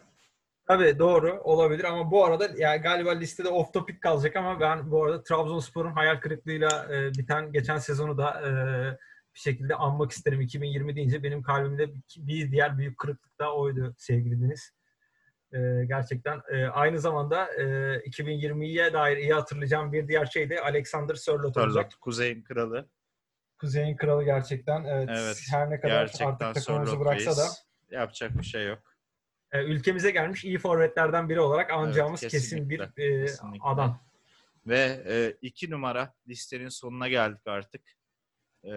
Tabii 0.67 0.99
doğru 0.99 1.41
olabilir 1.43 1.83
ama 1.83 2.11
bu 2.11 2.25
arada 2.25 2.49
yani 2.57 2.81
galiba 2.81 3.11
listede 3.11 3.47
off 3.47 3.73
topic 3.73 3.99
kalacak 3.99 4.35
ama 4.35 4.59
ben 4.59 4.91
bu 4.91 5.03
arada 5.05 5.23
Trabzonspor'un 5.23 5.91
hayal 5.91 6.15
kırıklığıyla 6.19 6.87
e, 6.95 7.09
biten 7.13 7.51
geçen 7.51 7.77
sezonu 7.77 8.17
da 8.17 8.41
e, 8.41 8.51
bir 9.35 9.39
şekilde 9.39 9.75
anmak 9.75 10.11
isterim. 10.11 10.41
2020 10.41 10.95
deyince 10.95 11.23
benim 11.23 11.41
kalbimde 11.43 11.89
bir 12.17 12.51
diğer 12.51 12.77
büyük 12.77 12.97
kırıklık 12.97 13.39
da 13.39 13.55
oydu 13.55 13.95
sevgili 13.97 14.41
Deniz. 14.41 14.71
E, 15.53 15.85
gerçekten 15.85 16.41
e, 16.51 16.65
aynı 16.65 16.99
zamanda 16.99 17.53
e, 17.53 17.63
2020'ye 17.97 18.93
dair 18.93 19.17
iyi 19.17 19.33
hatırlayacağım 19.33 19.93
bir 19.93 20.07
diğer 20.07 20.25
şey 20.25 20.49
de 20.49 20.61
Alexander 20.61 21.15
Sörloth 21.15 21.57
olacak. 21.57 21.91
Kuzey'in 22.01 22.43
kralı. 22.43 22.89
Kuzey'in 23.59 23.97
kralı 23.97 24.23
gerçekten. 24.23 24.83
Evet, 24.83 25.09
Evet, 25.11 25.41
her 25.51 25.69
ne 25.69 25.79
kadar 25.79 25.95
artık 26.21 26.39
takımımızı 26.39 26.99
bıraksa 26.99 27.37
da. 27.37 27.47
Yapacak 27.91 28.37
bir 28.37 28.43
şey 28.43 28.67
yok. 28.67 28.79
e, 29.51 29.63
ülkemize 29.63 30.11
gelmiş 30.11 30.43
iyi 30.45 30.57
forvetlerden 30.57 31.29
biri 31.29 31.39
olarak 31.39 31.71
anacağımız 31.71 32.23
Evet, 32.23 32.31
kesin 32.31 32.69
bir 32.69 32.79
e, 32.79 33.25
kesinlikle. 33.25 33.59
adam. 33.63 33.99
Ve 34.67 35.03
e, 35.09 35.37
iki 35.41 35.71
numara 35.71 36.13
listenin 36.27 36.69
sonuna 36.69 37.07
geldik 37.07 37.41
artık. 37.45 37.81
E, 38.63 38.73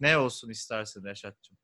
ne 0.00 0.18
olsun 0.18 0.50
istersin 0.50 1.04
Reşat'cığım? 1.04 1.56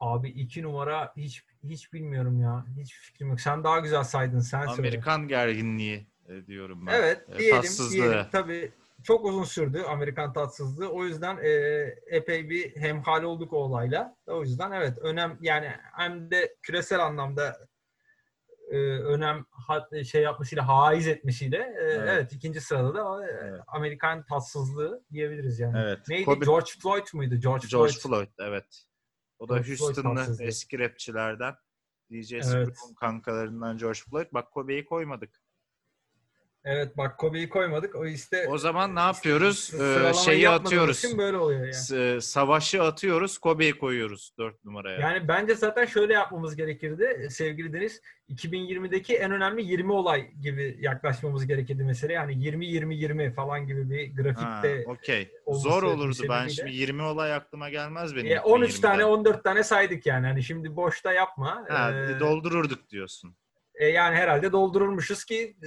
Abi 0.00 0.28
iki 0.28 0.62
numara 0.62 1.12
hiç 1.16 1.44
hiç 1.64 1.92
bilmiyorum 1.92 2.40
ya. 2.40 2.66
Hiç 2.80 2.94
fikrim 2.94 3.28
yok. 3.28 3.40
Sen 3.40 3.64
daha 3.64 3.78
güzel 3.78 4.04
saydın 4.04 4.40
sen 4.40 4.60
söyle. 4.60 4.72
Amerikan 4.72 5.28
gerginliği 5.28 6.06
e, 6.28 6.46
diyorum 6.46 6.86
ben. 6.86 6.94
Evet 6.94 7.24
E, 7.28 7.38
diyelim, 7.38 7.60
tatsızlığı. 7.60 7.92
diyelim. 7.96 8.26
Tabii 8.32 8.72
çok 9.02 9.24
uzun 9.24 9.44
sürdü 9.44 9.82
Amerikan 9.82 10.32
tatsızlığı. 10.32 10.88
O 10.88 11.04
yüzden 11.04 11.36
e, 11.36 11.48
epey 12.06 12.50
bir 12.50 12.76
hemhal 12.76 13.22
olduk 13.22 13.52
o 13.52 13.56
olayla. 13.56 14.16
O 14.26 14.42
yüzden 14.42 14.72
evet 14.72 14.98
önem 14.98 15.38
yani 15.40 15.70
hem 15.92 16.30
de 16.30 16.56
küresel 16.62 17.04
anlamda 17.04 17.66
e, 18.70 18.76
önem 18.98 19.44
hat- 19.50 20.04
şey 20.04 20.22
yapmasıyla 20.22 20.68
haiz 20.68 21.06
etmesiyle 21.08 21.56
e, 21.56 21.82
evet. 21.82 22.08
Evet. 22.08 22.32
ikinci 22.32 22.60
sırada 22.60 22.94
da 22.94 23.26
e, 23.26 23.30
Evet. 23.30 23.60
Amerikan 23.66 24.24
tatsızlığı 24.24 25.04
diyebiliriz 25.12 25.58
yani. 25.60 25.78
Evet. 25.78 25.98
Neydi? 26.08 26.24
Kobe- 26.24 26.44
George 26.44 26.70
Floyd 26.82 27.06
muydu? 27.14 27.34
George, 27.36 27.66
George 27.70 27.92
Floyd. 27.92 28.26
Floyd 28.26 28.48
evet. 28.48 28.84
O 29.38 29.48
da 29.48 29.56
Houston'lı 29.56 30.36
eski 30.40 30.78
rapçilerden. 30.78 31.54
DJ 32.10 32.32
Evet. 32.32 32.76
Kankalarından 33.00 33.78
George 33.78 33.98
Floyd. 34.10 34.26
Bak 34.32 34.50
Kobe'yi 34.52 34.84
koymadık. 34.84 35.43
Evet 36.66 36.96
bak 36.96 37.18
Kobe'yi 37.18 37.48
koymadık. 37.48 37.96
O 37.96 38.06
işte 38.06 38.46
O 38.48 38.58
zaman 38.58 38.96
ne 38.96 39.00
yapıyoruz? 39.00 39.74
Ee, 39.80 40.12
şeyi 40.24 40.48
atıyoruz. 40.48 41.04
için 41.04 41.18
böyle 41.18 41.36
oluyor 41.36 41.60
yani. 41.60 41.74
S- 41.74 42.20
Savaşı 42.20 42.82
atıyoruz. 42.82 43.38
Kobe'yi 43.38 43.78
koyuyoruz 43.78 44.32
4 44.38 44.64
numaraya. 44.64 45.00
Yani 45.00 45.28
bence 45.28 45.54
zaten 45.54 45.84
şöyle 45.84 46.12
yapmamız 46.12 46.56
gerekirdi 46.56 47.26
sevgili 47.30 47.72
Deniz. 47.72 48.00
2020'deki 48.30 49.14
en 49.16 49.30
önemli 49.32 49.64
20 49.64 49.92
olay 49.92 50.30
gibi 50.42 50.78
yaklaşmamız 50.80 51.46
gerekirdi 51.46 51.84
mesela. 51.84 52.12
Yani 52.12 52.32
20-20-20 52.32 53.32
falan 53.34 53.66
gibi 53.66 53.90
bir 53.90 54.08
Ha, 54.08 54.22
grafikte. 54.22 54.84
okey. 54.90 55.30
olması 55.46 55.68
Zor 55.68 55.82
olurdu. 55.82 56.22
Ben 56.28 56.48
sebebiyle. 56.48 56.72
şimdi 56.82 56.92
13 56.92 57.02
olay 57.12 57.34
aklıma 57.34 57.68
gelmez 57.68 58.16
benim. 58.16 58.32
E, 58.32 58.40
13 58.40 58.70
2020'den. 58.70 58.80
tane 58.80 59.04
14 59.04 59.44
tane 59.44 59.62
saydık 59.62 60.06
yani. 60.06 60.26
Hani 60.26 60.42
şimdi 60.42 60.76
boşta 60.76 61.12
yapma. 61.12 61.64
Ha, 61.68 61.92
Ee, 61.92 62.20
doldururduk 62.20 62.88
diyorsun. 62.90 63.36
e, 63.74 63.86
yani 63.86 64.16
herhalde 64.16 64.52
doldururmuşuz 64.52 65.24
ki 65.24 65.56
e, 65.62 65.66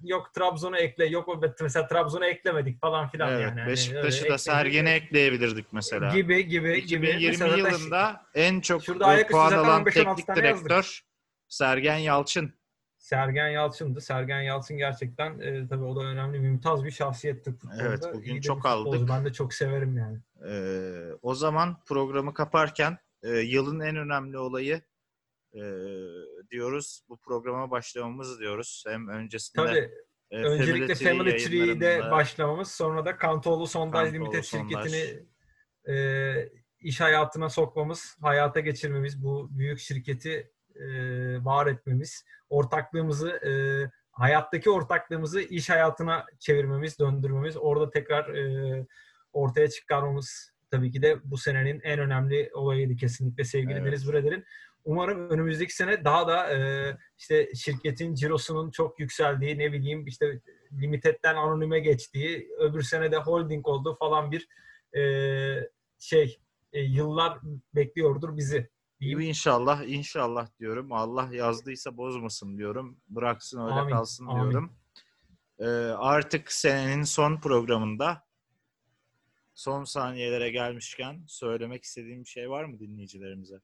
yok 0.00 0.34
Trabzon'u 0.34 0.76
ekle, 0.76 1.06
yok 1.06 1.28
mesela 1.60 1.86
Trabzon'u 1.86 2.24
eklemedik 2.24 2.80
falan 2.80 3.08
filan 3.08 3.32
evet. 3.32 3.42
yani. 3.42 3.60
Hani 3.60 3.70
Beşiktaş'ı 3.70 4.28
da 4.28 4.38
Sergen'e 4.38 4.92
ekleyebilirdik 4.92 5.72
mesela. 5.72 6.14
gibi 6.14 6.46
gibi 6.46 6.86
gibi. 6.86 7.10
2020 7.10 7.26
Mesela 7.26 7.50
zaten 7.50 7.72
yılında 7.72 8.26
en 8.34 8.60
çok 8.60 8.86
puan 9.30 9.52
alan 9.52 9.82
15-16 9.82 9.84
teknik 9.84 10.28
yazdık. 10.28 10.36
direktör 10.36 11.00
Sergen 11.48 11.96
Yalçın. 11.96 12.54
Sergen 12.98 13.48
Yalçın'dı. 13.48 14.00
Sergen 14.00 14.40
Yalçın 14.40 14.76
gerçekten 14.76 15.38
e, 15.38 15.68
tabii 15.68 15.84
o 15.84 15.96
da 15.96 16.00
önemli, 16.00 16.38
mümtaz 16.38 16.84
bir 16.84 16.90
şahsiyetti 16.90 17.52
futbolda. 17.52 17.82
Evet, 17.82 18.04
bugün 18.14 18.34
İyi 18.34 18.42
çok 18.42 18.66
aldık. 18.66 19.08
Ben 19.08 19.24
de 19.24 19.32
çok 19.32 19.54
severim 19.54 19.96
yani. 19.98 20.18
Ee, 20.48 21.12
o 21.22 21.34
zaman 21.34 21.76
programı 21.86 22.34
kaparken 22.34 22.98
e, 23.22 23.30
yılın 23.30 23.80
en 23.80 23.96
önemli 23.96 24.38
olayı 24.38 24.80
e, 25.54 25.60
diyoruz. 26.50 27.00
Bu 27.08 27.20
programa 27.20 27.70
başlamamız 27.70 28.40
diyoruz. 28.40 28.84
Hem 28.86 29.08
öncesinde 29.08 29.66
Tabii 29.66 29.90
e, 30.30 30.42
öncelikle 30.42 30.94
Family 30.94 31.36
Tree'de 31.36 32.10
başlamamız, 32.10 32.70
sonra 32.70 33.04
da 33.04 33.16
Kantoğlu 33.16 33.66
Sondaj 33.66 34.02
Kantoğlu 34.02 34.14
Limited 34.14 34.42
Sondaj. 34.42 34.90
şirketini 34.90 35.26
e, 35.88 36.48
iş 36.80 37.00
hayatına 37.00 37.48
sokmamız, 37.50 38.16
hayata 38.22 38.60
geçirmemiz, 38.60 39.24
bu 39.24 39.48
büyük 39.50 39.78
şirketi 39.78 40.50
e, 40.74 40.84
var 41.44 41.66
etmemiz, 41.66 42.24
ortaklığımızı, 42.50 43.30
e, 43.30 43.52
hayattaki 44.12 44.70
ortaklığımızı 44.70 45.40
iş 45.40 45.70
hayatına 45.70 46.26
çevirmemiz, 46.38 46.98
döndürmemiz, 46.98 47.56
orada 47.56 47.90
tekrar 47.90 48.34
e, 48.34 48.86
ortaya 49.32 49.70
çıkarmamız 49.70 50.54
tabii 50.70 50.90
ki 50.90 51.02
de 51.02 51.18
bu 51.24 51.36
senenin 51.36 51.80
en 51.80 51.98
önemli 51.98 52.50
olayıydı 52.54 52.96
kesinlikle 52.96 53.44
sevgili 53.44 53.72
Evet. 53.72 53.86
Deniz 53.86 54.12
Breder'in. 54.12 54.44
Umarım 54.84 55.30
önümüzdeki 55.30 55.74
sene 55.74 56.04
daha 56.04 56.28
da 56.28 56.50
e, 56.54 56.58
işte 57.18 57.54
şirketin 57.54 58.14
cirosunun 58.14 58.70
çok 58.70 59.00
yükseldiği, 59.00 59.58
ne 59.58 59.72
bileyim 59.72 60.06
işte 60.06 60.40
limited'den 60.80 61.34
anonime 61.34 61.80
geçtiği, 61.80 62.48
öbür 62.58 62.82
sene 62.82 63.12
de 63.12 63.16
holding 63.16 63.68
olduğu 63.68 63.96
falan 63.96 64.32
bir 64.32 64.48
e, 64.96 65.02
şey 65.98 66.40
e, 66.72 66.80
yıllar 66.80 67.38
bekliyordur 67.74 68.36
bizi. 68.36 68.70
diyeyim. 69.00 69.20
İnşallah, 69.20 69.84
inşallah 69.86 70.48
diyorum. 70.60 70.92
Allah 70.92 71.28
yazdıysa 71.32 71.96
bozmasın 71.96 72.58
diyorum. 72.58 72.96
Bıraksın 73.08 73.60
öyle 73.60 73.74
Amin, 73.74 73.92
kalsın 73.92 74.26
amin. 74.26 74.50
diyorum. 74.50 74.76
Ee, 75.58 75.64
artık 75.96 76.52
senenin 76.52 77.02
son 77.02 77.36
programında 77.40 78.24
son 79.54 79.84
saniyelere 79.84 80.50
gelmişken 80.50 81.24
söylemek 81.26 81.84
istediğim 81.84 82.24
bir 82.24 82.28
şey 82.28 82.50
var 82.50 82.64
mı 82.64 82.78
dinleyicilerimize? 82.78 83.60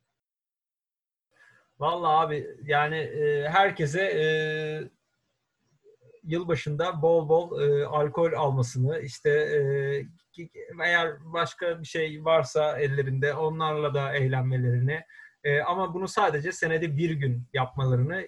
Vallahi 1.80 2.26
abi 2.26 2.46
yani 2.64 2.96
e, 2.96 3.48
herkese 3.48 4.00
e, 4.02 4.24
yılbaşında 6.22 7.02
bol 7.02 7.28
bol 7.28 7.60
e, 7.60 7.84
alkol 7.84 8.32
almasını 8.32 9.00
işte 9.00 9.30
e, 9.30 9.62
eğer 10.84 11.12
başka 11.32 11.80
bir 11.80 11.86
şey 11.86 12.24
varsa 12.24 12.78
ellerinde 12.78 13.34
onlarla 13.34 13.94
da 13.94 14.14
eğlenmelerini 14.14 15.00
e, 15.44 15.60
ama 15.60 15.94
bunu 15.94 16.08
sadece 16.08 16.52
senede 16.52 16.96
bir 16.96 17.10
gün 17.10 17.48
yapmalarını 17.52 18.26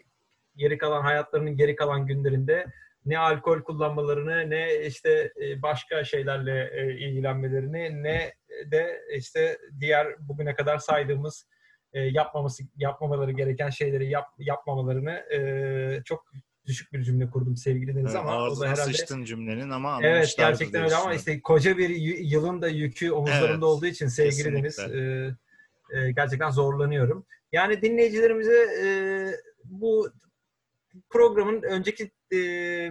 geri 0.57 0.79
kalan 0.79 1.03
hayatlarının 1.03 1.57
geri 1.57 1.77
kalan 1.77 2.07
günlerinde 2.07 2.67
ne 3.07 3.19
alkol 3.19 3.63
kullanmalarını 3.63 4.51
ne 4.51 4.87
işte 4.87 5.33
e, 5.43 5.63
başka 5.63 6.05
şeylerle 6.05 6.71
e, 6.73 6.93
ilgilenmelerini 6.93 8.03
ne 8.03 8.33
de 8.67 9.03
işte 9.17 9.59
diğer 9.81 10.29
bugüne 10.29 10.55
kadar 10.55 10.79
saydığımız 10.79 11.47
e, 11.93 12.01
yapmaması 12.01 12.63
yapmamaları 12.77 13.33
gereken 13.33 13.71
şeyleri 13.71 14.11
yap, 14.11 14.27
yapmamalarını 14.39 15.11
e, 15.11 16.03
çok 16.05 16.33
düşük 16.67 16.93
bir 16.93 17.03
cümle 17.03 17.31
kurdum 17.31 17.57
sevgili 17.57 17.95
Deniz 17.95 18.15
Evet, 18.15 18.17
ama 18.17 18.45
o 18.45 18.61
da 18.61 18.69
herhalde 18.69 18.93
sıçtın 18.93 19.25
cümlenin 19.25 19.71
ama 19.71 19.99
Evet 20.03 20.35
gerçekten 20.39 20.85
öyle 20.85 20.95
ama 20.97 21.15
işte 21.15 21.41
koca 21.41 21.79
bir 21.79 21.89
yılın 22.21 22.63
da 22.63 22.69
yükü 22.69 23.11
omuzlarımda 23.11 23.53
Evet, 23.53 23.63
olduğu 23.63 23.87
için 23.87 24.07
sevgili 24.07 24.63
kesinlikle. 24.63 24.63
Deniz 24.63 24.79
e, 25.93 25.99
e, 25.99 26.13
gerçekten 26.13 26.51
zorlanıyorum. 26.51 27.27
Yani 27.53 27.83
dinleyicilerimize 27.83 28.67
e, 28.83 28.87
bu 29.65 30.11
programın 31.11 31.63
önceki 31.63 32.11
e, 32.33 32.37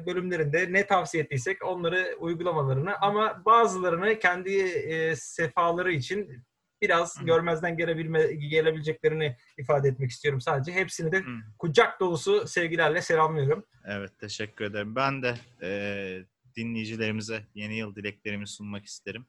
bölümlerinde 0.05 0.73
ne 0.73 0.87
tavsiye 0.87 1.23
ettiysek 1.23 1.65
onları 1.65 2.15
uygulamalarını 2.19 2.97
ama 3.01 3.41
bazılarını 3.45 4.19
kendi 4.19 4.57
e, 4.59 5.15
sefaları 5.15 5.91
için 5.91 6.43
biraz 6.81 7.21
Hı. 7.21 7.25
görmezden 7.25 7.77
gelebilme, 7.77 8.33
gelebileceklerini 8.33 9.37
ifade 9.57 9.87
etmek 9.87 10.11
istiyorum 10.11 10.41
sadece. 10.41 10.71
Hepsini 10.71 11.11
de 11.11 11.19
Hı. 11.19 11.37
kucak 11.59 11.99
dolusu 11.99 12.47
sevgilerle 12.47 13.01
selamlıyorum. 13.01 13.65
Evet 13.85 14.19
teşekkür 14.19 14.65
ederim. 14.65 14.95
Ben 14.95 15.23
de 15.23 15.35
e, 15.61 15.69
dinleyicilerimize 16.55 17.43
yeni 17.55 17.77
yıl 17.77 17.95
dileklerimi 17.95 18.47
sunmak 18.47 18.85
isterim. 18.85 19.25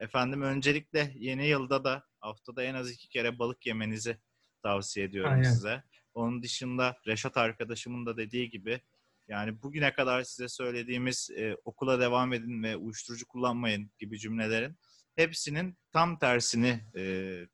Efendim 0.00 0.42
öncelikle 0.42 1.12
yeni 1.16 1.46
yılda 1.46 1.84
da 1.84 2.04
haftada 2.20 2.62
en 2.62 2.74
az 2.74 2.90
iki 2.90 3.08
kere 3.08 3.38
balık 3.38 3.66
yemenizi 3.66 4.18
tavsiye 4.62 5.06
ediyorum 5.06 5.32
Aynen. 5.32 5.42
size. 5.42 5.82
Onun 6.14 6.42
dışında 6.42 6.96
Reşat 7.06 7.36
arkadaşımın 7.36 8.06
da 8.06 8.16
dediği 8.16 8.50
gibi 8.50 8.80
yani 9.28 9.62
bugüne 9.62 9.92
kadar 9.92 10.22
size 10.22 10.48
söylediğimiz 10.48 11.30
e, 11.36 11.56
okula 11.64 12.00
devam 12.00 12.32
edin 12.32 12.62
ve 12.62 12.76
uyuşturucu 12.76 13.26
kullanmayın 13.26 13.90
gibi 13.98 14.18
cümlelerin 14.18 14.76
hepsinin 15.16 15.76
tam 15.92 16.18
tersini 16.18 16.80
e, 16.96 17.02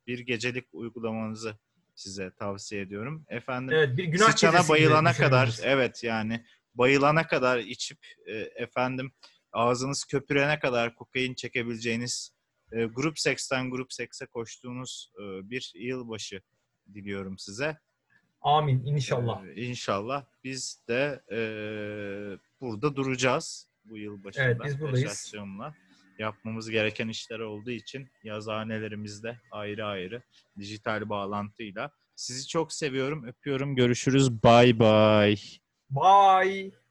bir 0.07 0.18
gecelik 0.18 0.66
uygulamanızı 0.72 1.59
size 1.94 2.30
tavsiye 2.38 2.80
ediyorum. 2.82 3.24
Efendim 3.28 3.76
Evet 3.76 3.96
bir 3.96 4.04
günah 4.04 4.30
sıçana 4.30 4.68
bayılana 4.68 5.12
kadar 5.12 5.59
evet 5.62 6.04
yani 6.04 6.44
bayılana 6.74 7.26
kadar 7.26 7.59
içip 7.59 7.98
e, 8.26 8.34
efendim 8.34 9.12
ağzınız 9.52 10.04
köpürene 10.04 10.59
kadar 10.59 10.94
kokain 10.94 11.34
çekebileceğiniz 11.34 12.36
e, 12.72 12.84
grup 12.84 13.18
seksten 13.18 13.70
grup 13.70 13.92
sekse 13.92 14.26
koştuğunuz 14.26 15.12
e, 15.14 15.50
bir 15.50 15.72
yılbaşı 15.74 16.42
diliyorum 16.94 17.38
size. 17.38 17.78
Amin 18.40 18.84
inşallah. 18.86 19.44
Ee, 19.46 19.54
inşallah 19.54 20.24
biz 20.44 20.82
de 20.88 21.22
e, 21.32 21.38
burada 22.61 22.96
duracağız 22.96 23.68
bu 23.84 23.98
yıl 23.98 24.24
başında. 24.24 24.44
Evet, 24.44 24.61
biz 24.64 24.80
buradayız. 24.80 25.34
Yapmamız 26.18 26.70
gereken 26.70 27.08
işler 27.08 27.38
olduğu 27.38 27.70
için 27.70 28.08
yazıhanelerimizde 28.22 29.40
ayrı 29.50 29.86
ayrı 29.86 30.22
dijital 30.58 31.08
bağlantıyla. 31.08 31.90
Sizi 32.16 32.48
çok 32.48 32.72
seviyorum, 32.72 33.24
öpüyorum. 33.24 33.76
Görüşürüz. 33.76 34.42
Bye 34.42 34.80
bye. 34.80 35.36
Bye. 35.90 36.86